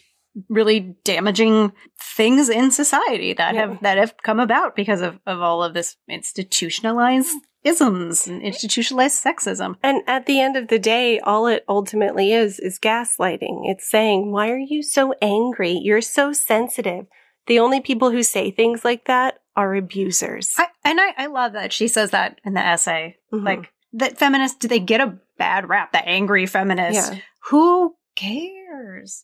really 0.48 0.94
damaging 1.04 1.72
things 2.16 2.48
in 2.48 2.70
society 2.70 3.32
that 3.34 3.54
Yeah. 3.54 3.60
have 3.68 3.80
that 3.82 3.98
have 3.98 4.14
come 4.22 4.40
about 4.40 4.76
because 4.76 5.00
of, 5.00 5.18
of 5.26 5.40
all 5.40 5.62
of 5.62 5.74
this 5.74 5.96
institutionalized 6.08 7.34
isms 7.62 8.26
and 8.26 8.40
institutionalized 8.42 9.22
sexism. 9.22 9.74
And 9.82 10.02
at 10.06 10.26
the 10.26 10.40
end 10.40 10.56
of 10.56 10.68
the 10.68 10.78
day, 10.78 11.18
all 11.20 11.46
it 11.46 11.64
ultimately 11.68 12.32
is 12.32 12.58
is 12.58 12.78
gaslighting. 12.78 13.62
It's 13.68 13.88
saying, 13.90 14.30
"Why 14.32 14.50
are 14.50 14.58
you 14.58 14.82
so 14.82 15.14
angry? 15.20 15.72
You're 15.72 16.00
so 16.00 16.32
sensitive." 16.32 17.06
The 17.46 17.58
only 17.58 17.80
people 17.80 18.10
who 18.10 18.22
say 18.22 18.50
things 18.50 18.84
like 18.84 19.06
that 19.06 19.38
are 19.56 19.74
abusers. 19.74 20.54
I, 20.56 20.66
and 20.84 21.00
I, 21.00 21.12
I 21.18 21.26
love 21.26 21.52
that 21.54 21.72
she 21.72 21.88
says 21.88 22.10
that 22.12 22.40
in 22.44 22.54
the 22.54 22.60
essay. 22.64 23.16
Mhm. 23.32 23.44
Like 23.44 23.72
that 23.94 24.18
feminists, 24.18 24.56
do 24.58 24.68
they 24.68 24.78
get 24.78 25.00
a 25.00 25.18
bad 25.36 25.68
rap? 25.68 25.92
The 25.92 26.06
angry 26.06 26.46
feminists. 26.46 27.10
Yeah. 27.10 27.18
Who 27.50 27.96
cares? 28.14 28.59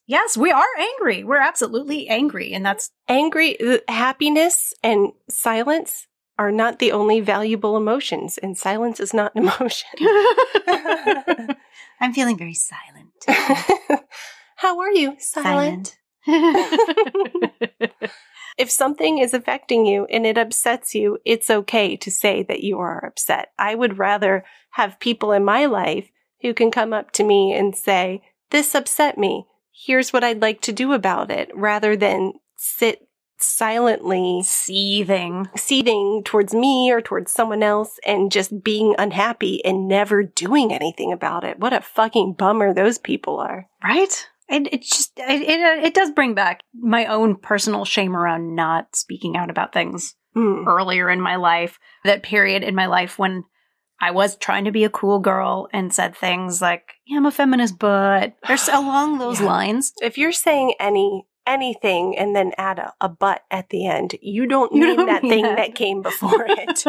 Yes, 0.06 0.36
we 0.36 0.50
are 0.50 0.64
angry. 0.78 1.24
We're 1.24 1.38
absolutely 1.40 2.08
angry. 2.08 2.52
And 2.52 2.64
that's 2.64 2.90
angry 3.08 3.60
uh, 3.60 3.78
happiness 3.88 4.72
and 4.82 5.12
silence 5.28 6.06
are 6.38 6.52
not 6.52 6.78
the 6.78 6.92
only 6.92 7.20
valuable 7.20 7.76
emotions 7.76 8.38
and 8.38 8.56
silence 8.58 9.00
is 9.00 9.14
not 9.14 9.34
an 9.34 9.42
emotion 9.42 9.88
I'm 12.00 12.12
feeling 12.12 12.36
very 12.36 12.54
silent. 12.54 13.24
how 14.56 14.78
are 14.80 14.92
you 14.92 15.16
silent, 15.18 15.96
Silent. 16.26 16.76
if 18.58 18.70
something 18.70 19.18
is 19.18 19.32
affecting 19.32 19.86
you 19.86 20.04
and 20.06 20.26
it 20.26 20.36
upsets 20.36 20.94
you 20.94 21.18
it's 21.24 21.48
okay 21.50 21.96
to 21.96 22.10
say 22.10 22.42
that 22.42 22.62
you 22.62 22.78
are 22.78 23.04
upset 23.06 23.52
i 23.58 23.74
would 23.74 23.98
rather 23.98 24.44
have 24.72 24.98
people 25.00 25.32
in 25.32 25.44
my 25.44 25.66
life 25.66 26.10
who 26.42 26.52
can 26.52 26.70
come 26.70 26.92
up 26.92 27.12
to 27.12 27.22
me 27.24 27.52
and 27.54 27.76
say 27.76 28.22
this 28.50 28.74
upset 28.74 29.16
me 29.18 29.46
here's 29.72 30.12
what 30.12 30.24
i'd 30.24 30.40
like 30.42 30.60
to 30.60 30.72
do 30.72 30.92
about 30.92 31.30
it 31.30 31.50
rather 31.54 31.96
than 31.96 32.32
sit 32.56 33.06
silently 33.38 34.40
Seething. 34.44 35.48
seething 35.56 36.22
towards 36.24 36.54
me 36.54 36.90
or 36.90 37.00
towards 37.02 37.30
someone 37.32 37.62
else 37.62 37.98
and 38.06 38.32
just 38.32 38.62
being 38.62 38.94
unhappy 38.98 39.62
and 39.64 39.86
never 39.88 40.22
doing 40.22 40.72
anything 40.72 41.12
about 41.12 41.44
it. 41.44 41.58
What 41.58 41.74
a 41.74 41.82
fucking 41.82 42.34
bummer 42.38 42.72
those 42.72 42.96
people 42.96 43.38
are. 43.38 43.66
Right? 43.84 44.26
It, 44.48 44.72
it 44.72 44.82
just 44.82 45.12
it, 45.18 45.42
it 45.42 45.84
it 45.84 45.92
does 45.94 46.12
bring 46.12 46.34
back 46.34 46.60
my 46.74 47.04
own 47.06 47.36
personal 47.36 47.84
shame 47.84 48.16
around 48.16 48.54
not 48.54 48.96
speaking 48.96 49.36
out 49.36 49.50
about 49.50 49.72
things 49.72 50.14
Mm. 50.34 50.66
earlier 50.66 51.08
in 51.10 51.20
my 51.20 51.36
life. 51.36 51.78
That 52.04 52.22
period 52.22 52.62
in 52.62 52.74
my 52.74 52.86
life 52.86 53.18
when 53.18 53.44
I 54.00 54.10
was 54.10 54.36
trying 54.36 54.64
to 54.66 54.70
be 54.72 54.84
a 54.84 54.90
cool 54.90 55.18
girl 55.20 55.68
and 55.72 55.92
said 55.92 56.16
things 56.16 56.60
like, 56.60 56.94
"Yeah, 57.06 57.16
I'm 57.18 57.26
a 57.26 57.30
feminist," 57.30 57.78
but 57.78 58.34
there's 58.48 58.68
along 58.68 59.18
those 59.18 59.40
Yeah. 59.40 59.46
lines. 59.46 59.92
If 60.02 60.18
you're 60.18 60.32
saying 60.32 60.74
any 60.80 61.26
anything 61.46 62.18
and 62.18 62.34
then 62.34 62.50
add 62.58 62.78
a, 62.80 62.92
a 63.00 63.08
but 63.08 63.42
at 63.52 63.68
the 63.70 63.86
end, 63.86 64.16
you 64.20 64.46
don't 64.46 64.72
You 64.74 64.80
mean 64.88 64.96
don't 64.96 65.06
that 65.06 65.22
mean 65.22 65.30
thing 65.30 65.42
that. 65.44 65.56
that 65.56 65.74
came 65.76 66.02
before 66.02 66.44
it. 66.48 66.84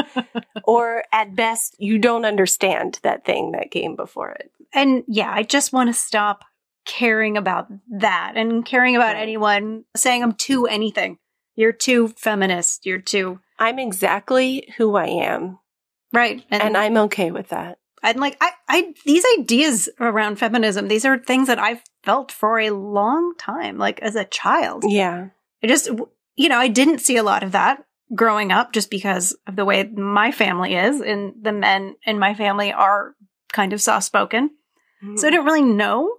or 0.63 1.03
at 1.11 1.35
best, 1.35 1.75
you 1.77 1.99
don't 1.99 2.25
understand 2.25 2.99
that 3.03 3.23
thing 3.23 3.51
that 3.51 3.69
came 3.71 3.95
before 3.95 4.31
it. 4.31 4.51
and 4.73 5.03
yeah, 5.07 5.31
I 5.31 5.43
just 5.43 5.71
want 5.73 5.89
to 5.89 5.93
stop 5.93 6.43
caring 6.85 7.37
about 7.37 7.67
that 7.99 8.33
and 8.35 8.65
caring 8.65 8.95
about 8.95 9.13
Right. 9.13 9.21
anyone 9.21 9.83
saying 9.95 10.23
I'm 10.23 10.33
too 10.33 10.65
anything. 10.65 11.19
You're 11.55 11.71
too 11.71 12.07
feminist. 12.17 12.85
You're 12.85 12.99
too 13.01 13.39
I'm 13.59 13.77
exactly 13.79 14.73
who 14.77 14.95
I 14.95 15.05
am, 15.07 15.59
right, 16.13 16.43
and 16.49 16.77
I'm 16.77 16.97
okay 16.97 17.31
with 17.31 17.49
that. 17.49 17.79
And 18.03 18.19
like 18.19 18.37
I, 18.39 18.51
I 18.67 18.93
these 19.05 19.25
ideas 19.39 19.89
around 19.99 20.37
feminism, 20.37 20.87
these 20.87 21.05
are 21.05 21.17
things 21.17 21.47
that 21.47 21.59
I've 21.59 21.81
felt 22.03 22.31
for 22.31 22.59
a 22.59 22.69
long 22.69 23.33
time, 23.37 23.77
like 23.77 23.99
as 24.01 24.15
a 24.15 24.25
child. 24.25 24.83
Yeah. 24.87 25.29
I 25.63 25.67
just 25.67 25.89
you 26.35 26.49
know, 26.49 26.57
I 26.57 26.67
didn't 26.67 26.99
see 26.99 27.17
a 27.17 27.23
lot 27.23 27.43
of 27.43 27.51
that 27.53 27.83
growing 28.15 28.51
up 28.51 28.71
just 28.71 28.89
because 28.89 29.35
of 29.47 29.55
the 29.55 29.65
way 29.65 29.83
my 29.83 30.31
family 30.31 30.75
is 30.75 31.01
and 31.01 31.33
the 31.41 31.51
men 31.51 31.95
in 32.05 32.19
my 32.19 32.33
family 32.33 32.71
are 32.71 33.15
kind 33.51 33.73
of 33.73 33.81
soft 33.81 34.05
spoken. 34.05 34.51
Mm-hmm. 35.03 35.17
So 35.17 35.27
I 35.27 35.31
didn't 35.31 35.45
really 35.45 35.63
know. 35.63 36.17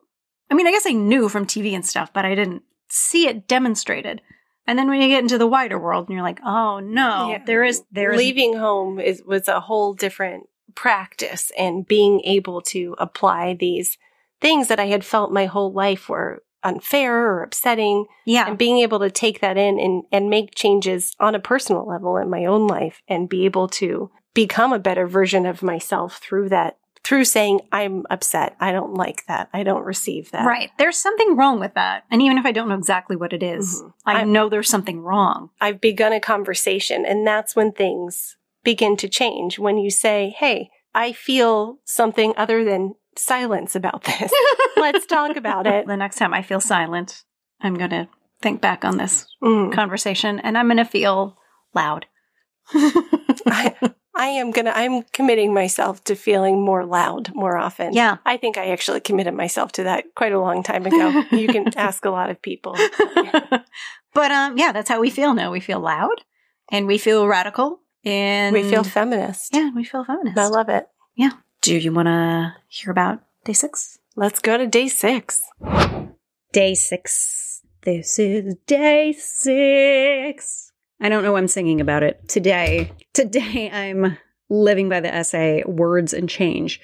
I 0.51 0.55
mean, 0.55 0.67
I 0.67 0.73
guess 0.73 0.87
I 0.87 0.93
knew 0.93 1.29
from 1.29 1.47
TV 1.47 1.73
and 1.75 1.87
stuff, 1.87 2.13
but 2.13 2.25
I 2.25 2.35
didn't 2.35 2.63
see 2.89 3.27
it 3.27 3.47
demonstrated. 3.47 4.21
And 4.69 4.79
then 4.79 4.89
when 4.89 5.01
you 5.01 5.09
get 5.09 5.23
into 5.23 5.39
the 5.39 5.47
wider 5.47 5.79
world 5.79 6.07
and 6.07 6.15
you're 6.15 6.23
like, 6.23 6.41
oh 6.45 6.79
no, 6.79 7.31
Yeah. 7.31 7.43
there 7.45 7.65
is 7.65 7.83
there 7.91 8.13
is 8.13 8.19
leaving 8.19 8.55
home 8.55 9.01
is 9.01 9.23
was 9.27 9.49
a 9.49 9.61
whole 9.61 9.95
different 9.95 10.45
practice 10.75 11.51
and 11.59 11.89
being 11.89 12.21
able 12.21 12.61
to 12.61 12.95
apply 12.99 13.55
these 13.55 13.97
things 14.41 14.69
that 14.69 14.79
I 14.79 14.87
had 14.87 15.05
felt 15.05 15.33
my 15.33 15.47
whole 15.47 15.73
life 15.73 16.09
were 16.09 16.43
unfair 16.63 17.31
or 17.31 17.43
upsetting 17.43 18.07
yeah. 18.27 18.47
and 18.47 18.59
being 18.59 18.79
able 18.79 18.99
to 18.99 19.11
take 19.11 19.41
that 19.41 19.57
in 19.57 19.79
and, 19.81 20.03
and 20.13 20.29
make 20.29 20.55
changes 20.55 21.15
on 21.19 21.35
a 21.35 21.41
personal 21.41 21.87
level 21.87 22.17
in 22.17 22.29
my 22.29 22.45
own 22.45 22.67
life 22.67 23.01
and 23.09 23.29
be 23.29 23.45
able 23.45 23.69
to 23.69 24.11
become 24.35 24.73
a 24.73 24.79
better 24.79 25.07
version 25.07 25.47
of 25.47 25.63
myself 25.63 26.19
through 26.19 26.49
that 26.49 26.77
through 27.09 27.25
saying 27.25 27.61
I'm 27.73 28.05
upset. 28.11 28.55
I 28.61 28.71
don't 28.71 28.93
like 28.93 29.25
that. 29.29 29.49
I 29.55 29.63
don't 29.63 29.83
receive 29.85 30.31
that. 30.33 30.45
Right. 30.45 30.71
There's 30.77 30.99
something 30.99 31.37
wrong 31.37 31.59
with 31.59 31.73
that. 31.73 32.05
And 32.11 32.21
even 32.21 32.37
if 32.37 32.45
I 32.45 32.53
don't 32.53 32.69
know 32.69 32.75
exactly 32.75 33.17
what 33.17 33.33
it 33.33 33.43
is, 33.43 33.81
Mhm. 33.83 33.93
I 34.05 34.13
I'm- 34.19 34.33
know 34.33 34.51
there's 34.51 34.69
something 34.69 35.01
wrong. 35.01 35.49
I've 35.59 35.81
begun 35.81 36.13
a 36.13 36.21
conversation 36.21 37.07
and 37.07 37.27
that's 37.27 37.57
when 37.57 37.73
things 37.73 38.37
begin 38.63 38.95
to 38.99 39.09
change. 39.09 39.59
When 39.59 39.79
you 39.79 39.89
say, 39.91 40.35
Hey, 40.37 40.69
I 40.95 41.13
feel 41.13 41.79
something 41.87 42.35
other 42.37 42.63
than 42.63 42.95
silence 43.17 43.75
about 43.75 44.05
this. 44.05 44.31
Let's 44.77 45.07
talk 45.07 45.35
about 45.37 45.67
it. 45.67 45.87
The 45.87 45.97
next 45.97 46.17
time 46.17 46.35
I 46.35 46.43
feel 46.43 46.61
silent, 46.61 47.25
I'm 47.63 47.75
going 47.75 47.91
to 47.91 48.09
think 48.43 48.61
back 48.61 48.85
on 48.85 48.99
this 48.99 49.27
Mm. 49.43 49.73
conversation 49.73 50.41
and 50.41 50.59
I'm 50.59 50.67
going 50.67 50.77
to 50.77 50.85
feel 50.85 51.39
loud. 51.75 52.05
I, 52.75 53.75
I 54.19 54.27
am 54.27 54.51
gonna, 54.51 54.73
I'm 54.75 55.05
committing 55.13 55.55
myself 55.55 56.03
to 56.05 56.17
feeling 56.17 56.61
more 56.61 56.85
loud 56.85 57.33
more 57.35 57.57
often. 57.57 57.93
Yeah. 57.93 58.17
I 58.27 58.37
think 58.37 58.59
I 58.59 58.71
actually 58.71 59.01
committed 59.01 59.33
myself 59.33 59.71
to 59.73 59.85
that 59.85 60.15
quite 60.17 60.33
a 60.33 60.41
long 60.41 60.65
time 60.65 60.85
ago. 60.87 61.23
you 61.31 61.47
can 61.47 61.73
ask 61.77 62.05
a 62.05 62.11
lot 62.11 62.29
of 62.29 62.43
people. 62.43 62.75
but 64.15 64.31
um, 64.33 64.59
yeah, 64.59 64.73
that's 64.73 64.89
how 64.89 65.01
we 65.01 65.11
feel 65.11 65.35
now. 65.35 65.53
We 65.53 65.61
feel 65.61 65.79
loud 65.79 66.25
and 66.71 66.89
we 66.89 66.99
feel 66.99 67.29
radical 67.29 67.81
and 68.05 68.53
we 68.53 68.65
feel 68.69 68.83
feminist. 68.83 69.55
yeah, 69.55 69.71
we 69.75 69.85
feel 69.85 70.05
feminist. 70.05 70.37
I 70.37 70.49
love 70.49 70.69
it. 70.69 70.89
Yeah. 71.15 71.31
Do 71.61 71.77
you 71.77 71.93
want 71.93 72.07
to 72.07 72.55
hear 72.67 72.91
about 72.91 73.21
day 73.45 73.53
six? 73.53 73.99
Let's 74.17 74.41
go 74.41 74.59
to 74.59 74.67
day 74.67 74.89
six. 74.89 75.43
Day 76.53 76.75
six. 76.75 77.63
This 77.83 78.19
is 78.19 78.57
day 78.67 79.13
six. 79.13 80.68
I 81.01 81.09
don't 81.09 81.23
know 81.23 81.37
I'm 81.37 81.49
singing 81.49 81.81
about 81.81 82.03
it 82.03 82.29
today. 82.29 82.93
Today, 83.13 83.71
I'm 83.73 84.17
living 84.49 84.89
by 84.89 85.01
the 85.01 85.15
essay 85.15 85.63
Words 85.67 86.13
and 86.13 86.29
Change. 86.29 86.81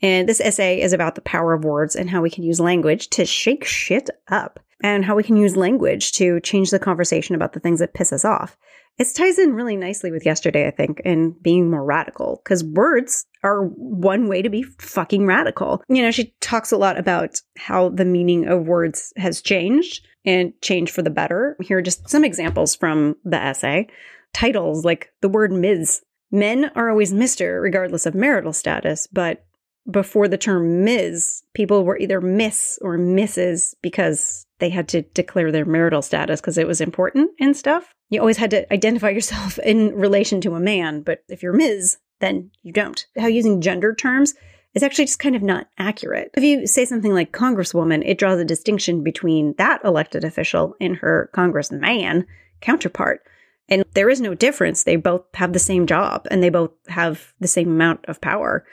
And 0.00 0.28
this 0.28 0.40
essay 0.40 0.80
is 0.80 0.92
about 0.92 1.16
the 1.16 1.20
power 1.20 1.52
of 1.52 1.64
words 1.64 1.96
and 1.96 2.08
how 2.08 2.22
we 2.22 2.30
can 2.30 2.44
use 2.44 2.60
language 2.60 3.08
to 3.10 3.24
shake 3.24 3.64
shit 3.64 4.08
up 4.28 4.60
and 4.82 5.04
how 5.04 5.16
we 5.16 5.22
can 5.22 5.36
use 5.36 5.56
language 5.56 6.12
to 6.12 6.40
change 6.40 6.70
the 6.70 6.78
conversation 6.78 7.34
about 7.34 7.52
the 7.52 7.60
things 7.60 7.80
that 7.80 7.94
piss 7.94 8.12
us 8.12 8.24
off. 8.24 8.56
It 8.98 9.06
ties 9.14 9.38
in 9.38 9.54
really 9.54 9.76
nicely 9.76 10.10
with 10.10 10.26
yesterday, 10.26 10.66
I 10.66 10.72
think, 10.72 11.00
and 11.04 11.40
being 11.40 11.70
more 11.70 11.84
radical 11.84 12.40
because 12.42 12.64
words 12.64 13.26
are 13.44 13.62
one 13.62 14.28
way 14.28 14.42
to 14.42 14.50
be 14.50 14.64
fucking 14.64 15.24
radical. 15.24 15.82
You 15.88 16.02
know, 16.02 16.10
she 16.10 16.34
talks 16.40 16.72
a 16.72 16.76
lot 16.76 16.98
about 16.98 17.40
how 17.56 17.90
the 17.90 18.04
meaning 18.04 18.48
of 18.48 18.66
words 18.66 19.12
has 19.16 19.40
changed 19.40 20.04
and 20.24 20.52
changed 20.62 20.92
for 20.92 21.02
the 21.02 21.10
better. 21.10 21.56
Here 21.60 21.78
are 21.78 21.82
just 21.82 22.08
some 22.08 22.24
examples 22.24 22.74
from 22.74 23.16
the 23.24 23.40
essay. 23.40 23.86
Titles 24.32 24.84
like 24.84 25.12
the 25.20 25.28
word 25.28 25.52
Ms. 25.52 26.02
Men 26.30 26.70
are 26.74 26.90
always 26.90 27.12
Mr., 27.12 27.62
regardless 27.62 28.04
of 28.04 28.14
marital 28.14 28.52
status, 28.52 29.06
but 29.06 29.46
before 29.90 30.28
the 30.28 30.36
term 30.36 30.84
Ms., 30.84 31.42
people 31.54 31.84
were 31.84 31.96
either 31.96 32.20
Miss 32.20 32.78
or 32.82 32.98
Mrs. 32.98 33.74
because 33.80 34.44
they 34.58 34.70
had 34.70 34.88
to 34.88 35.02
declare 35.02 35.52
their 35.52 35.64
marital 35.64 36.02
status 36.02 36.40
because 36.40 36.58
it 36.58 36.66
was 36.66 36.80
important 36.80 37.30
and 37.40 37.56
stuff. 37.56 37.94
You 38.10 38.20
always 38.20 38.36
had 38.36 38.50
to 38.50 38.72
identify 38.72 39.10
yourself 39.10 39.58
in 39.64 39.94
relation 39.94 40.40
to 40.42 40.54
a 40.54 40.60
man, 40.60 41.02
but 41.02 41.22
if 41.28 41.42
you're 41.42 41.52
Ms., 41.52 41.98
then 42.20 42.50
you 42.62 42.72
don't. 42.72 43.06
How 43.16 43.26
using 43.26 43.60
gender 43.60 43.94
terms 43.94 44.34
is 44.74 44.82
actually 44.82 45.06
just 45.06 45.18
kind 45.18 45.36
of 45.36 45.42
not 45.42 45.68
accurate. 45.78 46.30
If 46.34 46.42
you 46.42 46.66
say 46.66 46.84
something 46.84 47.12
like 47.12 47.32
Congresswoman, 47.32 48.02
it 48.04 48.18
draws 48.18 48.38
a 48.38 48.44
distinction 48.44 49.02
between 49.02 49.54
that 49.58 49.80
elected 49.84 50.24
official 50.24 50.74
and 50.80 50.96
her 50.96 51.30
Congressman 51.32 52.26
counterpart. 52.60 53.22
And 53.68 53.84
there 53.94 54.08
is 54.08 54.20
no 54.20 54.34
difference. 54.34 54.84
They 54.84 54.96
both 54.96 55.22
have 55.34 55.52
the 55.52 55.58
same 55.58 55.86
job 55.86 56.26
and 56.30 56.42
they 56.42 56.48
both 56.48 56.72
have 56.88 57.32
the 57.38 57.48
same 57.48 57.68
amount 57.68 58.04
of 58.06 58.20
power. 58.20 58.64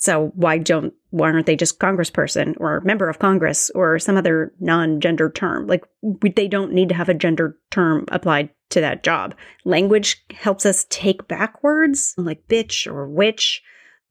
So 0.00 0.32
why 0.34 0.56
don't 0.58 0.94
why 1.10 1.30
aren't 1.30 1.46
they 1.46 1.56
just 1.56 1.78
congressperson 1.78 2.54
or 2.58 2.80
member 2.80 3.08
of 3.08 3.18
Congress 3.18 3.70
or 3.74 3.98
some 3.98 4.16
other 4.16 4.52
non-gender 4.58 5.30
term? 5.30 5.66
Like 5.66 5.84
we, 6.00 6.30
they 6.30 6.48
don't 6.48 6.72
need 6.72 6.88
to 6.88 6.94
have 6.94 7.10
a 7.10 7.14
gender 7.14 7.58
term 7.70 8.06
applied 8.08 8.50
to 8.70 8.80
that 8.80 9.02
job. 9.02 9.34
Language 9.64 10.24
helps 10.30 10.64
us 10.64 10.86
take 10.88 11.28
back 11.28 11.62
words 11.62 12.14
like 12.16 12.48
bitch 12.48 12.86
or 12.90 13.08
witch, 13.08 13.62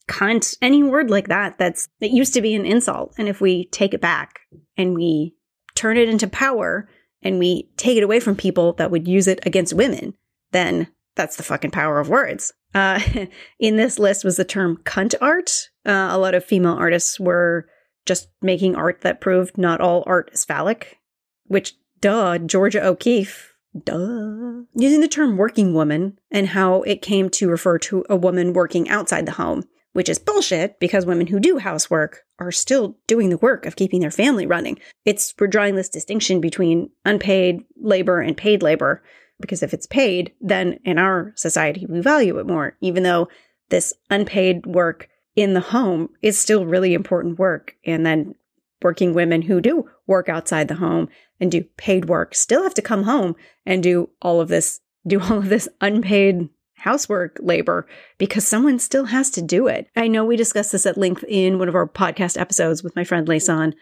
cunt, 0.08 0.56
any 0.62 0.84
word 0.84 1.10
like 1.10 1.28
that 1.30 1.58
that's 1.58 1.90
that 2.02 2.12
used 2.12 2.36
to 2.36 2.42
be 2.42 2.54
an 2.54 2.66
insult. 2.66 3.16
And 3.18 3.28
if 3.28 3.42
we 3.42 3.66
take 3.70 3.96
it 3.96 4.02
back 4.02 4.42
and 4.78 4.94
we 4.94 5.36
turn 5.74 5.98
it 5.98 6.08
into 6.08 6.28
power 6.28 6.88
and 7.24 7.40
we 7.40 7.72
take 7.78 7.98
it 7.98 8.04
away 8.04 8.20
from 8.20 8.36
people 8.36 8.74
that 8.74 8.92
would 8.92 9.08
use 9.08 9.28
it 9.28 9.40
against 9.44 9.74
women, 9.74 10.14
then 10.52 10.88
that's 11.20 11.36
the 11.36 11.44
fucking 11.44 11.72
power 11.72 12.00
of 12.00 12.08
words. 12.08 12.54
Uh, 12.74 13.02
in 13.60 13.76
this 13.76 14.00
list 14.00 14.24
was 14.24 14.38
the 14.38 14.46
term 14.46 14.78
cunt 14.86 15.14
art. 15.20 15.70
Uh, 15.86 16.08
a 16.12 16.18
lot 16.18 16.34
of 16.34 16.46
female 16.46 16.76
artists 16.76 17.20
were 17.20 17.68
just 18.06 18.30
making 18.42 18.74
art 18.78 19.02
that 19.02 19.20
proved 19.20 19.58
not 19.58 19.82
all 19.82 20.04
art 20.08 20.30
is 20.32 20.46
phallic, 20.46 20.98
which, 21.46 21.76
duh, 22.00 22.38
Georgia 22.38 22.88
O'Keeffe, 22.88 23.54
duh. 23.84 24.62
Using 24.76 25.02
the 25.02 25.10
term 25.10 25.36
working 25.36 25.74
woman 25.74 26.18
and 26.32 26.48
how 26.48 26.84
it 26.84 27.02
came 27.02 27.30
to 27.32 27.50
refer 27.50 27.78
to 27.80 28.06
a 28.10 28.16
woman 28.16 28.54
working 28.54 28.88
outside 28.88 29.26
the 29.26 29.34
home, 29.34 29.66
which 29.92 30.08
is 30.08 30.20
bullshit 30.20 30.80
because 30.80 31.06
women 31.06 31.28
who 31.28 31.42
do 31.42 31.58
housework 31.58 32.22
are 32.40 32.52
still 32.54 32.96
doing 33.08 33.30
the 33.30 33.38
work 33.38 33.66
of 33.66 33.76
keeping 33.76 34.00
their 34.00 34.10
family 34.10 34.46
running. 34.46 34.80
It's, 35.04 35.34
we're 35.38 35.48
drawing 35.48 35.76
this 35.76 35.90
distinction 35.90 36.40
between 36.40 36.92
unpaid 37.04 37.66
labor 37.76 38.22
and 38.22 38.38
paid 38.38 38.64
labor 38.64 39.04
because 39.40 39.64
if 39.64 39.74
it's 39.74 39.86
paid, 39.86 40.34
then 40.42 40.80
in 40.84 40.98
our 40.98 41.34
society, 41.36 41.86
we 41.88 42.02
value 42.02 42.38
it 42.40 42.48
more, 42.48 42.76
even 42.82 43.04
though 43.04 43.28
this 43.70 43.94
unpaid 44.10 44.66
work 44.66 45.10
in 45.36 45.54
the 45.54 45.62
home 45.62 46.10
is 46.22 46.38
still 46.38 46.66
really 46.66 46.94
important 46.94 47.40
work. 47.40 47.76
And 47.86 48.06
then 48.06 48.36
working 48.82 49.14
women 49.14 49.42
who 49.42 49.62
do 49.62 49.90
work 50.08 50.30
outside 50.30 50.68
the 50.68 50.76
home 50.76 51.10
and 51.40 51.52
do 51.52 51.64
paid 51.78 52.06
work 52.06 52.36
still 52.36 52.64
have 52.64 52.74
to 52.74 52.82
come 52.82 53.04
home 53.04 53.36
and 53.66 53.84
do 53.84 54.10
all 54.22 54.42
of 54.42 54.50
this, 54.50 54.82
do 55.08 55.22
all 55.22 55.38
of 55.38 55.50
this 55.50 55.68
unpaid 55.82 56.50
housework 56.76 57.38
labor 57.42 57.86
because 58.18 58.48
someone 58.48 58.80
still 58.80 59.06
has 59.06 59.30
to 59.32 59.42
do 59.42 59.68
it. 59.68 59.90
I 59.96 60.08
know 60.08 60.24
we 60.24 60.38
discussed 60.38 60.72
this 60.72 60.86
at 60.86 60.98
length 60.98 61.24
in 61.28 61.60
one 61.60 61.68
of 61.68 61.76
our 61.76 61.88
podcast 61.88 62.40
episodes 62.40 62.84
with 62.84 62.96
my 62.96 63.04
friend 63.04 63.28
Layson. 63.28 63.74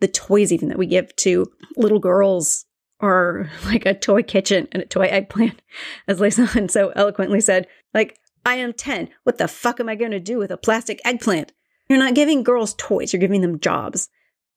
The 0.00 0.08
toys, 0.08 0.52
even 0.52 0.68
that 0.68 0.78
we 0.78 0.86
give 0.86 1.14
to 1.16 1.46
little 1.76 1.98
girls 1.98 2.66
or 3.04 3.50
like 3.66 3.84
a 3.84 3.94
toy 3.94 4.22
kitchen 4.22 4.66
and 4.72 4.82
a 4.82 4.86
toy 4.86 5.06
eggplant, 5.06 5.60
as 6.08 6.18
Layson 6.18 6.70
so 6.70 6.90
eloquently 6.96 7.40
said. 7.40 7.66
Like, 7.92 8.18
I 8.46 8.56
am 8.56 8.72
10. 8.72 9.10
What 9.22 9.38
the 9.38 9.46
fuck 9.46 9.78
am 9.78 9.88
I 9.88 9.94
going 9.94 10.10
to 10.10 10.20
do 10.20 10.38
with 10.38 10.50
a 10.50 10.56
plastic 10.56 11.00
eggplant? 11.04 11.52
You're 11.88 11.98
not 11.98 12.14
giving 12.14 12.42
girls 12.42 12.74
toys, 12.74 13.12
you're 13.12 13.20
giving 13.20 13.42
them 13.42 13.60
jobs. 13.60 14.08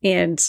And 0.03 0.41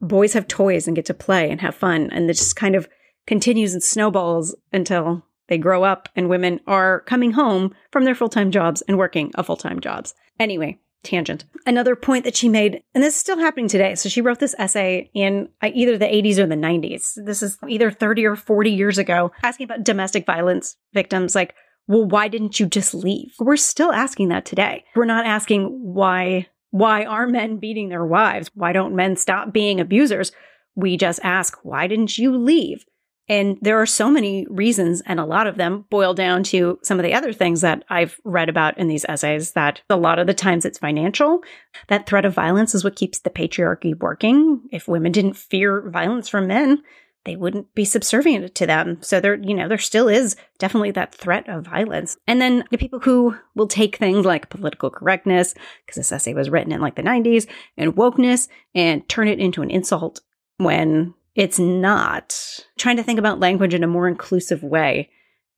boys 0.00 0.32
have 0.34 0.46
toys 0.46 0.86
and 0.86 0.94
get 0.94 1.06
to 1.06 1.14
play 1.14 1.50
and 1.50 1.60
have 1.60 1.74
fun. 1.74 2.08
And 2.12 2.30
it 2.30 2.34
just 2.34 2.56
kind 2.56 2.76
of 2.76 2.88
continues 3.26 3.74
and 3.74 3.82
snowballs 3.82 4.54
until 4.72 5.24
they 5.48 5.58
grow 5.58 5.82
up 5.82 6.08
and 6.14 6.28
women 6.28 6.60
are 6.66 7.00
coming 7.00 7.32
home 7.32 7.74
from 7.90 8.04
their 8.04 8.14
full 8.14 8.28
time 8.28 8.52
jobs 8.52 8.82
and 8.82 8.96
working 8.96 9.32
a 9.34 9.42
full 9.42 9.56
time 9.56 9.80
jobs. 9.80 10.14
Anyway, 10.38 10.78
tangent. 11.02 11.44
Another 11.66 11.96
point 11.96 12.24
that 12.24 12.36
she 12.36 12.48
made, 12.48 12.82
and 12.94 13.02
this 13.02 13.14
is 13.14 13.20
still 13.20 13.38
happening 13.38 13.68
today. 13.68 13.94
So 13.94 14.08
she 14.08 14.20
wrote 14.20 14.38
this 14.38 14.54
essay 14.58 15.10
in 15.14 15.48
uh, 15.62 15.70
either 15.74 15.98
the 15.98 16.06
80s 16.06 16.38
or 16.38 16.46
the 16.46 16.54
90s. 16.54 17.12
This 17.24 17.42
is 17.42 17.58
either 17.68 17.90
30 17.90 18.26
or 18.26 18.36
40 18.36 18.70
years 18.70 18.98
ago, 18.98 19.32
asking 19.42 19.64
about 19.64 19.84
domestic 19.84 20.26
violence 20.26 20.76
victims. 20.92 21.34
Like, 21.34 21.54
well, 21.86 22.04
why 22.04 22.28
didn't 22.28 22.60
you 22.60 22.66
just 22.66 22.94
leave? 22.94 23.34
We're 23.38 23.56
still 23.56 23.92
asking 23.92 24.28
that 24.28 24.44
today. 24.44 24.84
We're 24.94 25.04
not 25.04 25.26
asking 25.26 25.66
why. 25.66 26.46
Why 26.72 27.04
are 27.04 27.26
men 27.26 27.56
beating 27.56 27.88
their 27.88 28.06
wives? 28.06 28.48
Why 28.54 28.72
don't 28.72 28.94
men 28.94 29.16
stop 29.16 29.52
being 29.52 29.80
abusers? 29.80 30.30
We 30.76 30.96
just 30.96 31.18
ask, 31.24 31.58
why 31.64 31.88
didn't 31.88 32.16
you 32.16 32.36
leave? 32.36 32.84
And 33.30 33.58
there 33.62 33.80
are 33.80 33.86
so 33.86 34.10
many 34.10 34.44
reasons, 34.50 35.02
and 35.06 35.20
a 35.20 35.24
lot 35.24 35.46
of 35.46 35.56
them 35.56 35.84
boil 35.88 36.14
down 36.14 36.42
to 36.44 36.80
some 36.82 36.98
of 36.98 37.04
the 37.04 37.14
other 37.14 37.32
things 37.32 37.60
that 37.60 37.84
I've 37.88 38.20
read 38.24 38.48
about 38.48 38.76
in 38.76 38.88
these 38.88 39.06
essays 39.08 39.52
that 39.52 39.82
a 39.88 39.96
lot 39.96 40.18
of 40.18 40.26
the 40.26 40.34
times 40.34 40.64
it's 40.64 40.80
financial. 40.80 41.44
That 41.86 42.06
threat 42.06 42.24
of 42.24 42.34
violence 42.34 42.74
is 42.74 42.82
what 42.82 42.96
keeps 42.96 43.20
the 43.20 43.30
patriarchy 43.30 43.96
working. 43.96 44.62
If 44.72 44.88
women 44.88 45.12
didn't 45.12 45.36
fear 45.36 45.88
violence 45.88 46.28
from 46.28 46.48
men, 46.48 46.82
they 47.24 47.36
wouldn't 47.36 47.72
be 47.72 47.84
subservient 47.84 48.52
to 48.56 48.66
them. 48.66 48.98
So 49.00 49.20
there, 49.20 49.36
you 49.36 49.54
know, 49.54 49.68
there 49.68 49.78
still 49.78 50.08
is 50.08 50.34
definitely 50.58 50.90
that 50.92 51.14
threat 51.14 51.48
of 51.48 51.66
violence. 51.66 52.16
And 52.26 52.40
then 52.40 52.64
the 52.72 52.78
people 52.78 52.98
who 52.98 53.36
will 53.54 53.68
take 53.68 53.94
things 53.94 54.26
like 54.26 54.50
political 54.50 54.90
correctness, 54.90 55.54
because 55.86 55.96
this 55.96 56.10
essay 56.10 56.34
was 56.34 56.50
written 56.50 56.72
in 56.72 56.80
like 56.80 56.96
the 56.96 57.02
90s, 57.02 57.46
and 57.76 57.94
wokeness 57.94 58.48
and 58.74 59.08
turn 59.08 59.28
it 59.28 59.38
into 59.38 59.62
an 59.62 59.70
insult 59.70 60.20
when 60.56 61.14
it's 61.40 61.58
not. 61.58 62.60
Trying 62.76 62.98
to 62.98 63.02
think 63.02 63.18
about 63.18 63.40
language 63.40 63.72
in 63.72 63.82
a 63.82 63.88
more 63.88 64.06
inclusive 64.06 64.62
way 64.62 65.08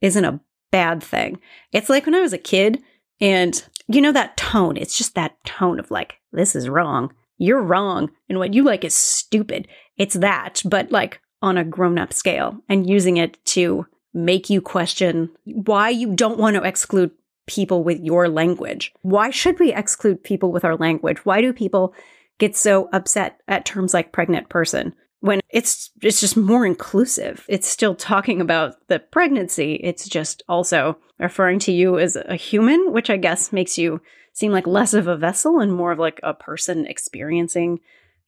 isn't 0.01 0.25
a 0.25 0.39
bad 0.71 1.03
thing. 1.03 1.41
It's 1.73 1.89
like 1.89 2.07
when 2.07 2.15
I 2.15 2.21
was 2.21 2.33
a 2.33 2.39
kid 2.39 2.81
and 3.21 3.61
you 3.89 4.01
know 4.01 4.13
that 4.13 4.37
tone, 4.37 4.77
it's 4.77 4.97
just 4.97 5.17
that 5.17 5.43
tone 5.45 5.81
of 5.81 5.91
like, 5.91 6.21
this 6.31 6.55
is 6.55 6.69
wrong. 6.69 7.13
You're 7.37 7.61
wrong. 7.61 8.13
And 8.29 8.39
what 8.39 8.55
you 8.55 8.63
like 8.63 8.85
is 8.85 8.95
stupid. 8.95 9.67
It's 9.97 10.15
that, 10.15 10.63
but 10.65 10.93
like 10.93 11.21
on 11.43 11.59
a 11.59 11.65
grown 11.65 11.99
up 11.99 12.13
scale 12.13 12.61
and 12.69 12.89
using 12.89 13.17
it 13.17 13.45
to 13.47 13.85
make 14.15 14.49
you 14.49 14.61
question 14.61 15.31
why 15.47 15.89
you 15.89 16.15
don't 16.15 16.39
want 16.39 16.55
to 16.55 16.63
exclude 16.63 17.11
people 17.49 17.83
with 17.83 17.99
your 17.99 18.29
language. 18.29 18.93
Why 19.03 19.31
should 19.31 19.59
we 19.59 19.73
exclude 19.73 20.23
people 20.23 20.53
with 20.53 20.65
our 20.65 20.77
language? 20.77 21.25
Why 21.25 21.41
do 21.41 21.53
people 21.53 21.93
get 22.39 22.57
so 22.57 22.89
upset 22.93 23.41
at 23.49 23.65
terms 23.65 23.93
like 23.93 24.13
pregnant 24.13 24.49
person? 24.49 24.95
When 25.23 25.41
it's 25.51 25.91
it's 26.03 26.21
just 26.21 26.37
more 26.37 26.67
inclusive. 26.67 27.47
It's 27.49 27.69
still 27.69 27.95
talking 27.95 28.41
about 28.41 28.75
the 28.89 28.99
pregnancy. 28.99 29.75
It's 29.75 30.09
just 30.09 30.43
also 30.49 30.99
referring 31.19 31.61
to 31.61 31.73
you 31.73 31.97
as 31.99 32.17
a 32.17 32.35
human, 32.35 32.93
which 32.93 33.09
I 33.09 33.17
guess 33.17 33.53
makes 33.53 33.79
you 33.79 34.01
seem 34.33 34.51
like 34.51 34.67
less 34.67 34.95
of 34.95 35.07
a 35.07 35.17
vessel 35.17 35.61
and 35.61 35.73
more 35.73 35.93
of 35.93 36.01
like 36.01 36.19
a 36.25 36.35
person 36.35 36.87
experiencing 36.87 37.79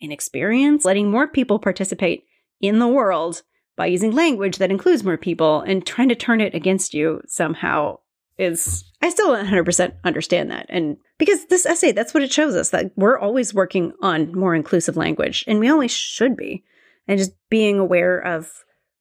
an 0.01 0.13
experience, 0.13 0.85
letting 0.85 1.11
more 1.11 1.27
people 1.27 1.59
participate 1.59 2.25
in 2.61 2.79
the 2.79 2.87
world 2.87 3.43
by 3.77 3.87
using 3.87 4.13
language 4.13 4.59
that 4.59 4.71
includes 4.71 5.03
more 5.03 5.17
people 5.17 5.63
and 5.63 5.85
trying 5.85 6.11
to 6.11 6.15
turn 6.15 6.41
it 6.41 6.55
against 6.55 6.95
you 6.95 7.21
somehow 7.27 7.99
is 8.39 8.85
I 9.03 9.11
still 9.11 9.31
100% 9.31 9.95
understand 10.05 10.53
that. 10.53 10.67
And 10.69 10.97
because 11.19 11.47
this 11.47 11.67
essay, 11.67 11.91
that's 11.91 12.15
what 12.15 12.23
it 12.23 12.33
shows 12.33 12.55
us 12.55 12.71
that 12.71 12.93
we're 12.95 13.19
always 13.19 13.53
working 13.53 13.93
on 14.01 14.33
more 14.33 14.55
inclusive 14.55 14.97
language 14.97 15.45
and 15.49 15.59
we 15.59 15.69
always 15.69 15.91
should 15.91 16.37
be. 16.37 16.63
And 17.07 17.19
just 17.19 17.33
being 17.51 17.79
aware 17.79 18.19
of 18.19 18.51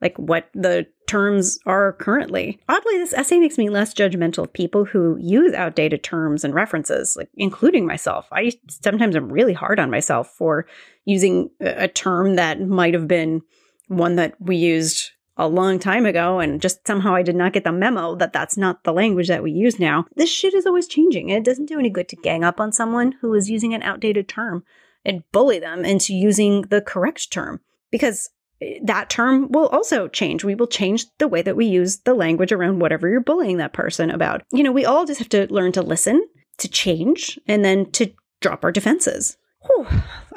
like 0.02 0.18
what 0.18 0.50
the 0.54 0.86
terms 1.08 1.58
are 1.66 1.94
currently. 1.94 2.60
Oddly, 2.68 2.98
this 2.98 3.14
essay 3.14 3.40
makes 3.40 3.58
me 3.58 3.70
less 3.70 3.94
judgmental 3.94 4.44
of 4.44 4.54
people 4.54 4.84
who 4.84 5.18
use 5.20 5.54
outdated 5.54 6.04
terms 6.04 6.44
and 6.44 6.54
references, 6.54 7.16
like 7.16 7.30
including 7.36 7.86
myself. 7.86 8.28
I 8.32 8.52
sometimes 8.68 9.16
am 9.16 9.32
really 9.32 9.54
hard 9.54 9.80
on 9.80 9.90
myself 9.90 10.34
for 10.38 10.66
using 11.06 11.50
a 11.62 11.88
term 11.88 12.36
that 12.36 12.60
might 12.60 12.94
have 12.94 13.08
been 13.08 13.42
one 13.88 14.16
that 14.18 14.36
we 14.40 14.58
used 14.58 15.12
a 15.38 15.48
long 15.48 15.80
time 15.80 16.06
ago 16.06 16.40
and 16.40 16.62
just 16.62 16.86
somehow 16.86 17.16
I 17.16 17.24
did 17.24 17.36
not 17.36 17.54
get 17.54 17.64
the 17.64 17.72
memo 17.72 18.16
that 18.16 18.34
that's 18.34 18.58
not 18.58 18.84
the 18.84 18.94
language 18.94 19.30
that 19.30 19.42
we 19.44 19.52
use 19.52 19.80
now. 19.80 20.06
This 20.16 20.30
shit 20.30 20.54
is 20.54 20.66
always 20.66 20.88
changing. 20.88 21.30
It 21.30 21.44
doesn't 21.44 21.66
do 21.66 21.80
any 21.80 21.90
good 21.90 22.08
to 22.10 22.16
gang 22.18 22.44
up 22.44 22.60
on 22.60 22.72
someone 22.72 23.14
who 23.22 23.34
is 23.34 23.50
using 23.50 23.74
an 23.74 23.84
outdated 23.84 24.28
term 24.28 24.64
and 25.04 25.24
bully 25.32 25.60
them 25.60 25.86
into 25.86 26.14
using 26.14 26.64
the 26.64 26.82
correct 26.82 27.32
term 27.32 27.62
because 27.94 28.28
eh, 28.60 28.80
that 28.84 29.12
term 29.12 29.50
will 29.52 29.68
also 29.68 30.08
change. 30.08 30.44
We 30.44 30.56
will 30.56 30.68
change 30.68 31.06
the 31.20 31.28
way 31.28 31.44
that 31.44 31.56
we 31.56 31.66
use 31.68 32.00
the 32.00 32.16
language 32.16 32.52
around 32.52 32.80
whatever 32.80 33.08
you're 33.08 33.22
bullying 33.22 33.58
that 33.58 33.72
person 33.72 34.10
about. 34.10 34.42
You 34.52 34.64
know, 34.64 34.72
we 34.72 34.84
all 34.84 35.06
just 35.06 35.20
have 35.20 35.30
to 35.30 35.48
learn 35.54 35.72
to 35.74 35.84
listen, 35.84 36.28
to 36.58 36.68
change, 36.68 37.40
and 37.48 37.64
then 37.64 37.90
to 37.92 38.12
drop 38.42 38.64
our 38.64 38.72
defenses. 38.72 39.38
Whew. 39.66 39.88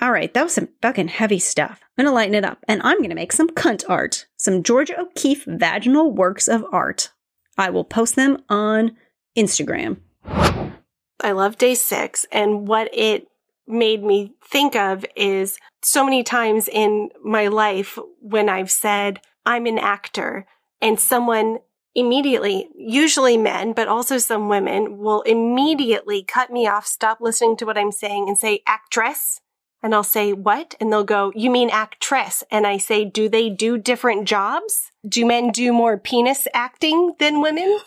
All 0.02 0.12
right, 0.12 0.32
that 0.34 0.44
was 0.44 0.52
some 0.52 0.68
fucking 0.82 1.08
heavy 1.08 1.38
stuff. 1.38 1.80
I'm 1.96 2.04
gonna 2.04 2.14
lighten 2.14 2.34
it 2.34 2.44
up, 2.44 2.58
and 2.68 2.82
I'm 2.84 3.00
gonna 3.00 3.14
make 3.14 3.32
some 3.32 3.48
cunt 3.48 3.84
art, 3.88 4.26
some 4.36 4.62
Georgia 4.62 5.00
O'Keeffe 5.00 5.46
vaginal 5.46 6.12
works 6.12 6.46
of 6.46 6.64
art. 6.70 7.10
I 7.56 7.70
will 7.70 7.84
post 7.84 8.16
them 8.16 8.42
on 8.50 8.96
Instagram. 9.34 9.96
I 10.26 11.32
love 11.32 11.56
day 11.56 11.74
six, 11.74 12.26
and 12.30 12.68
what 12.68 12.90
it 12.92 13.26
made 13.66 14.02
me 14.02 14.34
think 14.44 14.76
of 14.76 15.04
is 15.16 15.58
so 15.82 16.04
many 16.04 16.22
times 16.22 16.68
in 16.68 17.10
my 17.24 17.48
life 17.48 17.98
when 18.20 18.48
I've 18.48 18.70
said, 18.70 19.20
I'm 19.44 19.66
an 19.66 19.78
actor, 19.78 20.46
and 20.80 20.98
someone 20.98 21.58
immediately, 21.94 22.68
usually 22.76 23.36
men, 23.38 23.72
but 23.72 23.88
also 23.88 24.18
some 24.18 24.48
women 24.48 24.98
will 24.98 25.22
immediately 25.22 26.22
cut 26.22 26.50
me 26.50 26.66
off, 26.66 26.86
stop 26.86 27.18
listening 27.20 27.56
to 27.56 27.64
what 27.64 27.78
I'm 27.78 27.90
saying 27.90 28.28
and 28.28 28.36
say 28.36 28.62
actress. 28.66 29.40
And 29.82 29.94
I'll 29.94 30.02
say, 30.02 30.32
what? 30.32 30.74
And 30.80 30.92
they'll 30.92 31.04
go, 31.04 31.32
you 31.34 31.50
mean 31.50 31.70
actress? 31.70 32.42
And 32.50 32.66
I 32.66 32.76
say, 32.76 33.04
do 33.04 33.28
they 33.28 33.48
do 33.48 33.78
different 33.78 34.26
jobs? 34.26 34.90
Do 35.08 35.24
men 35.24 35.50
do 35.50 35.72
more 35.72 35.96
penis 35.96 36.48
acting 36.52 37.14
than 37.18 37.40
women? 37.40 37.78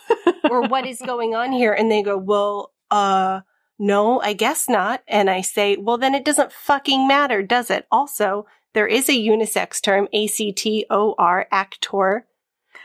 or 0.50 0.62
what 0.62 0.86
is 0.86 1.00
going 1.06 1.34
on 1.34 1.52
here? 1.52 1.72
And 1.72 1.90
they 1.90 2.02
go, 2.02 2.16
well, 2.16 2.72
uh, 2.90 3.40
no, 3.80 4.20
I 4.20 4.34
guess 4.34 4.68
not. 4.68 5.02
And 5.08 5.30
I 5.30 5.40
say, 5.40 5.76
well, 5.76 5.96
then 5.96 6.14
it 6.14 6.24
doesn't 6.24 6.52
fucking 6.52 7.08
matter, 7.08 7.42
does 7.42 7.70
it? 7.70 7.86
Also, 7.90 8.46
there 8.74 8.86
is 8.86 9.08
a 9.08 9.12
unisex 9.12 9.82
term, 9.82 10.06
A-C-T-O-R, 10.12 11.46
actor 11.50 12.26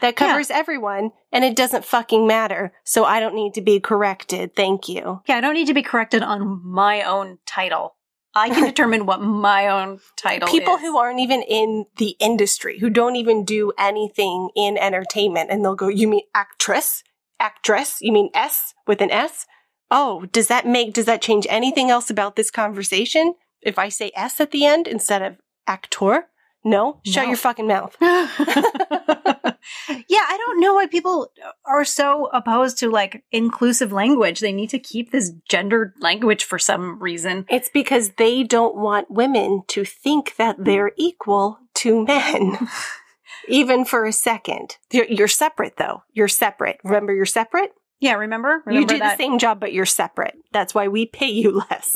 that 0.01 0.15
covers 0.15 0.49
yeah. 0.49 0.57
everyone 0.57 1.11
and 1.31 1.43
it 1.43 1.55
doesn't 1.55 1.85
fucking 1.85 2.25
matter. 2.25 2.71
So 2.85 3.03
I 3.03 3.19
don't 3.19 3.35
need 3.35 3.53
to 3.55 3.61
be 3.61 3.79
corrected. 3.79 4.55
Thank 4.55 4.87
you. 4.87 5.21
Yeah, 5.27 5.35
I 5.35 5.41
don't 5.41 5.53
need 5.53 5.67
to 5.67 5.73
be 5.73 5.83
corrected 5.83 6.23
on 6.23 6.61
my 6.65 7.03
own 7.03 7.39
title. 7.45 7.95
I 8.33 8.49
can 8.49 8.63
determine 8.65 9.05
what 9.05 9.21
my 9.21 9.67
own 9.67 9.99
title 10.15 10.47
is. 10.47 10.51
People 10.51 10.75
is. 10.75 10.81
who 10.81 10.97
aren't 10.97 11.19
even 11.19 11.41
in 11.41 11.85
the 11.97 12.15
industry, 12.19 12.79
who 12.79 12.89
don't 12.89 13.17
even 13.17 13.43
do 13.43 13.73
anything 13.77 14.49
in 14.55 14.77
entertainment, 14.77 15.49
and 15.51 15.63
they'll 15.63 15.75
go, 15.75 15.87
You 15.87 16.07
mean 16.07 16.23
actress? 16.33 17.03
Actress? 17.39 17.97
You 18.01 18.13
mean 18.13 18.29
S 18.33 18.73
with 18.87 19.01
an 19.01 19.11
S? 19.11 19.45
Oh, 19.91 20.25
does 20.31 20.47
that 20.47 20.67
make, 20.67 20.93
does 20.93 21.05
that 21.05 21.21
change 21.21 21.45
anything 21.49 21.89
else 21.89 22.09
about 22.09 22.35
this 22.35 22.51
conversation? 22.51 23.35
If 23.61 23.79
I 23.79 23.89
say 23.89 24.11
S 24.15 24.39
at 24.39 24.51
the 24.51 24.65
end 24.65 24.87
instead 24.87 25.21
of 25.21 25.37
actor? 25.67 26.27
No? 26.63 26.99
Shut 27.05 27.25
no. 27.25 27.29
your 27.29 27.37
fucking 27.37 27.67
mouth. 27.67 27.95
yeah, 29.89 30.23
I 30.27 30.37
don't 30.37 30.59
know 30.59 30.73
why 30.73 30.87
people 30.87 31.31
are 31.65 31.85
so 31.85 32.29
opposed 32.33 32.79
to 32.79 32.89
like 32.89 33.23
inclusive 33.31 33.91
language. 33.91 34.39
They 34.39 34.51
need 34.51 34.71
to 34.71 34.79
keep 34.79 35.11
this 35.11 35.31
gendered 35.49 35.93
language 35.99 36.43
for 36.43 36.59
some 36.59 36.99
reason. 36.99 37.45
It's 37.49 37.69
because 37.69 38.11
they 38.17 38.43
don't 38.43 38.75
want 38.75 39.11
women 39.11 39.63
to 39.67 39.85
think 39.85 40.35
that 40.37 40.57
they're 40.59 40.91
equal 40.97 41.59
to 41.75 42.05
men. 42.05 42.57
Even 43.47 43.85
for 43.85 44.05
a 44.05 44.11
second. 44.11 44.77
You're, 44.91 45.05
you're, 45.05 45.27
separate 45.27 45.77
though. 45.77 46.01
You're 46.13 46.27
separate. 46.27 46.79
Remember 46.83 47.13
you're 47.13 47.25
separate? 47.25 47.73
Yeah, 47.99 48.13
remember? 48.13 48.61
remember 48.65 48.81
you 48.81 48.85
do 48.85 48.99
that? 48.99 49.17
the 49.17 49.23
same 49.23 49.39
job, 49.39 49.59
but 49.59 49.73
you're 49.73 49.85
separate. 49.85 50.35
That's 50.51 50.75
why 50.75 50.87
we 50.87 51.05
pay 51.05 51.29
you 51.29 51.61
less. 51.69 51.95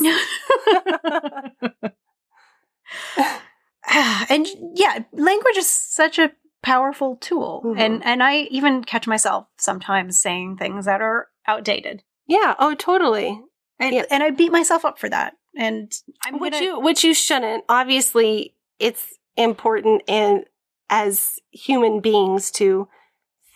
and 4.28 4.46
yeah, 4.74 5.00
language 5.12 5.56
is 5.56 5.68
such 5.68 6.18
a 6.18 6.32
powerful 6.62 7.16
tool. 7.16 7.62
Mm-hmm. 7.64 7.80
And 7.80 8.04
and 8.04 8.22
I 8.22 8.42
even 8.42 8.84
catch 8.84 9.06
myself 9.06 9.46
sometimes 9.58 10.20
saying 10.20 10.56
things 10.56 10.84
that 10.86 11.00
are 11.00 11.28
outdated. 11.46 12.02
Yeah, 12.26 12.54
oh 12.58 12.74
totally. 12.74 13.40
And 13.78 13.94
yeah. 13.94 14.04
and 14.10 14.22
I 14.22 14.30
beat 14.30 14.52
myself 14.52 14.84
up 14.84 14.98
for 14.98 15.08
that. 15.08 15.34
And 15.56 15.92
I'm 16.24 16.38
which 16.38 16.52
gonna- 16.52 16.64
you 16.64 16.80
which 16.80 17.04
you 17.04 17.14
shouldn't. 17.14 17.64
Obviously, 17.68 18.54
it's 18.78 19.18
important 19.36 20.02
and 20.08 20.44
as 20.88 21.38
human 21.50 22.00
beings 22.00 22.50
to 22.50 22.88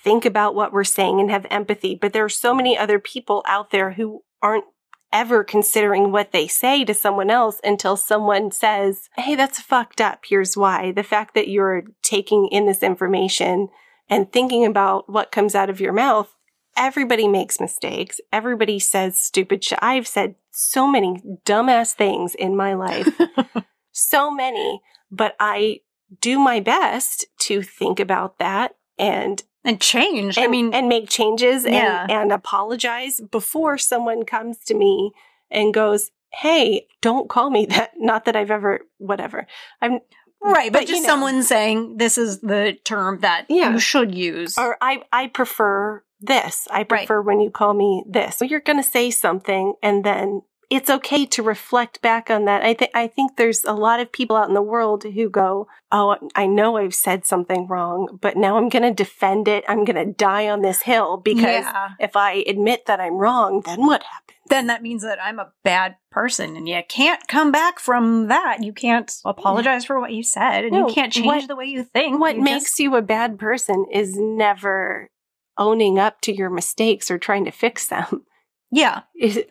think 0.05 0.25
about 0.25 0.55
what 0.55 0.73
we're 0.73 0.85
saying 0.85 1.19
and 1.19 1.31
have 1.31 1.47
empathy. 1.51 1.99
But 2.01 2.13
there 2.13 2.25
are 2.25 2.29
so 2.29 2.55
many 2.55 2.77
other 2.79 3.01
people 3.01 3.43
out 3.47 3.71
there 3.71 3.93
who 3.93 4.23
aren't 4.43 4.67
ever 5.13 5.43
considering 5.43 6.13
what 6.13 6.33
they 6.33 6.47
say 6.47 6.85
to 6.85 6.93
someone 6.93 7.31
else 7.31 7.61
until 7.65 7.97
someone 7.97 8.51
says, 8.51 9.09
Hey, 9.17 9.35
that's 9.35 9.61
fucked 9.61 10.01
up. 10.01 10.25
Here's 10.29 10.57
why. 10.57 10.93
The 10.93 11.03
fact 11.03 11.35
that 11.35 11.49
you're 11.49 11.85
taking 12.03 12.49
in 12.53 12.67
this 12.67 12.83
information 12.83 13.69
and 14.11 14.31
thinking 14.31 14.67
about 14.67 15.09
what 15.09 15.33
comes 15.33 15.55
out 15.55 15.71
of 15.71 15.81
your 15.81 15.93
mouth. 15.93 16.35
Everybody 16.77 17.29
makes 17.29 17.61
mistakes. 17.61 18.21
Everybody 18.33 18.79
says 18.79 19.19
stupid 19.19 19.63
shit. 19.63 19.79
I've 19.81 20.09
said 20.09 20.35
so 20.51 20.87
many 20.89 21.23
dumbass 21.47 21.95
things 21.95 22.35
in 22.35 22.57
my 22.57 22.75
life. 22.75 23.09
so 23.93 24.31
many, 24.31 24.83
but 25.11 25.37
I 25.39 25.81
do 26.21 26.39
my 26.39 26.61
best 26.61 27.25
to 27.41 27.63
think 27.63 28.01
about 28.01 28.39
that 28.39 28.75
and 28.99 29.43
and 29.65 29.81
change. 29.81 30.37
And, 30.37 30.45
I 30.45 30.49
mean, 30.49 30.75
and 30.75 30.89
make 30.89 31.09
changes 31.09 31.65
yeah. 31.65 32.03
and, 32.03 32.11
and 32.11 32.33
apologize 32.33 33.21
before 33.21 33.79
someone 33.79 34.25
comes 34.25 34.59
to 34.67 34.75
me 34.75 35.13
and 35.51 35.73
goes, 35.73 36.11
Hey, 36.33 36.89
don't 37.01 37.29
call 37.29 37.51
me 37.51 37.67
that. 37.67 37.93
Not 37.99 38.25
that 38.27 38.37
I've 38.37 38.51
ever, 38.51 38.81
whatever. 38.99 39.47
I'm 39.81 40.01
right, 40.43 40.73
but, 40.73 40.81
but 40.81 40.89
just 40.89 40.97
you 40.97 41.03
know, 41.03 41.09
someone 41.09 41.43
saying 41.43 41.97
this 41.97 42.19
is 42.19 42.41
the 42.41 42.77
term 42.85 43.21
that 43.21 43.47
yeah. 43.49 43.73
you 43.73 43.79
should 43.79 44.15
use. 44.15 44.59
Or 44.59 44.77
I, 44.81 45.03
I 45.13 45.29
prefer 45.29 46.03
this. 46.21 46.67
I 46.71 46.85
prefer 46.85 47.19
right. 47.19 47.27
when 47.27 47.41
you 47.41 47.51
call 47.51 47.75
me 47.75 48.05
this. 48.09 48.37
So 48.37 48.45
you're 48.45 48.61
going 48.61 48.83
to 48.83 48.89
say 48.89 49.11
something 49.11 49.75
and 49.83 50.05
then 50.05 50.43
it's 50.71 50.91
okay 50.91 51.27
to 51.27 51.43
reflect 51.43 52.01
back 52.03 52.31
on 52.31 52.45
that. 52.45 52.63
I 52.63 52.75
think 52.75 52.91
I 52.95 53.07
think 53.07 53.37
there's 53.37 53.65
a 53.65 53.73
lot 53.73 54.01
of 54.01 54.13
people 54.13 54.37
out 54.37 54.49
in 54.49 54.55
the 54.55 54.63
world 54.63 55.05
who 55.05 55.29
go, 55.29 55.69
"Oh, 55.93 56.17
I 56.35 56.47
know 56.47 56.77
I've 56.77 56.95
said 56.95 57.25
something 57.25 57.67
wrong, 57.67 58.19
but 58.21 58.37
now 58.37 58.57
I'm 58.57 58.69
going 58.69 58.83
to 58.83 58.93
defend 58.93 59.49
it. 59.49 59.65
I'm 59.69 59.85
going 59.85 60.05
to 60.05 60.13
die 60.13 60.49
on 60.49 60.63
this 60.63 60.83
hill 60.83 61.17
because 61.17 61.65
yeah. 61.65 61.91
if 62.01 62.17
I 62.17 62.45
admit 62.47 62.87
that 62.87 63.01
I'm 63.01 63.15
wrong, 63.15 63.63
then 63.65 63.81
what 63.87 64.03
happens?" 64.03 64.39
Then 64.49 64.67
that 64.67 64.83
means 64.83 65.03
that 65.03 65.23
I'm 65.23 65.39
a 65.39 65.53
bad 65.63 65.97
person 66.11 66.55
and 66.55 66.69
you 66.69 66.83
can't 66.87 67.27
come 67.29 67.51
back 67.51 67.79
from 67.79 68.29
that. 68.29 68.63
You 68.63 68.73
can't 68.73 69.11
apologize 69.25 69.87
for 69.87 69.99
what 69.99 70.13
you 70.13 70.23
said 70.23 70.65
and 70.65 70.73
no, 70.73 70.87
you 70.87 70.95
can't 70.95 71.13
change 71.13 71.27
what, 71.27 71.49
the 71.49 71.57
way 71.57 71.65
you 71.65 71.83
think. 71.83 72.21
What 72.21 72.37
you 72.37 72.43
makes 72.43 72.65
just... 72.65 72.79
you 72.79 72.95
a 72.97 73.03
bad 73.03 73.39
person 73.39 73.87
is 73.91 74.17
never 74.17 75.09
owning 75.57 75.99
up 75.99 76.21
to 76.23 76.35
your 76.35 76.51
mistakes 76.51 77.11
or 77.11 77.19
trying 77.19 77.47
to 77.47 77.51
fix 77.51 77.89
them. 77.89 78.27
Yeah. 78.75 79.03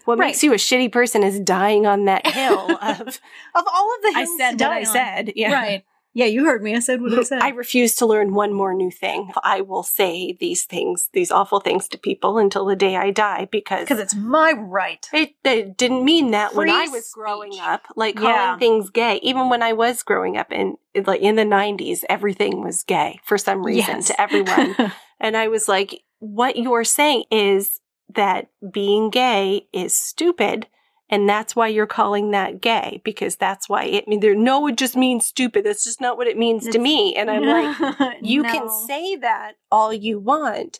what 0.06 0.20
right. 0.20 0.28
makes 0.28 0.44
you 0.44 0.52
a 0.52 0.58
shitty 0.58 0.92
person 0.92 1.24
is 1.24 1.40
dying 1.40 1.86
on 1.86 2.06
that 2.06 2.28
hill 2.28 2.78
of 2.82 3.00
of 3.02 3.64
all 3.74 3.96
of 3.96 4.02
the 4.02 4.14
hills. 4.16 4.30
I 4.30 4.38
said 4.38 4.60
what 4.60 4.72
I 4.72 4.80
on. 4.80 4.86
said. 4.86 5.34
Yeah. 5.36 5.54
Right. 5.54 5.86
Yeah, 6.16 6.26
you 6.26 6.46
heard 6.46 6.62
me. 6.62 6.76
I 6.76 6.80
said 6.80 7.02
what 7.02 7.12
I 7.18 7.24
said. 7.24 7.42
I 7.42 7.50
refuse 7.50 7.96
to 7.96 8.06
learn 8.06 8.36
one 8.36 8.54
more 8.54 8.76
new 8.76 8.92
thing. 8.92 9.32
I 9.44 9.62
will 9.62 9.82
say 9.82 10.38
these 10.40 10.64
things, 10.64 11.10
these 11.12 11.32
awful 11.32 11.60
things 11.60 11.88
to 11.88 11.98
people 11.98 12.38
until 12.38 12.66
the 12.66 12.76
day 12.76 12.96
I 12.96 13.10
die 13.10 13.48
because 13.52 13.82
because 13.82 14.00
it's 14.00 14.14
my 14.14 14.52
right. 14.52 15.08
It, 15.12 15.34
it 15.44 15.76
didn't 15.76 16.06
mean 16.06 16.30
that 16.32 16.52
Free 16.52 16.68
when 16.68 16.70
I 16.70 16.88
was 16.88 17.06
speech. 17.06 17.14
growing 17.14 17.60
up, 17.60 17.86
like 17.96 18.18
calling 18.18 18.36
yeah. 18.36 18.58
things 18.60 18.92
gay. 18.92 19.20
Even 19.24 19.50
when 19.50 19.64
I 19.64 19.74
was 19.74 20.04
growing 20.04 20.38
up 20.38 20.52
in 20.52 20.78
like 21.08 21.22
in 21.22 21.36
the 21.36 21.46
nineties, 21.46 22.06
everything 22.08 22.64
was 22.64 22.84
gay 22.84 23.20
for 23.24 23.40
some 23.40 23.66
reason 23.66 23.96
yes. 23.96 24.08
to 24.08 24.22
everyone, 24.22 24.76
and 25.20 25.36
I 25.36 25.48
was 25.48 25.68
like, 25.68 26.04
"What 26.20 26.58
you're 26.58 26.84
saying 26.84 27.24
is 27.32 27.80
that 28.14 28.50
being 28.72 29.10
gay 29.10 29.68
is 29.74 29.94
stupid 29.94 30.68
and 31.10 31.28
that's 31.28 31.56
why 31.56 31.68
you're 31.68 31.86
calling 31.86 32.32
that 32.32 32.62
gay 32.62 33.02
because 33.04 33.36
that's 33.36 33.68
why 33.68 33.84
it 33.84 34.08
mean 34.08 34.20
there 34.20 34.36
no 34.36 34.68
it 34.68 34.78
just 34.78 34.96
means 34.96 35.26
stupid 35.26 35.66
that's 35.66 35.84
just 35.84 36.02
not 36.02 36.18
what 36.18 36.28
it 36.28 36.38
means 36.38 36.66
it's, 36.66 36.76
to 36.76 36.82
me 36.82 37.16
and 37.16 37.30
i'm 37.30 37.44
like 37.44 38.18
you 38.22 38.42
no. 38.44 38.52
can 38.52 38.70
say 38.88 39.16
that 39.16 39.54
all 39.72 39.94
you 39.94 40.20
want 40.20 40.80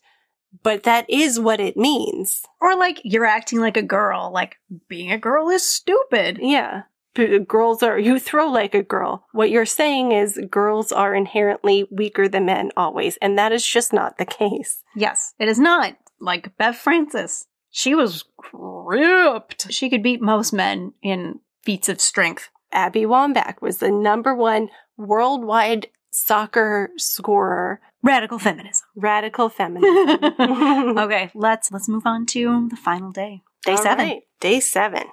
but 0.62 0.84
that 0.84 1.10
is 1.10 1.40
what 1.40 1.60
it 1.60 1.78
means. 1.78 2.44
Or 2.62 2.76
like 2.76 3.02
you're 3.04 3.26
acting 3.26 3.60
like 3.60 3.78
a 3.78 3.82
girl, 3.82 4.32
like 4.32 4.58
being 4.88 5.12
a 5.12 5.18
girl 5.18 5.50
is 5.50 5.68
stupid. 5.68 6.38
Yeah. 6.42 6.84
P- 7.16 7.36
uh, 7.36 7.40
Girls 7.40 7.82
are, 7.84 7.98
you 7.98 8.20
throw 8.20 8.48
like 8.48 8.74
a 8.76 8.84
girl. 8.84 9.28
What 9.32 9.50
you're 9.50 9.66
saying 9.66 10.12
is 10.12 10.40
girls 10.50 10.92
are 10.92 11.16
inherently 11.16 11.88
weaker 11.92 12.28
than 12.28 12.46
men 12.46 12.72
always, 12.76 13.18
and 13.18 13.38
that 13.38 13.52
is 13.52 13.66
just 13.66 13.94
not 13.94 14.18
the 14.18 14.26
case. 14.26 14.84
Yes, 14.96 15.34
it 15.38 15.48
is 15.48 15.60
not 15.60 15.96
like 16.24 16.56
Bev 16.58 16.76
Francis. 16.76 17.46
She 17.70 17.94
was 17.96 18.24
ripped. 18.54 19.72
She 19.72 19.90
could 19.90 20.04
beat 20.04 20.22
most 20.22 20.54
men 20.54 20.94
in 21.02 21.40
feats 21.64 21.90
of 21.90 22.00
strength. 22.02 22.50
Abby 22.72 23.02
Wambach 23.04 23.62
was 23.62 23.78
the 23.78 23.92
number 23.92 24.34
one 24.36 24.70
worldwide 24.98 25.88
soccer 26.12 26.92
scorer, 26.98 27.82
Radical 28.04 28.38
feminism. 28.40 28.86
radical 28.96 29.50
feminism. 29.50 30.20
okay, 30.98 31.32
let's 31.34 31.72
let's 31.72 31.88
move 31.90 32.06
on 32.06 32.26
to 32.28 32.68
the 32.70 32.76
final 32.76 33.12
day. 33.12 33.42
Day 33.66 33.72
All 33.74 33.78
seven. 33.78 34.08
right, 34.08 34.22
Day 34.40 34.60
seven. 34.60 35.04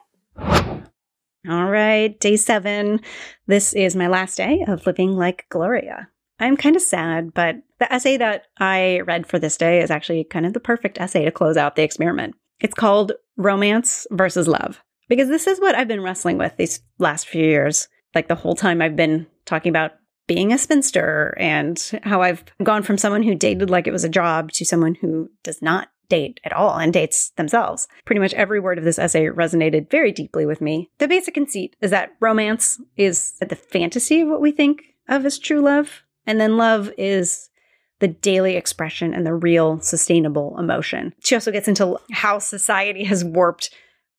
All 1.48 1.64
right, 1.70 2.18
day 2.20 2.36
seven. 2.36 3.00
This 3.46 3.72
is 3.72 3.96
my 3.96 4.08
last 4.08 4.36
day 4.36 4.64
of 4.68 4.86
living 4.86 5.12
like 5.16 5.46
Gloria. 5.48 6.08
I'm 6.40 6.56
kind 6.56 6.74
of 6.74 6.82
sad, 6.82 7.34
but 7.34 7.56
the 7.78 7.92
essay 7.92 8.16
that 8.16 8.46
I 8.58 9.00
read 9.00 9.26
for 9.26 9.38
this 9.38 9.56
day 9.56 9.80
is 9.80 9.90
actually 9.90 10.24
kind 10.24 10.46
of 10.46 10.54
the 10.54 10.60
perfect 10.60 10.98
essay 10.98 11.24
to 11.24 11.30
close 11.30 11.56
out 11.56 11.76
the 11.76 11.82
experiment. 11.82 12.34
It's 12.60 12.74
called 12.74 13.12
Romance 13.36 14.06
versus 14.10 14.48
Love, 14.48 14.82
because 15.08 15.28
this 15.28 15.46
is 15.46 15.60
what 15.60 15.74
I've 15.74 15.88
been 15.88 16.02
wrestling 16.02 16.38
with 16.38 16.56
these 16.56 16.80
last 16.98 17.28
few 17.28 17.44
years. 17.44 17.88
Like 18.14 18.28
the 18.28 18.34
whole 18.34 18.54
time 18.54 18.82
I've 18.82 18.96
been 18.96 19.26
talking 19.44 19.70
about 19.70 19.92
being 20.26 20.52
a 20.52 20.58
spinster 20.58 21.34
and 21.38 22.00
how 22.02 22.22
I've 22.22 22.44
gone 22.62 22.82
from 22.82 22.98
someone 22.98 23.22
who 23.22 23.34
dated 23.34 23.68
like 23.68 23.86
it 23.86 23.92
was 23.92 24.04
a 24.04 24.08
job 24.08 24.52
to 24.52 24.64
someone 24.64 24.94
who 24.94 25.28
does 25.42 25.60
not 25.60 25.88
date 26.08 26.40
at 26.44 26.52
all 26.52 26.76
and 26.76 26.92
dates 26.92 27.30
themselves. 27.30 27.88
Pretty 28.04 28.20
much 28.20 28.34
every 28.34 28.60
word 28.60 28.78
of 28.78 28.84
this 28.84 28.98
essay 28.98 29.26
resonated 29.26 29.90
very 29.90 30.12
deeply 30.12 30.44
with 30.46 30.60
me. 30.60 30.90
The 30.98 31.08
basic 31.08 31.34
conceit 31.34 31.76
is 31.80 31.90
that 31.90 32.12
romance 32.20 32.80
is 32.96 33.32
the 33.40 33.56
fantasy 33.56 34.20
of 34.20 34.28
what 34.28 34.40
we 34.40 34.52
think 34.52 34.82
of 35.08 35.24
as 35.24 35.38
true 35.38 35.60
love, 35.60 36.02
and 36.30 36.40
then 36.40 36.56
love 36.56 36.92
is 36.96 37.50
the 37.98 38.06
daily 38.06 38.54
expression 38.54 39.12
and 39.12 39.26
the 39.26 39.34
real 39.34 39.80
sustainable 39.80 40.56
emotion. 40.60 41.12
She 41.24 41.34
also 41.34 41.50
gets 41.50 41.66
into 41.66 41.98
how 42.12 42.38
society 42.38 43.02
has 43.02 43.24
warped 43.24 43.74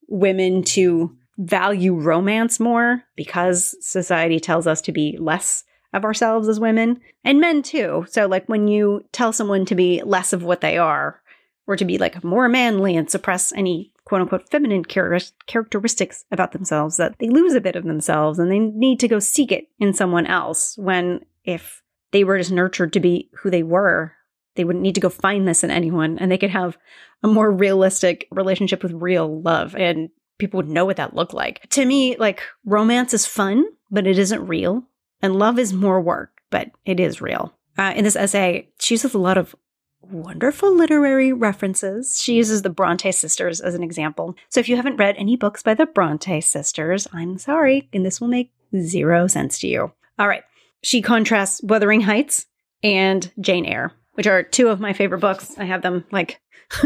women 0.09 0.61
to 0.63 1.15
value 1.37 1.95
romance 1.95 2.59
more 2.59 3.01
because 3.15 3.77
society 3.79 4.41
tells 4.41 4.67
us 4.67 4.81
to 4.81 4.91
be 4.91 5.15
less 5.21 5.63
of 5.93 6.03
ourselves 6.03 6.49
as 6.49 6.59
women 6.59 6.99
and 7.23 7.39
men 7.39 7.63
too. 7.63 8.05
So, 8.09 8.27
like, 8.27 8.47
when 8.49 8.67
you 8.67 9.05
tell 9.13 9.31
someone 9.31 9.63
to 9.67 9.75
be 9.75 10.01
less 10.03 10.33
of 10.33 10.43
what 10.43 10.59
they 10.59 10.77
are, 10.77 11.21
or 11.65 11.77
to 11.77 11.85
be 11.85 11.97
like 11.97 12.21
more 12.25 12.49
manly 12.49 12.97
and 12.97 13.09
suppress 13.09 13.53
any 13.53 13.93
quote 14.03 14.19
unquote 14.19 14.49
feminine 14.49 14.83
char- 14.83 15.17
characteristics 15.47 16.25
about 16.29 16.51
themselves, 16.51 16.97
that 16.97 17.15
they 17.19 17.29
lose 17.29 17.53
a 17.53 17.61
bit 17.61 17.77
of 17.77 17.85
themselves 17.85 18.37
and 18.37 18.51
they 18.51 18.59
need 18.59 18.99
to 18.99 19.07
go 19.07 19.19
seek 19.19 19.53
it 19.53 19.69
in 19.79 19.93
someone 19.93 20.25
else. 20.25 20.77
When 20.77 21.23
if 21.45 21.81
they 22.11 22.23
were 22.23 22.37
just 22.37 22.51
nurtured 22.51 22.93
to 22.93 22.99
be 22.99 23.29
who 23.39 23.49
they 23.49 23.63
were, 23.63 24.13
they 24.55 24.63
wouldn't 24.63 24.83
need 24.83 24.95
to 24.95 25.01
go 25.01 25.09
find 25.09 25.47
this 25.47 25.63
in 25.63 25.71
anyone 25.71 26.17
and 26.19 26.31
they 26.31 26.37
could 26.37 26.49
have 26.49 26.77
a 27.23 27.27
more 27.27 27.51
realistic 27.51 28.27
relationship 28.31 28.83
with 28.83 28.91
real 28.93 29.41
love 29.41 29.75
and 29.75 30.09
people 30.37 30.57
would 30.57 30.69
know 30.69 30.85
what 30.85 30.97
that 30.97 31.15
looked 31.15 31.33
like. 31.33 31.61
To 31.69 31.85
me, 31.85 32.17
like 32.17 32.41
romance 32.65 33.13
is 33.13 33.25
fun, 33.25 33.63
but 33.89 34.07
it 34.07 34.17
isn't 34.17 34.47
real. 34.47 34.83
And 35.21 35.37
love 35.37 35.59
is 35.59 35.71
more 35.71 36.01
work, 36.01 36.41
but 36.49 36.71
it 36.83 36.99
is 36.99 37.21
real. 37.21 37.53
Uh, 37.77 37.93
in 37.95 38.03
this 38.03 38.15
essay, 38.15 38.69
she 38.79 38.95
uses 38.95 39.13
a 39.13 39.19
lot 39.19 39.37
of 39.37 39.55
wonderful 40.01 40.75
literary 40.75 41.31
references. 41.31 42.19
She 42.19 42.33
uses 42.33 42.63
the 42.63 42.69
Bronte 42.69 43.11
sisters 43.11 43.61
as 43.61 43.75
an 43.75 43.83
example. 43.83 44.35
So 44.49 44.59
if 44.59 44.67
you 44.67 44.75
haven't 44.75 44.97
read 44.97 45.15
any 45.17 45.35
books 45.35 45.61
by 45.61 45.75
the 45.75 45.85
Bronte 45.85 46.41
sisters, 46.41 47.07
I'm 47.13 47.37
sorry, 47.37 47.87
and 47.93 48.05
this 48.05 48.19
will 48.19 48.27
make 48.27 48.51
zero 48.75 49.27
sense 49.27 49.59
to 49.59 49.67
you. 49.67 49.91
All 50.17 50.27
right. 50.27 50.43
She 50.83 51.01
contrasts 51.01 51.61
Wuthering 51.63 52.01
Heights 52.01 52.47
and 52.83 53.31
Jane 53.39 53.65
Eyre, 53.65 53.91
which 54.13 54.27
are 54.27 54.43
two 54.43 54.69
of 54.69 54.79
my 54.79 54.93
favorite 54.93 55.19
books. 55.19 55.55
I 55.57 55.65
have 55.65 55.81
them 55.81 56.05
like 56.11 56.39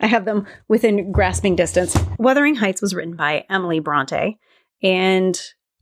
I 0.00 0.06
have 0.06 0.24
them 0.24 0.46
within 0.68 1.12
grasping 1.12 1.56
distance. 1.56 1.96
Wuthering 2.18 2.56
Heights 2.56 2.80
was 2.80 2.94
written 2.94 3.16
by 3.16 3.44
Emily 3.50 3.78
Bronte, 3.78 4.38
and 4.82 5.40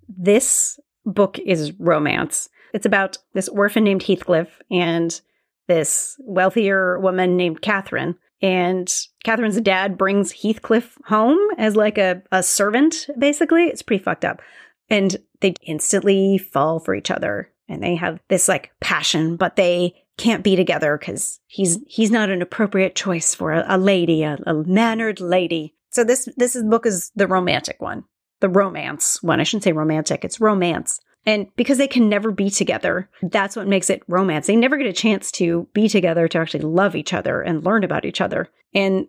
this 0.08 0.78
book 1.04 1.38
is 1.38 1.72
romance. 1.78 2.48
It's 2.74 2.86
about 2.86 3.18
this 3.34 3.48
orphan 3.48 3.84
named 3.84 4.02
Heathcliff 4.02 4.60
and 4.70 5.20
this 5.68 6.16
wealthier 6.20 6.98
woman 6.98 7.36
named 7.36 7.62
Catherine. 7.62 8.16
And 8.40 8.92
Catherine's 9.24 9.60
dad 9.60 9.98
brings 9.98 10.32
Heathcliff 10.32 10.96
home 11.06 11.38
as 11.58 11.76
like 11.76 11.98
a, 11.98 12.22
a 12.30 12.42
servant, 12.42 13.08
basically. 13.18 13.64
It's 13.64 13.82
pretty 13.82 14.02
fucked 14.02 14.24
up. 14.24 14.40
And 14.88 15.16
they 15.40 15.54
instantly 15.66 16.38
fall 16.38 16.80
for 16.80 16.94
each 16.94 17.10
other 17.10 17.50
and 17.68 17.82
they 17.82 17.94
have 17.96 18.20
this 18.28 18.48
like 18.48 18.72
passion, 18.80 19.36
but 19.36 19.56
they 19.56 19.94
can't 20.16 20.42
be 20.42 20.56
together 20.56 20.98
because 20.98 21.40
he's 21.46 21.78
he's 21.86 22.10
not 22.10 22.30
an 22.30 22.42
appropriate 22.42 22.94
choice 22.94 23.34
for 23.34 23.52
a, 23.52 23.64
a 23.68 23.78
lady, 23.78 24.22
a, 24.22 24.38
a 24.46 24.54
mannered 24.54 25.20
lady. 25.20 25.74
So 25.90 26.04
this 26.04 26.28
this 26.36 26.56
is, 26.56 26.64
book 26.64 26.86
is 26.86 27.12
the 27.14 27.26
romantic 27.26 27.80
one, 27.80 28.04
the 28.40 28.48
romance 28.48 29.22
one. 29.22 29.40
I 29.40 29.44
shouldn't 29.44 29.64
say 29.64 29.72
romantic; 29.72 30.24
it's 30.24 30.40
romance. 30.40 31.00
And 31.26 31.48
because 31.56 31.78
they 31.78 31.88
can 31.88 32.08
never 32.08 32.30
be 32.30 32.48
together, 32.48 33.10
that's 33.22 33.54
what 33.54 33.66
makes 33.66 33.90
it 33.90 34.02
romance. 34.08 34.46
They 34.46 34.56
never 34.56 34.78
get 34.78 34.86
a 34.86 34.92
chance 34.92 35.30
to 35.32 35.68
be 35.74 35.88
together 35.88 36.26
to 36.28 36.38
actually 36.38 36.60
love 36.60 36.96
each 36.96 37.12
other 37.12 37.42
and 37.42 37.64
learn 37.64 37.84
about 37.84 38.06
each 38.06 38.20
other. 38.20 38.48
And 38.72 39.08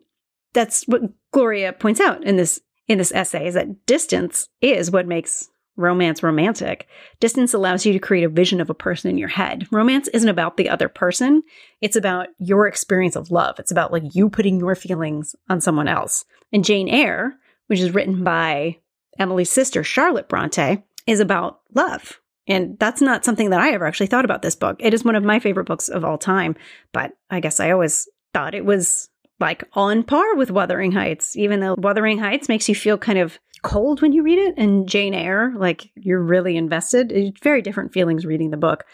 that's 0.54 0.84
what 0.84 1.02
Gloria 1.32 1.72
points 1.72 2.02
out 2.02 2.24
in 2.24 2.36
this 2.36 2.60
in 2.88 2.98
this 2.98 3.14
essay 3.14 3.48
is 3.48 3.54
that 3.54 3.86
distance 3.86 4.50
is 4.62 4.92
what 4.92 5.08
makes 5.08 5.50
romance 5.80 6.22
romantic. 6.22 6.88
Distance 7.20 7.54
allows 7.54 7.86
you 7.86 7.94
to 7.94 8.00
create 8.00 8.24
a 8.24 8.30
vision 8.30 8.62
of 8.62 8.70
a 8.70 8.76
person 8.76 9.10
in 9.10 9.18
your 9.18 9.30
head. 9.30 9.68
Romance 9.72 10.08
isn't 10.10 10.30
about 10.30 10.58
the 10.58 10.70
other 10.70 10.90
person. 10.90 11.42
It's 11.82 11.96
about 11.96 12.28
your 12.38 12.68
experience 12.68 13.16
of 13.16 13.32
love. 13.32 13.58
It's 13.60 13.72
about 13.72 13.92
like 13.92 14.14
you 14.14 14.30
putting 14.30 14.60
your 14.60 14.76
feelings 14.76 15.36
on 15.50 15.62
someone 15.62 15.88
else. 15.88 16.26
And 16.52 16.66
Jane 16.66 16.90
Eyre, 16.90 17.34
which 17.68 17.80
is 17.80 17.94
written 17.94 18.24
by 18.24 18.78
Emily's 19.18 19.50
sister, 19.50 19.84
Charlotte 19.84 20.30
Bronte, 20.30 20.84
is 21.08 21.20
about 21.20 21.62
love. 21.74 22.20
And 22.48 22.78
that's 22.80 23.02
not 23.02 23.24
something 23.24 23.52
that 23.52 23.62
I 23.62 23.72
ever 23.72 23.86
actually 23.86 24.08
thought 24.08 24.26
about 24.26 24.42
this 24.42 24.56
book. 24.56 24.78
It 24.80 24.94
is 24.94 25.04
one 25.04 25.16
of 25.16 25.24
my 25.24 25.40
favorite 25.40 25.68
books 25.68 25.88
of 25.88 26.04
all 26.04 26.18
time, 26.18 26.56
but 26.92 27.12
I 27.30 27.40
guess 27.40 27.60
I 27.60 27.72
always 27.72 28.08
thought 28.34 28.56
it 28.56 28.66
was 28.66 29.10
like 29.40 29.64
on 29.74 30.04
par 30.04 30.36
with 30.36 30.52
Wuthering 30.52 30.92
Heights, 30.92 31.36
even 31.38 31.60
though 31.60 31.76
Wuthering 31.78 32.18
Heights 32.18 32.50
makes 32.50 32.68
you 32.68 32.76
feel 32.76 32.98
kind 32.98 33.20
of 33.20 33.40
cold 33.62 34.02
when 34.02 34.14
you 34.14 34.24
read 34.24 34.40
it, 34.40 34.56
and 34.58 34.88
Jane 34.88 35.14
Eyre, 35.14 35.54
like 35.56 35.92
you're 35.96 36.22
really 36.22 36.58
invested. 36.58 37.12
It's 37.12 37.40
very 37.42 37.62
different 37.62 37.94
feelings 37.94 38.26
reading 38.26 38.52
the 38.52 38.58
book. 38.58 38.86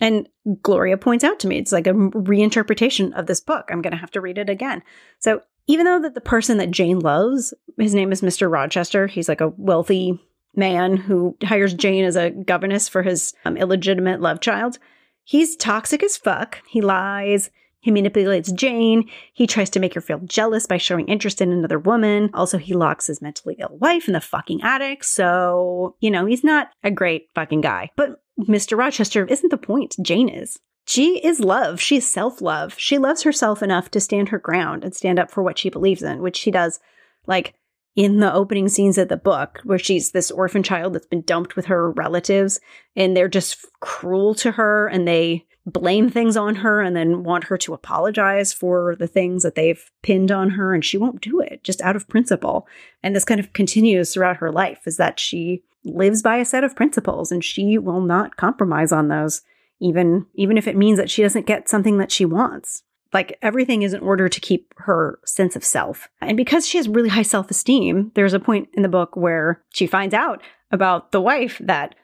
And 0.00 0.28
Gloria 0.62 0.96
points 0.96 1.24
out 1.24 1.40
to 1.40 1.46
me, 1.46 1.58
it's 1.58 1.72
like 1.72 1.86
a 1.86 1.92
reinterpretation 1.92 3.12
of 3.18 3.26
this 3.26 3.40
book. 3.40 3.68
I'm 3.70 3.80
going 3.80 3.92
to 3.92 3.98
have 3.98 4.10
to 4.12 4.20
read 4.20 4.38
it 4.38 4.50
again. 4.50 4.82
So 5.18 5.40
even 5.66 5.86
though 5.86 6.00
that 6.00 6.14
the 6.14 6.20
person 6.20 6.58
that 6.58 6.70
Jane 6.70 6.98
loves, 6.98 7.54
his 7.78 7.94
name 7.94 8.12
is 8.12 8.20
Mr. 8.20 8.50
Rochester, 8.50 9.06
he's 9.06 9.28
like 9.28 9.40
a 9.40 9.52
wealthy 9.56 10.18
man 10.56 10.96
who 10.96 11.36
hires 11.42 11.74
Jane 11.74 12.04
as 12.04 12.16
a 12.16 12.30
governess 12.30 12.88
for 12.88 13.02
his 13.02 13.34
um, 13.44 13.56
illegitimate 13.56 14.20
love 14.20 14.40
child. 14.40 14.78
He's 15.24 15.56
toxic 15.56 16.02
as 16.02 16.16
fuck. 16.16 16.60
He 16.68 16.80
lies. 16.80 17.50
He 17.84 17.90
manipulates 17.90 18.50
Jane. 18.50 19.10
He 19.34 19.46
tries 19.46 19.68
to 19.68 19.78
make 19.78 19.92
her 19.92 20.00
feel 20.00 20.20
jealous 20.20 20.66
by 20.66 20.78
showing 20.78 21.06
interest 21.06 21.42
in 21.42 21.52
another 21.52 21.78
woman. 21.78 22.30
Also, 22.32 22.56
he 22.56 22.72
locks 22.72 23.08
his 23.08 23.20
mentally 23.20 23.56
ill 23.58 23.76
wife 23.78 24.08
in 24.08 24.14
the 24.14 24.22
fucking 24.22 24.62
attic. 24.62 25.04
So, 25.04 25.94
you 26.00 26.10
know, 26.10 26.24
he's 26.24 26.42
not 26.42 26.70
a 26.82 26.90
great 26.90 27.28
fucking 27.34 27.60
guy. 27.60 27.90
But 27.94 28.22
Mr. 28.40 28.78
Rochester 28.78 29.26
isn't 29.26 29.50
the 29.50 29.58
point. 29.58 29.96
Jane 30.00 30.30
is. 30.30 30.58
She 30.86 31.18
is 31.18 31.40
love. 31.40 31.78
She's 31.78 32.10
self 32.10 32.40
love. 32.40 32.74
She 32.78 32.96
loves 32.96 33.22
herself 33.22 33.62
enough 33.62 33.90
to 33.90 34.00
stand 34.00 34.30
her 34.30 34.38
ground 34.38 34.82
and 34.82 34.96
stand 34.96 35.18
up 35.18 35.30
for 35.30 35.42
what 35.42 35.58
she 35.58 35.68
believes 35.68 36.02
in, 36.02 36.22
which 36.22 36.38
she 36.38 36.50
does, 36.50 36.80
like, 37.26 37.52
in 37.94 38.20
the 38.20 38.32
opening 38.32 38.70
scenes 38.70 38.96
of 38.96 39.08
the 39.08 39.18
book, 39.18 39.60
where 39.64 39.78
she's 39.78 40.12
this 40.12 40.30
orphan 40.30 40.62
child 40.62 40.94
that's 40.94 41.06
been 41.06 41.20
dumped 41.20 41.54
with 41.54 41.66
her 41.66 41.90
relatives, 41.90 42.60
and 42.96 43.14
they're 43.14 43.28
just 43.28 43.66
cruel 43.80 44.34
to 44.36 44.52
her 44.52 44.86
and 44.88 45.06
they 45.06 45.44
blame 45.66 46.10
things 46.10 46.36
on 46.36 46.56
her 46.56 46.80
and 46.80 46.94
then 46.94 47.24
want 47.24 47.44
her 47.44 47.56
to 47.58 47.74
apologize 47.74 48.52
for 48.52 48.96
the 48.96 49.06
things 49.06 49.42
that 49.42 49.54
they've 49.54 49.90
pinned 50.02 50.30
on 50.30 50.50
her, 50.50 50.74
and 50.74 50.84
she 50.84 50.98
won't 50.98 51.22
do 51.22 51.40
it 51.40 51.64
just 51.64 51.80
out 51.80 51.96
of 51.96 52.08
principle. 52.08 52.66
And 53.02 53.16
this 53.16 53.24
kind 53.24 53.40
of 53.40 53.52
continues 53.52 54.12
throughout 54.12 54.36
her 54.38 54.52
life 54.52 54.86
is 54.86 54.98
that 54.98 55.18
she 55.18 55.62
lives 55.84 56.22
by 56.22 56.36
a 56.36 56.44
set 56.44 56.64
of 56.64 56.76
principles 56.76 57.30
and 57.30 57.44
she 57.44 57.78
will 57.78 58.00
not 58.00 58.36
compromise 58.36 58.92
on 58.92 59.08
those 59.08 59.42
even 59.80 60.26
even 60.34 60.56
if 60.56 60.66
it 60.66 60.76
means 60.76 60.98
that 60.98 61.10
she 61.10 61.22
doesn't 61.22 61.46
get 61.46 61.68
something 61.68 61.98
that 61.98 62.10
she 62.10 62.24
wants 62.24 62.82
like 63.12 63.38
everything 63.42 63.82
is 63.82 63.92
in 63.92 64.00
order 64.00 64.28
to 64.28 64.40
keep 64.40 64.72
her 64.78 65.18
sense 65.24 65.56
of 65.56 65.64
self 65.64 66.08
and 66.20 66.36
because 66.36 66.66
she 66.66 66.78
has 66.78 66.88
really 66.88 67.10
high 67.10 67.22
self-esteem 67.22 68.10
there's 68.14 68.32
a 68.32 68.40
point 68.40 68.68
in 68.72 68.82
the 68.82 68.88
book 68.88 69.14
where 69.14 69.62
she 69.70 69.86
finds 69.86 70.14
out 70.14 70.42
about 70.70 71.12
the 71.12 71.20
wife 71.20 71.60
that 71.62 71.94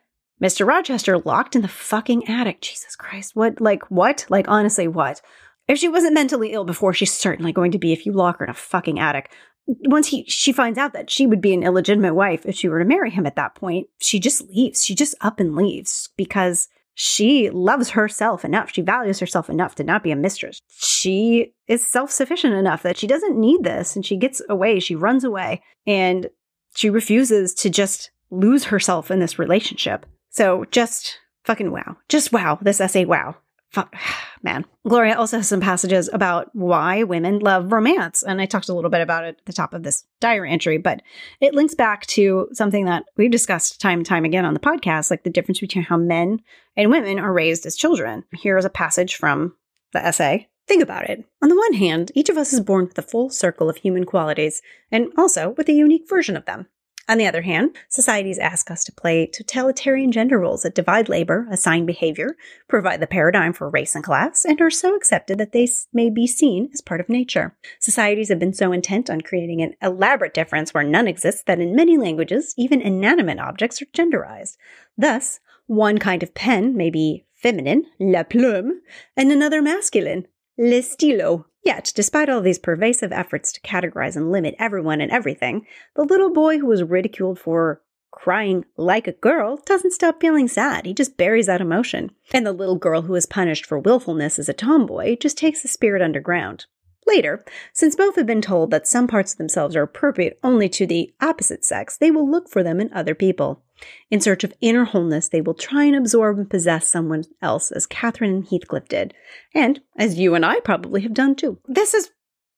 Mr. 0.43 0.67
Rochester 0.67 1.19
locked 1.19 1.55
in 1.55 1.63
the 1.63 1.69
fucking 1.69 2.29
attic. 2.29 2.61
Jesus 2.61 2.97
Christ. 2.97 3.37
What, 3.37 3.61
like, 3.61 3.83
what? 3.91 4.27
Like, 4.29 4.47
honestly, 4.49 4.89
what? 4.89 5.21
If 5.69 5.79
she 5.79 5.89
wasn't 5.89 6.15
mentally 6.15 6.53
ill 6.53 6.65
before, 6.65 6.95
she's 6.95 7.13
certainly 7.13 7.53
going 7.53 7.73
to 7.73 7.79
be 7.79 7.93
if 7.93 8.07
you 8.07 8.13
lock 8.13 8.39
her 8.39 8.45
in 8.45 8.51
a 8.51 8.55
fucking 8.55 8.99
attic. 8.99 9.31
Once 9.67 10.09
he 10.09 10.25
she 10.25 10.53
finds 10.53 10.79
out 10.79 10.95
that 10.95 11.11
she 11.11 11.27
would 11.27 11.41
be 11.41 11.55
an 11.55 11.63
illegitimate 11.63 12.15
wife 12.15 12.45
if 12.45 12.57
she 12.57 12.69
were 12.69 12.81
to 12.81 12.85
marry 12.85 13.11
him 13.11 13.27
at 13.27 13.37
that 13.37 13.55
point, 13.55 13.87
she 14.01 14.19
just 14.19 14.49
leaves. 14.49 14.85
She 14.85 14.95
just 14.97 15.15
up 15.21 15.39
and 15.39 15.55
leaves 15.55 16.09
because 16.17 16.69
she 16.95 17.51
loves 17.51 17.91
herself 17.91 18.45
enough. 18.45 18.73
She 18.73 18.83
values 18.83 19.21
herself 19.21 19.49
enough 19.49 19.77
to 19.77 19.85
not 19.85 20.03
be 20.03 20.11
a 20.11 20.17
mistress. 20.17 20.61
She 20.69 21.55
is 21.69 21.87
self 21.87 22.11
sufficient 22.11 22.55
enough 22.55 22.83
that 22.83 22.97
she 22.97 23.07
doesn't 23.07 23.39
need 23.39 23.63
this 23.63 23.95
and 23.95 24.05
she 24.05 24.17
gets 24.17 24.43
away. 24.49 24.81
She 24.81 24.97
runs 24.97 25.23
away 25.23 25.63
and 25.87 26.31
she 26.75 26.91
refuses 26.91 27.55
to 27.55 27.71
just 27.71 28.11
lose 28.31 28.65
herself 28.65 29.11
in 29.11 29.21
this 29.21 29.39
relationship. 29.39 30.05
So 30.31 30.65
just 30.71 31.19
fucking 31.45 31.71
wow. 31.71 31.97
Just 32.09 32.33
wow. 32.33 32.59
This 32.63 32.81
essay, 32.81 33.05
wow. 33.05 33.37
Man. 34.43 34.65
Gloria 34.89 35.17
also 35.17 35.39
has 35.39 35.49
some 35.49 35.61
passages 35.61 36.09
about 36.13 36.51
why 36.55 37.03
women 37.03 37.39
love 37.41 37.73
romance. 37.73 38.23
And 38.23 38.41
I 38.41 38.47
talked 38.47 38.69
a 38.69 38.75
little 38.75 38.91
bit 38.91 39.03
about 39.03 39.25
it 39.25 39.37
at 39.39 39.47
the 39.47 39.53
top 39.53 39.75
of 39.75 39.83
this 39.83 40.05
diary 40.21 40.51
entry, 40.51 40.79
but 40.79 41.03
it 41.41 41.55
links 41.55 41.75
back 41.75 42.07
to 42.07 42.49
something 42.53 42.87
that 42.87 43.05
we've 43.17 43.31
discussed 43.31 43.81
time 43.81 44.01
and 44.01 44.07
time 44.07 44.25
again 44.25 44.45
on 44.45 44.55
the 44.55 44.61
podcast, 44.61 45.11
like 45.11 45.25
the 45.25 45.31
difference 45.31 45.61
between 45.61 45.85
how 45.85 45.97
men 45.97 46.41
and 46.77 46.91
women 46.91 47.19
are 47.19 47.33
raised 47.33 47.67
as 47.67 47.77
children. 47.77 48.25
Here 48.33 48.57
is 48.57 48.65
a 48.65 48.71
passage 48.71 49.17
from 49.17 49.55
the 49.93 50.05
essay. 50.05 50.49
Think 50.67 50.83
about 50.83 51.11
it. 51.11 51.25
On 51.43 51.49
the 51.49 51.57
one 51.57 51.73
hand, 51.73 52.13
each 52.15 52.29
of 52.29 52.37
us 52.37 52.53
is 52.53 52.61
born 52.61 52.87
with 52.87 52.99
a 52.99 53.03
full 53.03 53.29
circle 53.29 53.69
of 53.69 53.79
human 53.79 54.05
qualities, 54.05 54.63
and 54.93 55.09
also 55.19 55.51
with 55.51 55.69
a 55.69 55.73
unique 55.73 56.09
version 56.09 56.37
of 56.37 56.45
them. 56.45 56.69
On 57.09 57.19
the 57.19 57.27
other 57.27 57.43
hand, 57.43 57.77
societies 57.89 58.39
ask 58.39 58.71
us 58.71 58.85
to 58.85 58.93
play 58.93 59.27
totalitarian 59.27 60.13
gender 60.13 60.39
roles 60.39 60.63
that 60.63 60.75
divide 60.75 61.09
labor, 61.09 61.47
assign 61.51 61.87
behavior, 61.87 62.37
provide 62.69 63.01
the 63.01 63.07
paradigm 63.07 63.53
for 63.53 63.69
race 63.69 63.95
and 63.95 64.05
class, 64.05 64.45
and 64.45 64.61
are 64.61 64.71
so 64.71 64.95
accepted 64.95 65.39
that 65.39 65.53
they 65.53 65.69
may 65.93 66.11
be 66.11 66.27
seen 66.27 66.71
as 66.73 66.81
part 66.81 67.01
of 67.01 67.09
nature. 67.09 67.57
Societies 67.81 68.29
have 68.29 68.39
been 68.39 68.53
so 68.53 68.71
intent 68.73 69.11
on 69.11 69.21
creating 69.21 69.61
an 69.61 69.75
elaborate 69.83 70.35
difference 70.35 70.73
where 70.73 70.85
none 70.85 71.09
exists 71.09 71.43
that 71.47 71.61
in 71.61 71.75
many 71.75 71.97
languages, 71.97 72.55
even 72.57 72.81
inanimate 72.81 73.41
objects 73.41 73.83
are 73.83 73.87
genderized. 73.87 74.57
Thus, 74.97 75.41
one 75.67 75.99
kind 75.99 76.23
of 76.23 76.35
pen 76.35 76.77
may 76.77 76.91
be 76.91 77.27
feminine, 77.35 77.85
la 77.99 78.23
plume, 78.23 78.83
and 79.17 79.33
another 79.33 79.63
masculine, 79.63 80.27
le 80.61 80.83
stylo. 80.83 81.47
Yet, 81.65 81.93
despite 81.95 82.29
all 82.29 82.43
these 82.43 82.59
pervasive 82.59 83.13
efforts 83.13 83.53
to 83.53 83.61
categorize 83.61 84.15
and 84.15 84.31
limit 84.31 84.55
everyone 84.59 85.01
and 85.01 85.11
everything, 85.11 85.67
the 85.97 86.05
little 86.05 86.33
boy 86.33 86.59
who 86.59 86.67
was 86.67 86.83
ridiculed 86.83 87.39
for 87.39 87.83
crying 88.11 88.65
like 88.77 89.07
a 89.07 89.13
girl 89.13 89.59
doesn't 89.65 89.93
stop 89.93 90.21
feeling 90.21 90.49
sad. 90.49 90.85
He 90.85 90.93
just 90.93 91.17
buries 91.17 91.47
that 91.47 91.61
emotion. 91.61 92.11
And 92.33 92.47
the 92.47 92.53
little 92.53 92.77
girl 92.77 93.03
who 93.03 93.15
is 93.15 93.27
punished 93.27 93.65
for 93.65 93.79
willfulness 93.79 94.39
as 94.39 94.49
a 94.49 94.53
tomboy 94.53 95.17
just 95.17 95.39
takes 95.39 95.63
the 95.63 95.69
spirit 95.69 96.03
underground. 96.03 96.67
Later, 97.07 97.45
since 97.73 97.97
both 97.97 98.17
have 98.17 98.27
been 98.27 98.43
told 98.43 98.71
that 98.71 98.87
some 98.87 99.09
parts 99.09 99.33
of 99.33 99.39
themselves 99.39 99.75
are 99.75 99.83
appropriate 99.83 100.39
only 100.43 100.69
to 100.71 100.87
the 100.87 101.13
opposite 101.21 101.65
sex, 101.65 101.97
they 101.97 102.11
will 102.11 102.31
look 102.31 102.49
for 102.49 102.63
them 102.63 102.81
in 102.81 102.93
other 102.93 103.15
people. 103.15 103.63
In 104.11 104.21
search 104.21 104.45
of 104.45 104.53
inner 104.61 104.85
wholeness, 104.85 105.29
they 105.29 105.41
will 105.41 105.55
try 105.55 105.85
and 105.85 105.97
absorb 105.97 106.39
and 106.39 106.51
possess 106.51 106.87
someone 106.87 107.25
else, 107.41 107.71
as 107.73 107.87
Catherine 107.87 108.35
and 108.35 108.47
Heathcliff 108.47 108.89
did, 108.89 109.15
and 109.55 109.81
as 109.97 110.19
you 110.19 110.35
and 110.35 110.45
I 110.45 110.61
probably 110.61 111.01
have 111.01 111.15
done 111.15 111.35
too. 111.35 111.59
This 111.67 111.95
is 111.95 112.11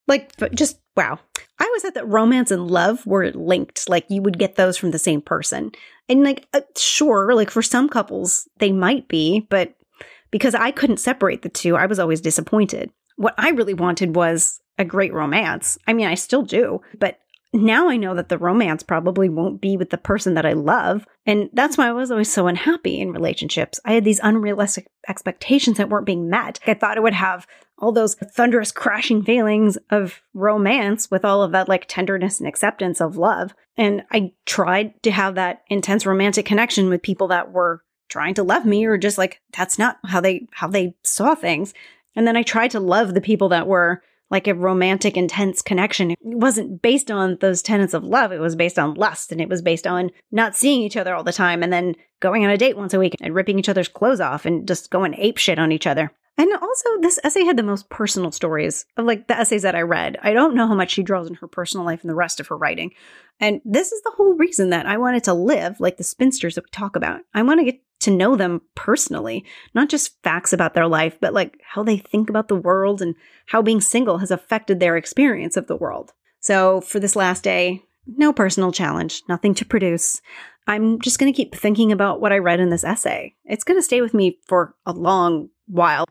like 0.09 0.33
just 0.53 0.81
wow. 0.97 1.19
I 1.59 1.65
always 1.65 1.83
thought 1.83 1.95
that 1.95 2.09
romance 2.09 2.51
and 2.51 2.69
love 2.69 3.07
were 3.07 3.31
linked, 3.31 3.89
like 3.89 4.07
you 4.09 4.21
would 4.23 4.39
get 4.39 4.57
those 4.57 4.77
from 4.77 4.91
the 4.91 4.99
same 4.99 5.23
person. 5.23 5.71
And 6.09 6.25
like, 6.25 6.47
uh, 6.53 6.63
sure, 6.77 7.35
like 7.35 7.51
for 7.51 7.63
some 7.63 7.89
couples, 7.89 8.49
they 8.59 8.73
might 8.73 9.07
be, 9.07 9.47
but 9.49 9.75
because 10.33 10.55
I 10.55 10.73
couldn't 10.73 10.97
separate 10.97 11.43
the 11.43 11.49
two, 11.49 11.77
I 11.77 11.87
was 11.87 12.01
always 12.01 12.21
disappointed. 12.21 12.91
What 13.17 13.35
I 13.39 13.51
really 13.51 13.75
wanted 13.75 14.17
was 14.17 14.61
a 14.79 14.85
great 14.85 15.13
romance. 15.13 15.79
I 15.87 15.93
mean, 15.93 16.07
I 16.07 16.15
still 16.15 16.43
do, 16.43 16.81
but 16.99 17.19
now 17.53 17.89
I 17.89 17.97
know 17.99 18.15
that 18.15 18.31
the 18.31 18.39
romance 18.39 18.83
probably 18.83 19.29
won't 19.29 19.61
be 19.61 19.77
with 19.77 19.91
the 19.91 19.99
person 19.99 20.35
that 20.35 20.47
I 20.47 20.55
love. 20.55 21.07
And 21.27 21.51
that's 21.53 21.77
why 21.77 21.89
I 21.89 21.93
was 21.93 22.11
always 22.11 22.33
so 22.33 22.47
unhappy 22.47 22.99
in 22.99 23.13
relationships. 23.13 23.79
I 23.85 23.93
had 23.93 24.05
these 24.05 24.21
unrealistic 24.23 24.87
expectations 25.07 25.77
that 25.77 25.91
weren't 25.91 26.07
being 26.07 26.31
met. 26.31 26.59
I 26.67 26.75
thought 26.75 26.97
it 26.97 27.03
would 27.03 27.13
have 27.13 27.47
all 27.79 27.93
those 27.93 28.15
thunderous 28.15 28.73
crashing 28.73 29.23
feelings 29.23 29.77
of 29.91 30.23
romance 30.33 31.11
with 31.11 31.25
all 31.25 31.43
of 31.43 31.53
that 31.53 31.69
like 31.69 31.87
tenderness 31.89 32.39
and 32.39 32.49
acceptance 32.49 33.01
of 33.01 33.17
love. 33.17 33.55
And 33.77 34.03
I 34.11 34.33
tried 34.47 35.03
to 35.03 35.11
have 35.11 35.35
that 35.35 35.63
intense 35.69 36.07
romantic 36.07 36.47
connection 36.47 36.89
with 36.89 37.03
people 37.03 37.29
that 37.29 37.53
were 37.53 37.83
trying 38.09 38.35
to 38.35 38.43
love 38.43 38.65
me 38.65 38.85
or 38.85 38.97
just 38.97 39.19
like 39.19 39.41
that's 39.57 39.79
not 39.79 39.99
how 40.05 40.21
they 40.21 40.47
how 40.53 40.69
they 40.69 40.95
saw 41.03 41.35
things. 41.35 41.75
And 42.15 42.27
then 42.27 42.37
I 42.37 42.43
tried 42.43 42.71
to 42.73 42.81
love 42.81 43.15
the 43.15 43.21
people 43.21 43.49
that 43.51 43.67
were 43.67 44.03
like 44.31 44.49
a 44.49 44.55
romantic, 44.55 45.17
intense 45.17 45.61
connection. 45.61 46.11
It 46.11 46.19
wasn't 46.23 46.81
based 46.81 47.11
on 47.11 47.37
those 47.41 47.61
tenets 47.61 47.93
of 47.93 48.03
love. 48.03 48.33
It 48.33 48.41
was 48.41 48.57
based 48.57 48.79
on 48.79 48.95
lust 48.95 49.31
and 49.31 49.43
it 49.43 49.49
was 49.49 49.61
based 49.61 49.87
on 49.87 50.11
not 50.31 50.57
seeing 50.57 50.81
each 50.81 50.97
other 50.97 51.15
all 51.15 51.23
the 51.23 51.35
time 51.35 51.63
and 51.63 51.71
then 51.71 51.95
going 52.21 52.43
on 52.45 52.51
a 52.51 52.57
date 52.57 52.77
once 52.77 52.95
a 52.95 52.99
week 52.99 53.15
and 53.21 53.35
ripping 53.35 53.59
each 53.59 53.69
other's 53.69 53.89
clothes 53.89 54.21
off 54.21 54.47
and 54.47 54.67
just 54.67 54.91
going 54.91 55.15
ape 55.19 55.37
shit 55.37 55.59
on 55.59 55.71
each 55.71 55.87
other. 55.87 56.13
And 56.43 56.53
also, 56.55 56.89
this 57.01 57.21
essay 57.23 57.45
had 57.45 57.57
the 57.57 57.63
most 57.63 57.89
personal 57.89 58.33
stories 58.33 58.85
of 58.97 59.05
like 59.05 59.29
the 59.29 59.39
essays 59.39 59.63
that 59.63 59.77
I 59.77 59.83
read. 59.83 60.19
I 60.25 60.33
don't 60.33 60.57
know 60.57 60.67
how 60.67 60.75
much 60.75 60.91
she 60.91 61.05
draws 61.05 61.29
in 61.29 61.35
her 61.35 61.47
personal 61.47 61.87
life 61.87 62.01
and 62.01 62.11
the 62.11 62.17
rest 62.17 62.41
of 62.41 62.49
her 62.49 62.57
writing. 62.57 62.91
And 63.39 63.61
this 63.65 63.93
is 63.93 64.03
the 64.03 64.11
whole 64.17 64.35
reason 64.35 64.71
that 64.71 64.85
I 64.85 64.99
wanted 64.99 65.23
to 65.25 65.35
live 65.35 65.79
like 65.79 65.99
the 65.99 66.03
spinsters 66.03 66.57
that 66.57 66.65
we 66.65 66.71
talk 66.73 66.97
about. 66.97 67.21
I 67.33 67.45
want 67.45 67.61
to 67.61 67.65
get 67.65 67.81
to 68.01 68.11
know 68.11 68.35
them 68.35 68.61
personally, 68.75 69.45
not 69.73 69.89
just 69.89 70.21
facts 70.25 70.53
about 70.53 70.75
their 70.75 70.89
life, 70.89 71.17
but 71.21 71.33
like 71.33 71.61
how 71.63 71.85
they 71.85 71.99
think 71.99 72.29
about 72.29 72.49
the 72.49 72.57
world 72.57 73.01
and 73.01 73.15
how 73.47 73.63
being 73.63 73.81
single 73.81 74.19
has 74.19 74.33
affected 74.33 74.81
their 74.81 74.97
experience 74.97 75.57
of 75.57 75.69
the 75.69 75.77
world. 75.77 76.13
So 76.41 76.81
for 76.81 76.99
this 76.99 77.15
last 77.15 77.45
day, 77.45 77.85
no 78.17 78.33
personal 78.33 78.73
challenge, 78.73 79.23
nothing 79.29 79.55
to 79.55 79.65
produce. 79.65 80.21
I'm 80.67 81.01
just 81.01 81.21
going 81.21 81.33
to 81.33 81.37
keep 81.37 81.55
thinking 81.55 81.93
about 81.93 82.21
what 82.21 82.33
I 82.33 82.39
read 82.39 82.59
in 82.59 82.71
this 82.71 82.83
essay. 82.83 83.37
It's 83.45 83.63
going 83.63 83.79
to 83.79 83.83
stay 83.83 84.01
with 84.01 84.13
me 84.13 84.41
for 84.45 84.75
a 84.85 84.93
long 84.93 85.51
while. 85.73 86.07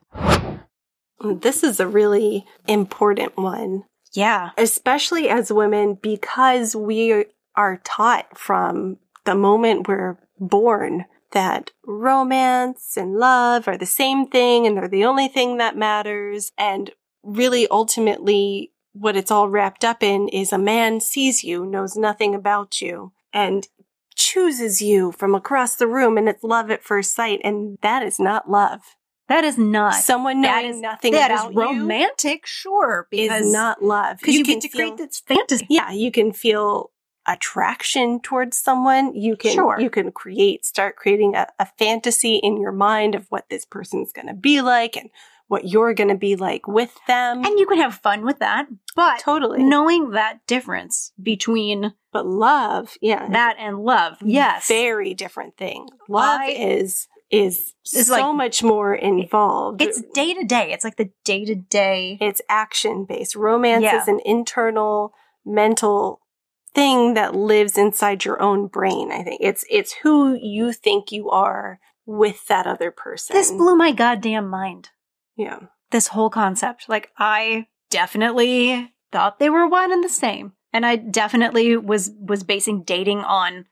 Mm, 1.22 1.42
this 1.42 1.64
is 1.64 1.80
a 1.80 1.88
really 1.88 2.46
important 2.68 3.38
one. 3.38 3.84
Yeah. 4.14 4.50
Especially 4.58 5.30
as 5.30 5.54
women, 5.54 5.98
because 6.02 6.76
we 6.76 7.26
are 7.56 7.82
taught 7.84 8.38
from 8.38 8.98
the 9.26 9.36
moment 9.36 9.88
we're 9.88 10.18
born 10.40 11.06
that 11.32 11.72
romance 11.86 12.98
and 12.98 13.16
love 13.16 13.68
are 13.68 13.78
the 13.78 13.86
same 13.86 14.28
thing 14.28 14.68
and 14.68 14.76
they're 14.76 14.88
the 14.88 15.06
only 15.06 15.28
thing 15.28 15.58
that 15.58 15.78
matters. 15.78 16.52
And 16.58 16.92
really, 17.24 17.68
ultimately, 17.70 18.74
what 18.94 19.16
it's 19.16 19.32
all 19.32 19.48
wrapped 19.48 19.86
up 19.86 20.04
in 20.04 20.28
is 20.28 20.52
a 20.52 20.58
man 20.58 21.00
sees 21.00 21.44
you, 21.44 21.66
knows 21.66 21.96
nothing 21.96 22.36
about 22.36 22.82
you, 22.82 23.14
and 23.32 23.68
chooses 24.16 24.82
you 24.82 25.14
from 25.14 25.34
across 25.34 25.76
the 25.76 25.88
room, 25.88 26.18
and 26.18 26.28
it's 26.28 26.44
love 26.44 26.70
at 26.70 26.84
first 26.84 27.16
sight. 27.16 27.40
And 27.44 27.78
that 27.82 28.04
is 28.04 28.20
not 28.20 28.50
love. 28.50 28.82
That 29.32 29.44
is 29.44 29.58
not 29.58 29.94
someone 29.96 30.42
knowing 30.42 30.64
that 30.64 30.66
is, 30.76 30.82
nothing 30.82 31.12
that 31.14 31.32
about 31.32 31.50
is 31.52 31.56
romantic, 31.56 32.46
sure, 32.46 33.08
because 33.10 33.46
is 33.48 33.54
not 33.54 33.82
love. 33.84 34.18
because 34.20 34.36
you, 34.36 34.44
can 34.44 34.56
get 34.56 34.62
to 34.64 34.70
feel- 34.70 34.88
create 34.96 34.98
this 34.98 35.20
fantasy. 35.22 35.66
yeah, 35.70 35.92
you 35.92 36.12
can 36.12 36.32
feel 36.34 36.92
attraction 37.28 38.20
towards 38.22 38.58
someone. 38.58 39.16
You 39.16 39.36
can 39.36 39.54
Sure. 39.54 39.80
you 39.80 39.90
can 39.90 40.12
create 40.12 40.66
start 40.66 40.96
creating 40.96 41.36
a, 41.36 41.48
a 41.60 41.66
fantasy 41.78 42.36
in 42.36 42.60
your 42.60 42.72
mind 42.72 43.16
of 43.16 43.26
what 43.30 43.46
this 43.50 43.66
person's 43.66 44.12
going 44.12 44.28
to 44.28 44.34
be 44.34 44.62
like 44.62 44.96
and 44.98 45.10
what 45.48 45.68
you're 45.68 45.94
going 45.94 46.08
to 46.10 46.16
be 46.16 46.36
like 46.36 46.68
with 46.68 46.96
them. 47.08 47.44
And 47.46 47.60
you 47.60 47.66
can 47.68 47.78
have 47.78 47.96
fun 47.96 48.26
with 48.26 48.40
that, 48.40 48.68
but 48.96 49.20
totally. 49.20 49.62
knowing 49.64 50.12
that 50.12 50.40
difference 50.48 51.12
between 51.22 51.94
but 52.14 52.26
love, 52.26 52.98
yeah, 53.02 53.28
that 53.30 53.56
and 53.60 53.80
love, 53.80 54.18
yes, 54.24 54.68
very 54.68 55.14
different 55.14 55.58
thing. 55.58 55.88
Love 56.10 56.42
I- 56.42 56.52
is 56.52 57.08
is 57.32 57.74
It's 57.94 58.08
so 58.08 58.14
like- 58.14 58.36
much 58.36 58.62
more 58.64 58.94
involved. 58.94 59.82
it's 59.82 60.02
day 60.14 60.34
to 60.34 60.44
day. 60.44 60.72
It's 60.74 60.84
like 60.84 60.98
the 60.98 61.12
day 61.24 61.46
to 61.46 61.56
day. 61.56 62.18
it's 62.20 62.42
action 62.50 63.06
based. 63.06 63.36
Romance 63.36 63.84
Yeah. 63.84 64.02
is 64.02 64.08
an 64.08 64.20
internal 64.26 65.14
mental 65.46 66.20
thing 66.74 67.14
that 67.16 67.36
lives 67.36 67.78
inside 67.78 68.24
your 68.26 68.42
own 68.42 68.68
brain. 68.68 69.12
I 69.12 69.24
think 69.24 69.40
it's 69.42 69.66
it's 69.70 69.94
who 70.04 70.34
you 70.36 70.72
think 70.74 71.12
you 71.12 71.30
are 71.30 71.80
with 72.06 72.48
that 72.48 72.66
other 72.68 72.92
person. 72.92 73.36
This 73.36 73.52
blew 73.52 73.76
my 73.76 73.92
goddamn 73.92 74.48
mind. 74.50 74.90
yeah. 75.36 75.60
This 75.92 76.08
whole 76.08 76.30
concept, 76.30 76.88
like 76.88 77.12
I 77.18 77.68
definitely 77.90 78.94
thought 79.12 79.40
they 79.40 79.50
were 79.50 79.68
one 79.68 79.92
and 79.92 80.02
the 80.04 80.10
same, 80.10 80.54
and 80.72 80.86
I 80.86 80.96
definitely 80.96 81.76
was 81.76 82.12
was 82.20 82.44
basing 82.44 82.84
dating 82.84 83.20
on 83.20 83.66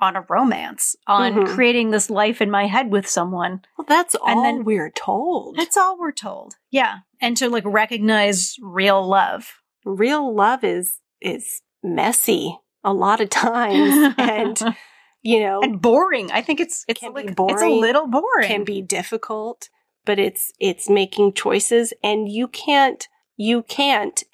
on 0.00 0.16
a 0.16 0.24
romance, 0.28 0.96
on 1.06 1.32
Mhm. 1.34 1.48
creating 1.54 1.90
this 1.90 2.08
life 2.10 2.40
in 2.40 2.50
my 2.50 2.66
head 2.66 2.90
with 2.90 3.06
someone. 3.08 3.62
Well, 3.76 3.86
that's 3.88 4.14
all 4.14 4.28
And 4.28 4.44
then- 4.44 4.64
we're 4.64 4.90
told. 4.90 5.56
That's 5.56 5.76
all 5.76 5.98
we're 5.98 6.12
told. 6.12 6.54
Yeah. 6.70 6.98
And 7.20 7.36
to 7.36 7.48
like 7.50 7.64
recognize 7.66 8.56
real 8.62 9.06
love. 9.06 9.52
Real 9.84 10.34
love 10.34 10.64
is 10.64 10.98
is 11.20 11.60
messy 11.82 12.58
a 12.82 12.92
lot 12.94 13.20
of 13.20 13.28
times, 13.28 14.14
and 14.18 14.74
you 15.22 15.40
know 15.40 15.60
and 15.60 15.80
boring. 15.82 16.30
I 16.32 16.40
think 16.40 16.60
it's 16.60 16.84
it's 16.88 17.00
Can 17.00 17.12
be 17.12 17.22
like 17.24 17.30
it's 17.38 17.62
a 17.62 17.68
little 17.68 18.06
boring. 18.06 18.44
It 18.44 18.48
can 18.48 18.64
be 18.64 18.80
difficult. 18.82 19.68
but 20.06 20.18
it's 20.18 20.50
it's 20.58 20.88
making 20.88 21.34
choices 21.34 21.92
and 22.02 22.26
you 22.26 22.48
can't 22.48 23.06
you 23.36 23.62
can't 23.64 24.24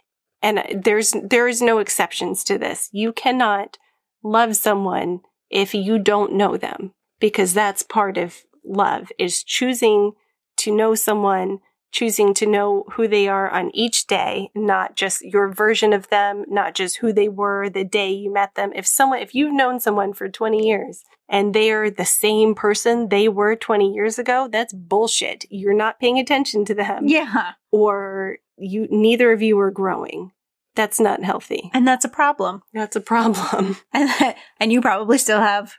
and 0.41 0.65
there's 0.85 1.13
there 1.25 1.49
is 1.49 1.61
no 1.61 1.79
exceptions 1.79 2.45
to 2.45 2.57
this. 2.57 2.89
You 2.93 3.13
cannot 3.13 3.79
love 4.23 4.55
someone 4.55 5.21
if 5.51 5.75
you 5.75 5.99
don't 5.99 6.33
know 6.33 6.57
them 6.57 6.93
because 7.21 7.55
that's 7.55 7.83
part 7.83 8.17
of 8.17 8.45
love 8.65 9.11
is 9.19 9.43
choosing 9.43 10.13
to 10.57 10.75
know 10.75 10.95
someone 10.95 11.61
choosing 11.97 12.35
to 12.35 12.45
know 12.45 12.85
who 12.93 13.09
they 13.09 13.27
are 13.27 13.49
on 13.49 13.71
each 13.75 14.07
day, 14.07 14.51
not 14.55 14.97
just 14.97 15.23
your 15.23 15.49
version 15.49 15.95
of 15.95 16.11
them, 16.11 16.45
not 16.47 16.75
just 16.75 16.99
who 16.99 17.11
they 17.11 17.27
were 17.27 17.71
the 17.71 17.85
day 17.85 18.11
you 18.11 18.31
met 18.31 18.55
them. 18.55 18.71
If 18.75 18.87
someone, 18.87 19.21
if 19.21 19.35
you've 19.35 19.55
known 19.55 19.81
someone 19.81 20.13
for 20.13 20.29
20 20.29 20.67
years 20.67 21.05
and 21.27 21.55
they 21.55 21.71
are 21.71 21.89
the 21.89 22.05
same 22.05 22.55
person 22.55 23.09
they 23.09 23.31
were 23.31 23.57
20 23.57 23.95
years 23.95 24.19
ago, 24.19 24.47
that's 24.53 24.75
bullshit. 24.75 25.47
You're 25.49 25.73
not 25.73 25.99
paying 25.99 26.19
attention 26.19 26.67
to 26.67 26.75
them. 26.75 27.07
Yeah. 27.07 27.53
Or 27.73 28.39
you, 28.59 28.89
neither 28.91 29.33
of 29.33 29.41
you 29.41 29.59
are 29.59 29.71
growing. 29.71 30.33
That's 30.77 31.01
not 31.01 31.25
healthy. 31.25 31.71
And 31.75 31.89
that's 31.89 32.05
a 32.05 32.09
problem. 32.09 32.63
That's 32.73 32.95
a 32.97 33.01
problem. 33.01 33.77
And, 33.93 34.35
and 34.61 34.73
you 34.73 34.81
probably 34.81 35.19
still 35.19 35.41
have 35.41 35.75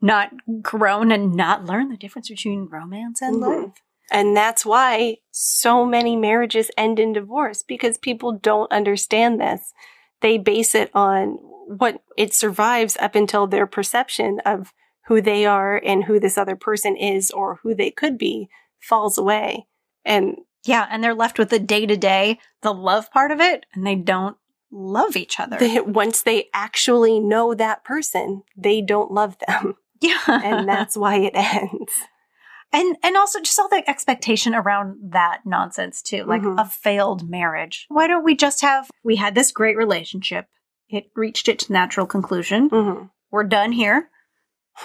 not 0.00 0.30
grown 0.62 1.12
and 1.12 1.34
not 1.34 1.64
learned 1.64 1.92
the 1.92 1.96
difference 1.96 2.28
between 2.28 2.68
romance 2.70 3.20
and 3.22 3.36
Mhm. 3.36 3.40
love. 3.40 3.72
And 4.10 4.34
that's 4.36 4.64
why 4.64 5.18
so 5.30 5.84
many 5.84 6.16
marriages 6.16 6.70
end 6.78 6.98
in 6.98 7.12
divorce 7.12 7.62
because 7.62 7.98
people 7.98 8.32
don't 8.32 8.72
understand 8.72 9.38
this. 9.40 9.72
They 10.22 10.38
base 10.38 10.74
it 10.74 10.90
on 10.94 11.32
what 11.66 12.00
it 12.16 12.32
survives 12.32 12.96
up 13.00 13.14
until 13.14 13.46
their 13.46 13.66
perception 13.66 14.40
of 14.46 14.72
who 15.08 15.20
they 15.20 15.44
are 15.44 15.76
and 15.76 16.04
who 16.04 16.18
this 16.18 16.38
other 16.38 16.56
person 16.56 16.96
is 16.96 17.30
or 17.30 17.60
who 17.62 17.74
they 17.74 17.90
could 17.90 18.16
be 18.16 18.48
falls 18.80 19.18
away. 19.18 19.66
And 20.06 20.38
Yeah. 20.64 20.86
And 20.90 21.02
they're 21.02 21.14
left 21.14 21.38
with 21.38 21.50
the 21.50 21.58
day 21.58 21.86
to 21.86 21.96
day, 21.96 22.38
the 22.62 22.72
love 22.74 23.10
part 23.10 23.30
of 23.30 23.40
it, 23.40 23.64
and 23.74 23.86
they 23.86 23.94
don't 23.96 24.36
love 24.70 25.16
each 25.16 25.38
other. 25.40 25.56
they, 25.58 25.80
once 25.80 26.22
they 26.22 26.48
actually 26.52 27.20
know 27.20 27.54
that 27.54 27.84
person, 27.84 28.42
they 28.56 28.80
don't 28.82 29.10
love 29.10 29.36
them. 29.46 29.74
yeah. 30.00 30.18
And 30.26 30.68
that's 30.68 30.96
why 30.96 31.16
it 31.16 31.32
ends. 31.34 31.92
And 32.70 32.96
and 33.02 33.16
also 33.16 33.40
just 33.40 33.58
all 33.58 33.68
the 33.70 33.88
expectation 33.88 34.54
around 34.54 35.12
that 35.12 35.40
nonsense 35.46 36.02
too, 36.02 36.24
like 36.24 36.42
Mhm. 36.42 36.60
a 36.60 36.66
failed 36.66 37.28
marriage. 37.30 37.86
Why 37.88 38.06
don't 38.06 38.24
we 38.24 38.36
just 38.36 38.60
have 38.60 38.90
we 39.02 39.16
had 39.16 39.34
this 39.34 39.52
great 39.52 39.76
relationship. 39.78 40.46
It 40.90 41.10
reached 41.16 41.48
its 41.48 41.70
natural 41.70 42.06
conclusion. 42.06 42.68
hmm 42.68 43.04
We're 43.30 43.44
done 43.44 43.72
here. 43.72 44.10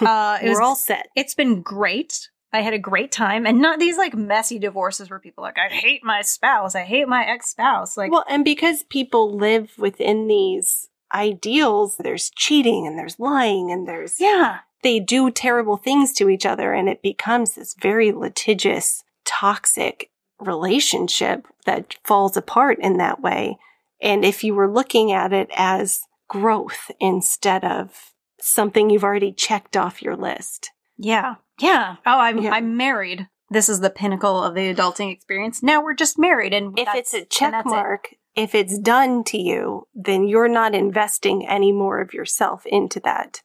Uh 0.00 0.38
it 0.42 0.48
We're 0.48 0.62
all 0.62 0.76
set. 0.76 1.08
it's 1.14 1.34
been 1.34 1.60
great. 1.60 2.30
I 2.54 2.60
had 2.60 2.72
a 2.72 2.78
great 2.78 3.10
time 3.10 3.46
and 3.46 3.60
not 3.60 3.80
these 3.80 3.98
like 3.98 4.14
messy 4.14 4.60
divorces 4.60 5.10
where 5.10 5.18
people 5.18 5.44
are 5.44 5.48
like 5.48 5.58
I 5.58 5.74
hate 5.74 6.04
my 6.04 6.22
spouse, 6.22 6.76
I 6.76 6.82
hate 6.82 7.08
my 7.08 7.24
ex-spouse. 7.24 7.96
Like 7.96 8.12
well, 8.12 8.24
and 8.28 8.44
because 8.44 8.84
people 8.84 9.36
live 9.36 9.72
within 9.76 10.28
these 10.28 10.88
ideals, 11.12 11.96
there's 11.96 12.30
cheating 12.30 12.86
and 12.86 12.96
there's 12.96 13.18
lying 13.18 13.72
and 13.72 13.88
there's 13.88 14.20
yeah. 14.20 14.60
they 14.84 15.00
do 15.00 15.32
terrible 15.32 15.76
things 15.76 16.12
to 16.12 16.28
each 16.28 16.46
other 16.46 16.72
and 16.72 16.88
it 16.88 17.02
becomes 17.02 17.54
this 17.54 17.74
very 17.74 18.12
litigious, 18.12 19.02
toxic 19.24 20.10
relationship 20.38 21.48
that 21.66 21.96
falls 22.04 22.36
apart 22.36 22.78
in 22.78 22.98
that 22.98 23.20
way. 23.20 23.58
And 24.00 24.24
if 24.24 24.44
you 24.44 24.54
were 24.54 24.70
looking 24.70 25.10
at 25.10 25.32
it 25.32 25.50
as 25.56 26.02
growth 26.28 26.92
instead 27.00 27.64
of 27.64 28.12
something 28.40 28.90
you've 28.90 29.04
already 29.04 29.32
checked 29.32 29.76
off 29.76 30.02
your 30.02 30.16
list. 30.16 30.70
Yeah. 30.96 31.36
Yeah. 31.60 31.96
Oh, 32.04 32.18
I'm 32.18 32.38
Yeah. 32.38 32.52
I'm 32.52 32.76
married. 32.76 33.28
This 33.50 33.68
is 33.68 33.80
the 33.80 33.90
pinnacle 33.90 34.42
of 34.42 34.54
the 34.54 34.74
adulting 34.74 35.12
experience. 35.12 35.62
Now 35.62 35.82
we're 35.82 35.94
just 35.94 36.18
married 36.18 36.52
and 36.52 36.78
If 36.78 36.88
it's 36.94 37.14
a 37.14 37.24
check 37.24 37.52
that's 37.52 37.66
it. 37.66 37.70
mark, 37.70 38.14
if 38.34 38.54
it's 38.54 38.78
done 38.78 39.22
to 39.24 39.38
you, 39.38 39.86
then 39.94 40.26
you're 40.26 40.48
not 40.48 40.74
investing 40.74 41.46
any 41.46 41.70
more 41.70 42.00
of 42.00 42.12
yourself 42.12 42.64
into 42.66 43.00
that. 43.00 43.42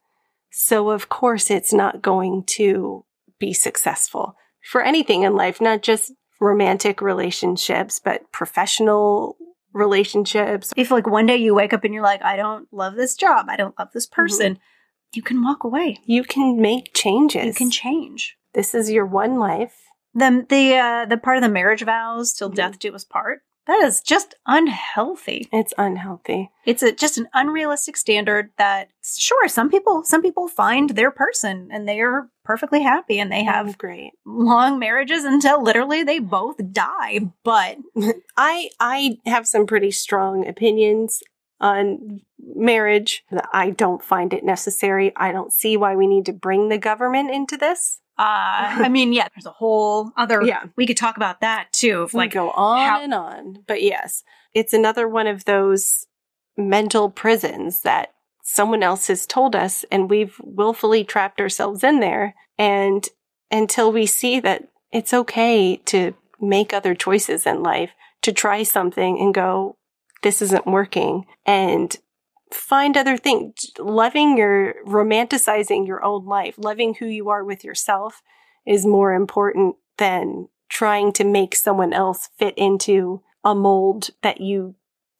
So 0.51 0.89
of 0.89 1.10
course 1.10 1.51
it's 1.51 1.74
not 1.74 2.01
going 2.01 2.43
to 2.55 3.05
be 3.39 3.53
successful 3.53 4.36
for 4.64 4.82
anything 4.82 5.24
in 5.24 5.36
life, 5.36 5.62
not 5.62 5.82
just 5.82 6.12
romantic 6.39 7.01
relationships, 7.01 7.99
but 8.03 8.32
professional 8.32 9.38
relationships. 9.74 10.74
if 10.76 10.89
like 10.89 11.07
one 11.07 11.26
day 11.26 11.38
you 11.38 11.53
wake 11.53 11.74
up 11.74 11.84
and 11.84 11.93
you're 11.93 12.03
like, 12.03 12.24
I 12.24 12.36
don't 12.36 12.68
love 12.72 12.95
this 12.95 13.16
job, 13.16 13.47
I 13.49 13.55
don't 13.55 13.78
love 13.78 13.89
this 13.93 14.07
mm-hmm. 14.07 14.22
person, 14.22 14.60
you 15.14 15.22
can 15.22 15.43
walk 15.43 15.64
away. 15.64 15.97
You 16.05 16.24
can 16.24 16.62
make 16.62 16.93
changes. 16.93 17.45
You 17.45 17.53
can 17.53 17.72
change. 17.72 18.36
this 18.53 18.74
is 18.74 18.89
your 18.89 19.05
one 19.05 19.38
life. 19.38 19.76
The 20.14 20.45
the 20.49 20.76
uh, 20.76 21.05
the 21.05 21.18
part 21.18 21.38
of 21.38 21.43
the 21.43 21.49
marriage 21.49 21.84
vows 21.84 22.34
till 22.34 22.49
Mhm. 22.49 22.55
death 22.55 22.80
do 22.80 22.93
us 22.95 23.03
part. 23.05 23.41
That 23.68 23.84
is 23.84 24.01
just 24.01 24.34
unhealthy. 24.47 25.47
It's 25.53 25.76
unhealthy. 25.78 26.49
It's 26.66 26.82
a, 26.82 26.91
just 26.91 27.20
an 27.20 27.28
unrealistic 27.36 27.95
standard 27.97 28.49
that 28.57 28.89
sure 29.03 29.47
some 29.47 29.70
people 29.70 30.03
some 30.03 30.24
people 30.24 30.47
find 30.47 30.89
their 30.91 31.12
person 31.12 31.70
and 31.72 31.88
they 31.88 31.99
are 32.01 32.30
perfectly 32.43 32.82
happy 32.82 33.20
and 33.20 33.32
they 33.32 33.43
have 33.43 33.78
great. 33.78 34.14
long 34.26 34.80
marriages 34.80 35.24
until 35.24 35.62
literally 35.64 36.01
they 36.03 36.18
both 36.18 36.57
die. 36.72 37.20
But 37.43 37.78
I 38.38 38.70
I 38.80 39.18
have 39.28 39.45
some 39.47 39.68
pretty 39.68 39.91
strong 39.91 40.47
opinions 40.47 41.22
on 41.62 42.22
marriage. 42.55 43.24
I 43.53 43.70
don't 43.72 44.03
find 44.03 44.34
it 44.34 44.43
necessary. 44.43 45.12
I 45.16 45.32
don't 45.32 45.51
see 45.53 45.78
why 45.78 45.95
we 45.95 46.07
need 46.07 46.26
to 46.28 46.34
bring 46.34 46.70
the 46.70 46.78
government 46.78 47.32
into 47.32 47.57
this. 47.57 47.99
uh, 48.18 48.24
I 48.24 48.89
mean, 48.91 49.14
yeah, 49.14 49.28
there's 49.36 49.45
a 49.45 49.51
whole 49.51 50.12
other. 50.18 50.41
Yeah. 50.43 50.64
we 50.76 50.86
could 50.86 50.97
talk 50.97 51.18
about 51.18 51.41
that 51.41 51.72
too. 51.72 52.01
Of 52.03 52.14
Like 52.14 52.28
like, 52.30 52.34
go 52.34 52.51
on 52.51 52.88
how- 52.88 53.01
and 53.01 53.14
on. 53.14 53.64
But 53.68 53.82
yes, 53.84 54.24
it's 54.53 54.74
another 54.74 55.07
one 55.07 55.28
of 55.28 55.45
those 55.45 56.05
mental 56.57 57.10
prisons 57.10 57.82
that 57.82 58.14
someone 58.43 58.84
else 58.84 59.07
has 59.07 59.26
told 59.26 59.55
us 59.55 59.86
and 59.91 60.10
we've 60.10 60.36
willfully 60.43 61.03
trapped 61.03 61.39
ourselves 61.39 61.84
in 61.84 61.99
there 61.99 62.36
and 62.57 63.07
until 63.51 63.91
we 63.91 64.05
see 64.05 64.39
that 64.39 64.68
it's 64.91 65.14
okay 65.14 65.78
to 65.86 66.14
make 66.41 66.74
other 66.74 66.95
choices 66.95 67.45
in 67.45 67.62
life, 67.64 67.91
to 68.24 68.32
try 68.34 68.64
something 68.64 69.20
and 69.20 69.34
go 69.34 69.78
this 70.22 70.41
isn't 70.41 70.65
working 70.67 71.26
and 71.45 71.97
find 72.51 72.97
other 72.97 73.17
things 73.17 73.53
loving 73.78 74.38
your 74.38 74.74
romanticizing 74.86 75.86
your 75.86 76.03
own 76.03 76.26
life 76.26 76.55
loving 76.57 76.95
who 76.95 77.05
you 77.05 77.30
are 77.30 77.43
with 77.43 77.63
yourself 77.63 78.22
is 78.65 78.86
more 78.86 79.13
important 79.13 79.76
than 79.97 80.47
trying 80.70 81.11
to 81.11 81.24
make 81.24 81.55
someone 81.55 81.93
else 81.93 82.30
fit 82.38 82.53
into 82.57 83.22
a 83.43 83.53
mold 83.53 84.09
that 84.24 84.41
you 84.41 84.76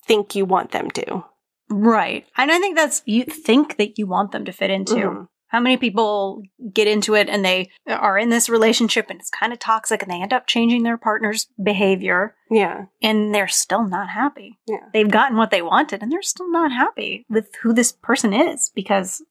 think 0.06 0.36
you 0.36 0.44
want 0.46 0.72
them 0.72 0.90
to 0.90 1.24
right, 1.70 2.26
and 2.36 2.52
I 2.52 2.58
think 2.58 2.76
that's 2.76 3.04
you 3.06 3.24
think 3.26 3.78
that 3.78 4.00
you 4.00 4.08
want 4.08 4.32
them 4.32 4.44
to 4.46 4.52
fit 4.52 4.72
into. 4.72 4.94
Mhm. 4.96 5.28
How 5.50 5.60
many 5.60 5.78
people 5.78 6.42
get 6.74 6.88
into 6.88 7.16
it 7.16 7.28
and 7.28 7.44
they 7.44 7.70
are 7.88 8.18
in 8.18 8.30
this 8.30 8.50
relationship 8.50 9.08
and 9.10 9.20
it's 9.20 9.30
kind 9.30 9.52
of 9.52 9.60
toxic 9.60 10.02
and 10.02 10.12
they 10.12 10.22
end 10.22 10.32
up 10.34 10.48
changing 10.48 10.84
their 10.84 10.98
partner's 10.98 11.48
behavior 11.62 12.36
yeah 12.52 12.86
and 13.02 13.34
they're 13.36 13.48
still 13.48 13.88
not 13.88 14.10
happy. 14.10 14.58
Yeah. 14.68 14.86
They've 14.94 15.10
gotten 15.10 15.38
what 15.38 15.52
they 15.52 15.62
wanted 15.62 16.02
and 16.02 16.12
they're 16.12 16.22
still 16.22 16.50
not 16.52 16.72
happy 16.72 17.26
with 17.30 17.50
who 17.62 17.74
this 17.74 17.92
person 17.92 18.34
is 18.34 18.72
because 18.74 19.22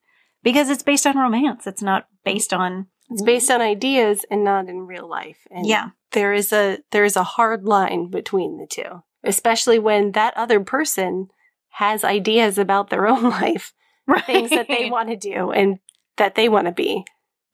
because 0.42 0.70
it's 0.70 0.82
based 0.84 1.06
on 1.06 1.16
romance. 1.16 1.66
It's 1.66 1.82
not 1.82 2.06
based 2.24 2.52
on 2.52 2.86
it's 3.10 3.22
based 3.22 3.50
on 3.50 3.60
ideas 3.62 4.24
and 4.30 4.44
not 4.44 4.68
in 4.68 4.86
real 4.86 5.08
life 5.08 5.38
and 5.50 5.66
Yeah. 5.66 5.90
there 6.12 6.32
is 6.32 6.52
a 6.52 6.78
there 6.90 7.04
is 7.04 7.16
a 7.16 7.22
hard 7.24 7.64
line 7.64 8.10
between 8.10 8.58
the 8.58 8.66
two 8.66 9.02
especially 9.24 9.78
when 9.78 10.12
that 10.12 10.36
other 10.36 10.60
person 10.60 11.28
has 11.70 12.04
ideas 12.04 12.58
about 12.58 12.90
their 12.90 13.06
own 13.06 13.22
life 13.42 13.72
things 14.26 14.50
that 14.50 14.68
they 14.68 14.90
want 14.90 15.08
to 15.08 15.16
do 15.16 15.50
and 15.52 15.78
that 16.18 16.34
they 16.34 16.48
want 16.48 16.66
to 16.66 16.72
be. 16.72 17.04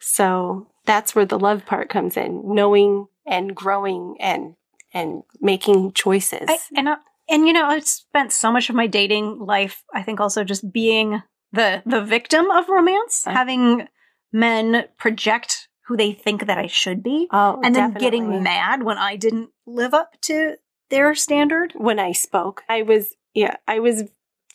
So 0.01 0.67
that's 0.85 1.15
where 1.15 1.25
the 1.25 1.39
love 1.39 1.65
part 1.65 1.89
comes 1.89 2.17
in, 2.17 2.43
knowing 2.55 3.07
and 3.27 3.55
growing 3.55 4.17
and 4.21 4.55
and 4.93 5.23
making 5.41 5.93
choices. 5.93 6.47
I, 6.49 6.59
and 6.77 6.89
I, 6.89 6.97
and 7.29 7.47
you 7.47 7.53
know, 7.53 7.65
I've 7.67 7.87
spent 7.87 8.33
so 8.33 8.53
much 8.53 8.69
of 8.69 8.77
my 8.77 8.87
dating 8.87 9.39
life, 9.41 9.83
I 9.95 10.03
think, 10.03 10.21
also 10.21 10.45
just 10.45 10.73
being 10.73 11.23
the 11.53 11.83
the 11.87 12.03
victim 12.03 12.51
of 12.51 12.69
romance, 12.69 13.27
Uh. 13.27 13.33
having 13.33 13.89
men 14.33 14.85
project 14.99 15.69
who 15.87 15.97
they 15.97 16.13
think 16.13 16.47
that 16.47 16.59
I 16.59 16.67
should 16.67 17.03
be, 17.03 17.29
oh, 17.31 17.61
and 17.63 17.75
then 17.75 17.91
definitely. 17.91 18.01
getting 18.01 18.43
mad 18.43 18.83
when 18.83 18.99
I 18.99 19.17
didn't 19.17 19.51
live 19.67 19.95
up 19.95 20.21
to 20.23 20.57
their 20.91 21.15
standard. 21.15 21.73
when 21.77 21.99
I 21.99 22.13
spoke, 22.13 22.63
I 22.69 22.83
was 22.83 23.15
yeah, 23.35 23.57
I 23.67 23.79
was 23.81 24.05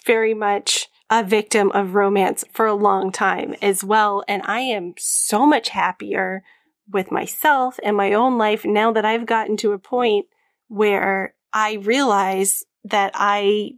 very 0.06 0.34
much 0.34 0.89
a 1.10 1.24
victim 1.24 1.72
of 1.72 1.96
romance 1.96 2.46
for 2.52 2.66
a 2.66 2.74
long 2.74 3.12
time 3.12 3.56
as 3.62 3.84
well, 3.84 4.24
and 4.28 4.42
I 4.46 4.60
am 4.60 4.94
so 4.98 5.46
much 5.46 5.70
happier 5.70 6.44
with 6.92 7.12
myself 7.12 7.80
and 7.84 7.96
my 7.96 8.14
own 8.14 8.38
life 8.38 8.66
now 8.66 8.92
that 8.92 9.06
I've 9.06 9.26
gotten 9.26 9.58
to 9.58 9.74
a 9.74 9.80
point 9.80 10.26
where 10.68 11.36
I 11.54 11.74
realize 11.76 12.64
that 12.84 13.12
I 13.16 13.72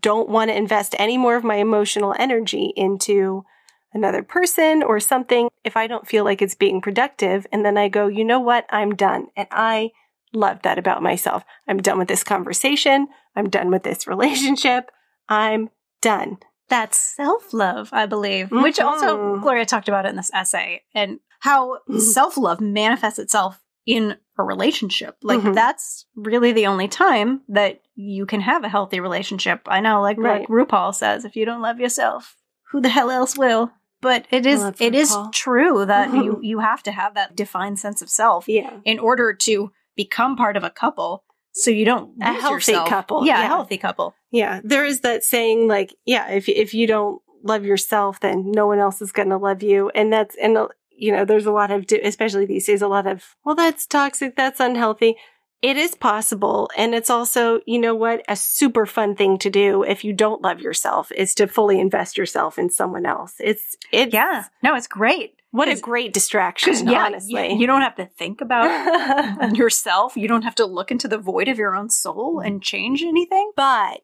don't 0.00 0.28
want 0.28 0.50
to 0.50 0.56
invest 0.56 0.94
any 0.98 1.18
more 1.18 1.36
of 1.36 1.44
my 1.44 1.56
emotional 1.56 2.14
energy 2.18 2.72
into 2.76 3.44
another 3.92 4.22
person 4.22 4.82
or 4.82 4.98
something 4.98 5.48
if 5.62 5.76
I 5.76 5.86
don't 5.86 6.08
feel 6.08 6.24
like 6.24 6.42
it's 6.42 6.54
being 6.54 6.80
productive. 6.80 7.46
And 7.52 7.64
then 7.64 7.78
I 7.78 7.88
go, 7.88 8.08
you 8.08 8.24
know 8.24 8.40
what? 8.40 8.66
I'm 8.70 8.94
done. 8.94 9.28
And 9.36 9.46
I 9.50 9.90
love 10.32 10.62
that 10.62 10.78
about 10.78 11.02
myself. 11.02 11.44
I'm 11.68 11.80
done 11.80 11.98
with 11.98 12.08
this 12.08 12.24
conversation. 12.24 13.06
I'm 13.36 13.48
done 13.48 13.70
with 13.70 13.84
this 13.84 14.06
relationship. 14.06 14.90
I'm 15.28 15.70
done. 16.00 16.38
That's 16.68 16.98
self 16.98 17.52
love, 17.52 17.90
I 17.92 18.06
believe, 18.06 18.50
which 18.50 18.80
also 18.80 19.18
Mhm. 19.18 19.42
Gloria 19.42 19.66
talked 19.66 19.88
about 19.88 20.06
it 20.06 20.10
in 20.10 20.16
this 20.16 20.30
essay 20.32 20.82
and 20.94 21.20
how 21.40 21.78
self 21.98 22.36
love 22.36 22.60
manifests 22.60 23.18
itself 23.18 23.60
in 23.86 24.16
a 24.38 24.42
relationship. 24.42 25.16
Like, 25.22 25.40
Mhm. 25.40 25.54
that's 25.54 26.06
really 26.16 26.52
the 26.52 26.66
only 26.66 26.88
time 26.88 27.42
that 27.48 27.82
you 27.94 28.24
can 28.26 28.40
have 28.40 28.64
a 28.64 28.68
healthy 28.68 28.98
relationship. 28.98 29.60
I 29.66 29.80
know, 29.80 30.00
like, 30.00 30.16
Right. 30.18 30.40
like 30.40 30.48
RuPaul 30.48 30.94
says, 30.94 31.24
if 31.24 31.36
you 31.36 31.44
don't 31.44 31.60
love 31.60 31.78
yourself, 31.78 32.36
who 32.70 32.80
the 32.80 32.88
hell 32.88 33.10
else 33.10 33.36
will? 33.36 33.70
But 34.00 34.26
it 34.30 34.44
is 34.46 34.62
it 34.80 34.94
is 34.94 35.16
true 35.32 35.84
that 35.86 36.12
you 36.12 36.38
you 36.42 36.58
have 36.58 36.82
to 36.84 36.92
have 36.92 37.14
that 37.14 37.36
defined 37.36 37.78
sense 37.78 38.02
of 38.02 38.10
self 38.10 38.48
Yeah. 38.48 38.70
in 38.84 38.98
order 38.98 39.32
to 39.32 39.70
become 39.96 40.36
part 40.36 40.56
of 40.56 40.64
a 40.64 40.70
couple 40.70 41.24
so 41.54 41.70
you 41.70 41.84
don't 41.84 42.10
A 42.22 42.32
lose 42.32 42.40
healthy 42.42 42.72
yourself. 42.72 42.88
couple, 42.88 43.26
Yeah, 43.26 43.38
yeah. 43.38 43.44
a 43.44 43.48
healthy 43.48 43.78
couple. 43.78 44.14
Yeah. 44.30 44.60
There 44.64 44.84
is 44.84 45.00
that 45.00 45.24
saying 45.24 45.68
like, 45.68 45.94
yeah, 46.04 46.28
if, 46.30 46.48
if 46.48 46.74
you 46.74 46.86
don't 46.86 47.22
love 47.42 47.64
yourself, 47.64 48.20
then 48.20 48.50
no 48.50 48.66
one 48.66 48.78
else 48.80 49.00
is 49.00 49.12
going 49.12 49.30
to 49.30 49.36
love 49.36 49.62
you. 49.62 49.90
And 49.94 50.12
that's, 50.12 50.34
and 50.42 50.56
uh, 50.58 50.68
you 50.90 51.12
know, 51.12 51.24
there's 51.24 51.46
a 51.46 51.52
lot 51.52 51.70
of, 51.70 51.86
especially 52.02 52.46
these 52.46 52.66
days, 52.66 52.82
a 52.82 52.88
lot 52.88 53.06
of, 53.06 53.36
well, 53.44 53.54
that's 53.54 53.86
toxic. 53.86 54.36
That's 54.36 54.60
unhealthy. 54.60 55.16
It 55.62 55.76
is 55.78 55.94
possible. 55.94 56.70
And 56.76 56.94
it's 56.94 57.08
also, 57.08 57.60
you 57.66 57.78
know 57.78 57.94
what, 57.94 58.22
a 58.28 58.36
super 58.36 58.84
fun 58.84 59.14
thing 59.14 59.38
to 59.38 59.48
do 59.48 59.82
if 59.82 60.04
you 60.04 60.12
don't 60.12 60.42
love 60.42 60.60
yourself 60.60 61.10
is 61.12 61.34
to 61.36 61.46
fully 61.46 61.80
invest 61.80 62.18
yourself 62.18 62.58
in 62.58 62.68
someone 62.68 63.06
else. 63.06 63.34
It's, 63.38 63.76
it's, 63.92 64.12
Yeah. 64.12 64.44
No, 64.62 64.74
it's 64.74 64.86
great. 64.86 65.36
What 65.54 65.68
a 65.68 65.80
great 65.80 66.12
distraction, 66.12 66.88
yeah, 66.88 67.04
honestly. 67.04 67.52
You, 67.52 67.60
you 67.60 67.66
don't 67.68 67.82
have 67.82 67.94
to 67.94 68.06
think 68.06 68.40
about 68.40 69.54
yourself. 69.56 70.16
You 70.16 70.26
don't 70.26 70.42
have 70.42 70.56
to 70.56 70.66
look 70.66 70.90
into 70.90 71.06
the 71.06 71.16
void 71.16 71.46
of 71.46 71.58
your 71.58 71.76
own 71.76 71.90
soul 71.90 72.40
mm. 72.40 72.44
and 72.44 72.60
change 72.60 73.04
anything. 73.04 73.52
but 73.54 74.00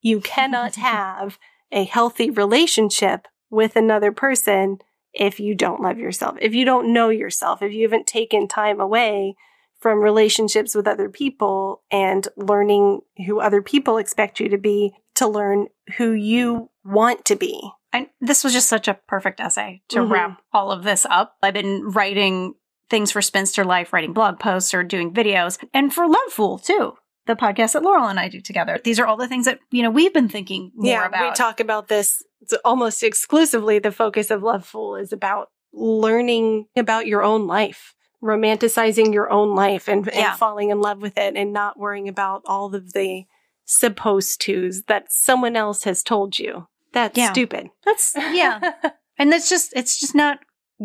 you 0.00 0.20
cannot 0.20 0.74
have 0.76 1.40
a 1.72 1.82
healthy 1.82 2.30
relationship 2.30 3.26
with 3.50 3.74
another 3.74 4.12
person 4.12 4.78
if 5.12 5.40
you 5.40 5.56
don't 5.56 5.82
love 5.82 5.98
yourself, 5.98 6.36
if 6.40 6.54
you 6.54 6.64
don't 6.64 6.92
know 6.92 7.08
yourself, 7.08 7.62
if 7.62 7.72
you 7.72 7.82
haven't 7.82 8.06
taken 8.06 8.46
time 8.46 8.78
away 8.78 9.34
from 9.80 9.98
relationships 9.98 10.76
with 10.76 10.86
other 10.86 11.08
people 11.08 11.82
and 11.90 12.28
learning 12.36 13.00
who 13.26 13.40
other 13.40 13.60
people 13.60 13.98
expect 13.98 14.38
you 14.38 14.48
to 14.48 14.58
be 14.58 14.92
to 15.16 15.26
learn 15.26 15.66
who 15.96 16.12
you 16.12 16.70
want 16.84 17.24
to 17.24 17.34
be. 17.34 17.72
And 17.92 18.06
this 18.20 18.44
was 18.44 18.52
just 18.52 18.68
such 18.68 18.86
a 18.88 18.94
perfect 19.08 19.40
essay 19.40 19.82
to 19.88 19.98
Mhm. 20.00 20.10
wrap 20.10 20.42
all 20.52 20.70
of 20.70 20.84
this 20.84 21.06
up. 21.10 21.36
I've 21.42 21.54
been 21.54 21.82
writing 21.90 22.54
things 22.88 23.12
for 23.12 23.20
Spinster 23.22 23.64
Life, 23.64 23.92
writing 23.92 24.12
blog 24.12 24.38
posts 24.38 24.72
or 24.74 24.82
doing 24.84 25.12
videos, 25.12 25.58
and 25.74 25.92
for 25.92 26.06
Lovefool 26.06 26.62
too. 26.64 26.94
The 27.26 27.36
podcast 27.36 27.72
that 27.74 27.82
Laurel 27.82 28.06
and 28.08 28.18
I 28.18 28.28
do 28.28 28.40
together. 28.40 28.80
These 28.82 28.98
are 28.98 29.06
all 29.06 29.16
the 29.16 29.28
things 29.28 29.44
that, 29.44 29.60
you 29.70 29.82
know, 29.82 29.90
we've 29.90 30.12
been 30.14 30.28
thinking 30.28 30.72
more 30.74 30.90
yeah, 30.90 31.06
about. 31.06 31.30
we 31.30 31.34
talk 31.34 31.60
about 31.60 31.88
this 31.88 32.22
it's 32.40 32.54
almost 32.64 33.02
exclusively. 33.02 33.78
The 33.78 33.92
focus 33.92 34.30
of 34.30 34.40
Lovefool 34.40 35.00
is 35.00 35.12
about 35.12 35.50
learning 35.72 36.66
about 36.76 37.06
your 37.06 37.22
own 37.22 37.46
life, 37.46 37.94
romanticizing 38.22 39.12
your 39.12 39.30
own 39.30 39.54
life, 39.54 39.88
and, 39.88 40.06
and 40.08 40.16
Yeah. 40.16 40.36
falling 40.36 40.70
in 40.70 40.80
love 40.80 41.02
with 41.02 41.18
it, 41.18 41.36
and 41.36 41.52
not 41.52 41.78
worrying 41.78 42.08
about 42.08 42.42
all 42.46 42.74
of 42.74 42.92
the 42.92 43.26
supposed 43.66 44.40
tos 44.40 44.84
that 44.88 45.12
someone 45.12 45.54
else 45.54 45.84
has 45.84 46.02
told 46.02 46.38
you. 46.38 46.66
That's 46.92 47.16
Yeah. 47.16 47.32
stupid. 47.32 47.68
That's, 47.84 48.14
yeah. 48.16 48.60
and 49.18 49.32
that's 49.32 49.48
just, 49.48 49.72
it's 49.74 49.98
just 50.00 50.14
not 50.14 50.38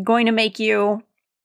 going 0.04 0.26
to 0.26 0.32
make 0.32 0.60
you 0.60 1.02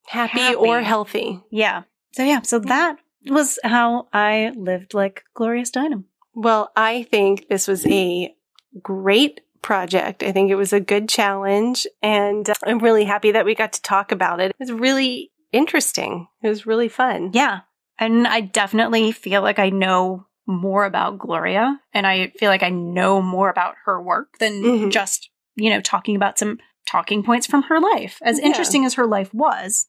happy, 0.07 0.39
Happy. 0.39 0.55
or 0.55 0.81
healthy. 0.81 1.41
Yeah. 1.51 1.83
So 2.13 2.23
yeah, 2.23 2.41
so 2.41 2.59
that 2.59 2.97
was 3.27 3.57
how 3.63 4.07
I 4.11 4.51
lived 4.55 4.93
like 4.93 5.23
Gloria 5.33 5.63
Steinem. 5.63 6.03
Well, 6.33 6.71
I 6.75 7.03
think 7.03 7.47
this 7.49 7.67
was 7.67 7.85
a 7.87 8.33
great 8.81 9.41
project. 9.61 10.23
I 10.23 10.31
think 10.31 10.49
it 10.51 10.55
was 10.55 10.73
a 10.73 10.79
good 10.79 11.07
challenge, 11.07 11.85
and 12.01 12.49
I'm 12.65 12.79
really 12.79 13.03
happy 13.05 13.31
that 13.31 13.45
we 13.45 13.53
got 13.55 13.73
to 13.73 13.81
talk 13.81 14.11
about 14.11 14.39
it. 14.39 14.49
It 14.51 14.55
was 14.59 14.71
really 14.71 15.31
interesting. 15.51 16.27
It 16.41 16.49
was 16.49 16.65
really 16.65 16.89
fun. 16.89 17.31
Yeah. 17.33 17.59
And 17.99 18.27
I 18.27 18.41
definitely 18.41 19.11
feel 19.11 19.41
like 19.41 19.59
I 19.59 19.69
know 19.69 20.25
more 20.47 20.85
about 20.85 21.17
Gloria 21.19 21.79
and 21.93 22.05
I 22.07 22.27
feel 22.39 22.49
like 22.49 22.63
I 22.63 22.69
know 22.69 23.21
more 23.21 23.49
about 23.49 23.75
her 23.85 24.01
work 24.01 24.37
than 24.39 24.61
Mhm. 24.63 24.91
just, 24.91 25.29
you 25.55 25.69
know, 25.69 25.81
talking 25.81 26.15
about 26.15 26.37
some 26.39 26.59
talking 26.87 27.23
points 27.23 27.45
from 27.47 27.63
her 27.63 27.79
life. 27.79 28.17
As 28.23 28.39
Yeah. 28.39 28.45
interesting 28.45 28.83
as 28.85 28.95
her 28.95 29.05
life 29.05 29.33
was, 29.33 29.85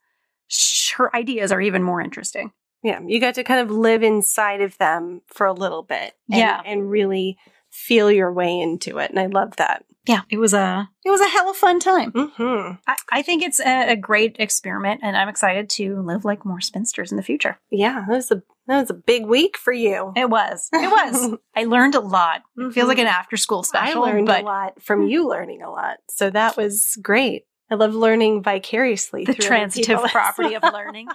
sh- 0.49 0.93
her 0.95 1.15
ideas 1.17 1.51
are 1.51 1.61
even 1.61 1.83
more 1.83 2.01
interesting. 2.01 2.53
Yeah, 2.83 3.01
you 3.07 3.21
got 3.21 3.35
to 3.37 3.45
kind 3.45 3.61
of 3.61 3.71
live 3.71 4.03
inside 4.03 4.61
of 4.61 4.77
them 4.79 5.23
for 5.27 5.47
a 5.47 5.53
little 5.53 5.83
bit. 5.83 6.15
and- 6.31 6.39
Yeah. 6.39 6.61
and 6.65 6.91
really 6.91 7.39
feel 7.73 8.11
your 8.13 8.33
way 8.33 8.61
into 8.61 8.99
it. 8.99 9.11
And 9.11 9.19
I 9.19 9.27
love 9.27 9.57
that. 9.57 9.85
Yeah, 10.05 10.23
it 10.31 10.39
was 10.39 10.53
a 10.53 10.89
it 11.05 11.11
was 11.11 11.21
a 11.21 11.29
hell 11.29 11.49
of 11.49 11.55
a 11.57 11.59
fun 11.59 11.79
time. 11.79 12.11
hmm 12.11 12.73
I, 12.89 12.97
I 13.13 13.23
think 13.23 13.43
it's 13.45 13.61
a, 13.61 13.93
a 13.93 13.97
great 13.97 14.35
experiment, 14.41 15.01
and 15.05 15.17
I'm 15.17 15.29
excited 15.29 15.71
to 15.71 16.01
live 16.03 16.25
like 16.25 16.45
more 16.45 16.61
spinsters 16.61 17.13
in 17.13 17.17
the 17.17 17.23
future. 17.23 17.61
Yeah, 17.71 18.05
that 18.09 18.17
was 18.17 18.31
a 18.33 18.43
that 18.67 18.81
was 18.81 18.91
a 18.91 18.95
big 18.95 19.27
week 19.27 19.57
for 19.57 19.73
you. 19.73 20.13
It 20.17 20.29
was. 20.29 20.69
It 20.73 20.91
was. 20.91 21.37
I 21.57 21.65
learned 21.65 21.95
a 21.95 22.01
lot. 22.01 22.43
It 22.57 22.73
feels 22.73 22.89
like 22.89 22.99
an 22.99 23.07
after 23.07 23.37
school 23.37 23.63
special. 23.63 24.03
I 24.03 24.11
learned 24.11 24.27
but 24.27 24.43
a 24.43 24.45
lot 24.45 24.83
from 24.83 25.07
you 25.07 25.29
learning 25.29 25.63
a 25.63 25.71
lot, 25.71 25.99
so 26.11 26.31
that 26.31 26.57
was 26.57 26.99
great. 27.01 27.45
I 27.71 27.77
love 27.77 27.95
learning 27.95 28.43
vicariously. 28.43 29.25
the 29.25 29.35
through 29.35 29.47
transitive 29.47 30.01
property 30.11 30.55
of 30.55 30.63
learning. 30.73 31.07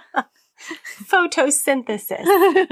photosynthesis. 1.04 2.24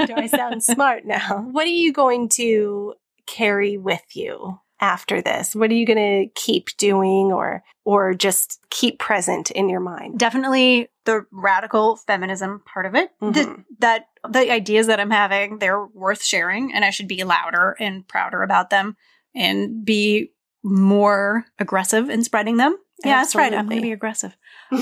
Do 0.07 0.15
I 0.15 0.27
sound 0.27 0.65
smart 0.65 1.05
now? 1.05 1.47
What 1.51 1.65
are 1.67 1.71
you 1.71 1.93
going 1.93 2.29
to 2.31 2.95
carry 3.27 3.77
with 3.79 4.03
you 4.15 4.61
after 4.81 5.23
this? 5.23 5.55
What 5.55 5.71
are 5.71 5.75
you 5.75 5.87
going 5.87 6.27
to 6.27 6.33
keep 6.41 6.77
doing 6.77 7.33
or 7.33 7.63
or 7.85 8.15
just 8.15 8.59
keep 8.71 8.99
present 8.99 9.51
in 9.53 9.69
your 9.69 9.81
mind? 9.81 10.19
Definitely 10.19 10.89
the 11.05 11.25
radical 11.31 11.97
feminism 11.97 12.63
part 12.67 12.85
of 12.87 12.95
it. 12.95 13.11
The- 13.21 13.27
Mhm. 13.31 13.65
that 13.79 14.07
the 14.29 14.51
ideas 14.51 14.89
that 14.89 14.99
I'm 15.01 15.11
having, 15.11 15.59
they're 15.59 15.85
worth 15.87 16.23
sharing, 16.23 16.73
and 16.75 16.85
I 16.85 16.91
should 16.91 17.07
be 17.09 17.23
louder 17.25 17.77
and 17.79 18.07
prouder 18.09 18.43
about 18.43 18.71
them 18.71 18.97
and 19.35 19.85
be 19.85 20.33
more 20.65 21.45
aggressive 21.59 22.11
in 22.11 22.25
spreading 22.25 22.57
them. 22.57 22.77
Yeah, 23.05 23.19
that's 23.19 23.35
right. 23.37 23.55
I'm 23.55 23.67
going 23.67 23.77
to 23.79 23.83
be 23.83 23.93
aggressive. 23.93 24.37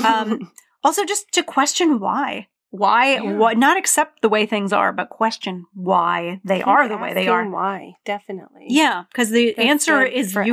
Um, 0.05 0.51
Also, 0.84 1.03
just 1.07 1.32
to 1.32 1.42
question 1.42 1.99
why. 1.99 2.47
Why, 2.77 3.14
Yeah. 3.14 3.37
what, 3.37 3.57
not 3.57 3.77
accept 3.77 4.20
the 4.20 4.29
way 4.29 4.47
things 4.47 4.72
are, 4.72 4.93
but 4.93 5.09
question 5.09 5.66
why 5.75 6.41
they 6.45 6.59
Keep 6.59 6.66
are 6.66 6.89
the 6.89 6.97
way 6.99 7.14
they 7.14 7.29
are. 7.29 7.49
Why? 7.49 7.95
Definitely. 8.05 8.66
Yeah, 8.68 9.05
because 9.11 9.31
the 9.31 9.55
That's 9.57 9.68
answer 9.68 10.03
is 10.03 10.35
usually, 10.35 10.51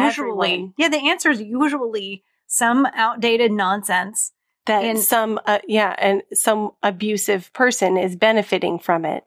everyone. 0.51 0.74
yeah, 0.78 0.89
the 0.89 1.09
answer 1.09 1.32
is 1.32 1.41
usually 1.41 2.24
some 2.45 2.86
outdated 2.93 3.51
nonsense. 3.51 4.34
that 4.67 4.84
And- 4.84 4.99
some 4.99 5.39
uh, 5.47 5.59
yeah 5.67 5.95
and 5.97 6.22
some 6.34 6.72
abusive 6.84 7.51
person 7.53 7.97
is 7.97 8.15
benefiting 8.15 8.78
from 8.78 9.03
it 9.05 9.24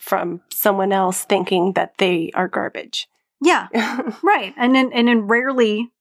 from 0.00 0.40
someone 0.50 0.92
else 0.92 1.24
thinking 1.24 1.72
that 1.74 1.98
they 1.98 2.30
are 2.34 2.48
garbage 2.48 3.06
Yeah, 3.42 3.66
right. 4.22 4.54
And 4.56 4.74
then, 4.74 4.90
and 4.94 5.06
then 5.08 5.26
rarely 5.28 5.92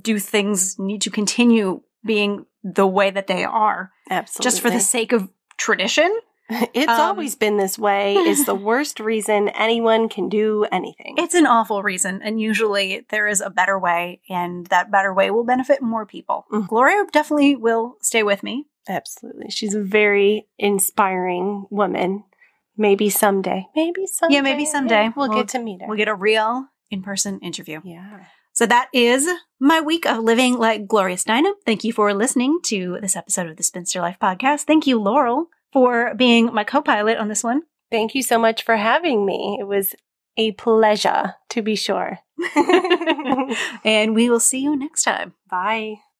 do 0.00 0.18
things 0.18 0.76
need 0.78 1.02
to 1.02 1.10
continue 1.10 1.82
being 2.04 2.46
the 2.64 2.86
way 2.86 3.10
that 3.10 3.26
they 3.28 3.44
are 3.44 3.92
absolutely 4.10 4.44
just 4.50 4.60
for 4.62 4.70
the 4.70 4.80
sake 4.80 5.12
of 5.12 5.28
tradition. 5.62 6.10
it's 6.74 6.88
um, 6.90 7.00
always 7.00 7.34
been 7.36 7.56
this 7.56 7.78
way 7.78 8.14
is 8.32 8.44
the 8.44 8.54
worst 8.54 8.98
reason 9.00 9.48
anyone 9.50 10.08
can 10.08 10.28
do 10.28 10.66
anything 10.72 11.14
It's 11.16 11.34
an 11.34 11.46
awful 11.46 11.82
reason, 11.82 12.20
and 12.22 12.40
usually 12.40 13.06
there 13.10 13.26
is 13.28 13.40
a 13.40 13.48
better 13.48 13.78
way, 13.78 14.20
and 14.28 14.66
that 14.66 14.90
better 14.90 15.14
way 15.14 15.30
will 15.30 15.44
benefit 15.44 15.80
more 15.80 16.04
people. 16.04 16.44
Mhm. 16.52 16.68
Gloria 16.68 17.04
definitely 17.12 17.54
will 17.56 17.96
stay 18.02 18.22
with 18.24 18.42
me. 18.42 18.66
absolutely 18.88 19.48
she's 19.50 19.74
a 19.74 19.80
very 20.00 20.44
inspiring 20.58 21.66
woman 21.70 22.24
maybe 22.76 23.08
someday 23.08 23.60
maybe 23.76 24.04
someday 24.06 24.34
Yeah, 24.34 24.42
maybe 24.42 24.64
someday. 24.66 25.04
we'll, 25.14 25.28
We'll- 25.28 25.38
get 25.38 25.48
to 25.54 25.60
meet 25.60 25.80
her 25.80 25.86
We'll 25.88 25.96
get 26.04 26.08
a 26.08 26.14
real 26.30 26.66
in 26.90 27.00
person 27.02 27.38
interview. 27.40 27.78
yeah 27.84 28.24
So 28.52 28.66
that 28.66 28.88
is 28.92 29.28
my 29.60 29.80
week 29.80 30.06
of 30.06 30.18
living 30.18 30.58
like 30.58 30.86
Gloria 30.86 31.16
Steinem. 31.16 31.52
Thank 31.64 31.84
you 31.84 31.92
for 31.92 32.12
listening 32.12 32.60
to 32.64 32.98
this 33.00 33.16
episode 33.16 33.48
of 33.48 33.56
the 33.56 33.62
Spinster 33.62 34.00
Life 34.00 34.18
podcast. 34.20 34.62
Thank 34.64 34.86
you, 34.86 35.00
Laurel, 35.00 35.46
for 35.72 36.14
being 36.14 36.52
my 36.52 36.64
co 36.64 36.82
pilot 36.82 37.18
on 37.18 37.28
this 37.28 37.42
one. 37.44 37.62
thank 37.90 38.14
you 38.14 38.22
so 38.22 38.38
much 38.38 38.62
for 38.64 38.76
having 38.76 39.24
me 39.26 39.56
it 39.60 39.64
was 39.66 39.94
a 40.36 40.52
pleasure 40.52 41.34
to 41.50 41.60
be 41.62 41.76
sure 41.76 42.18
and 43.84 44.14
we 44.14 44.30
will 44.30 44.40
see 44.40 44.60
you 44.60 44.76
next 44.76 45.02
time. 45.04 45.34
bye 45.50 46.02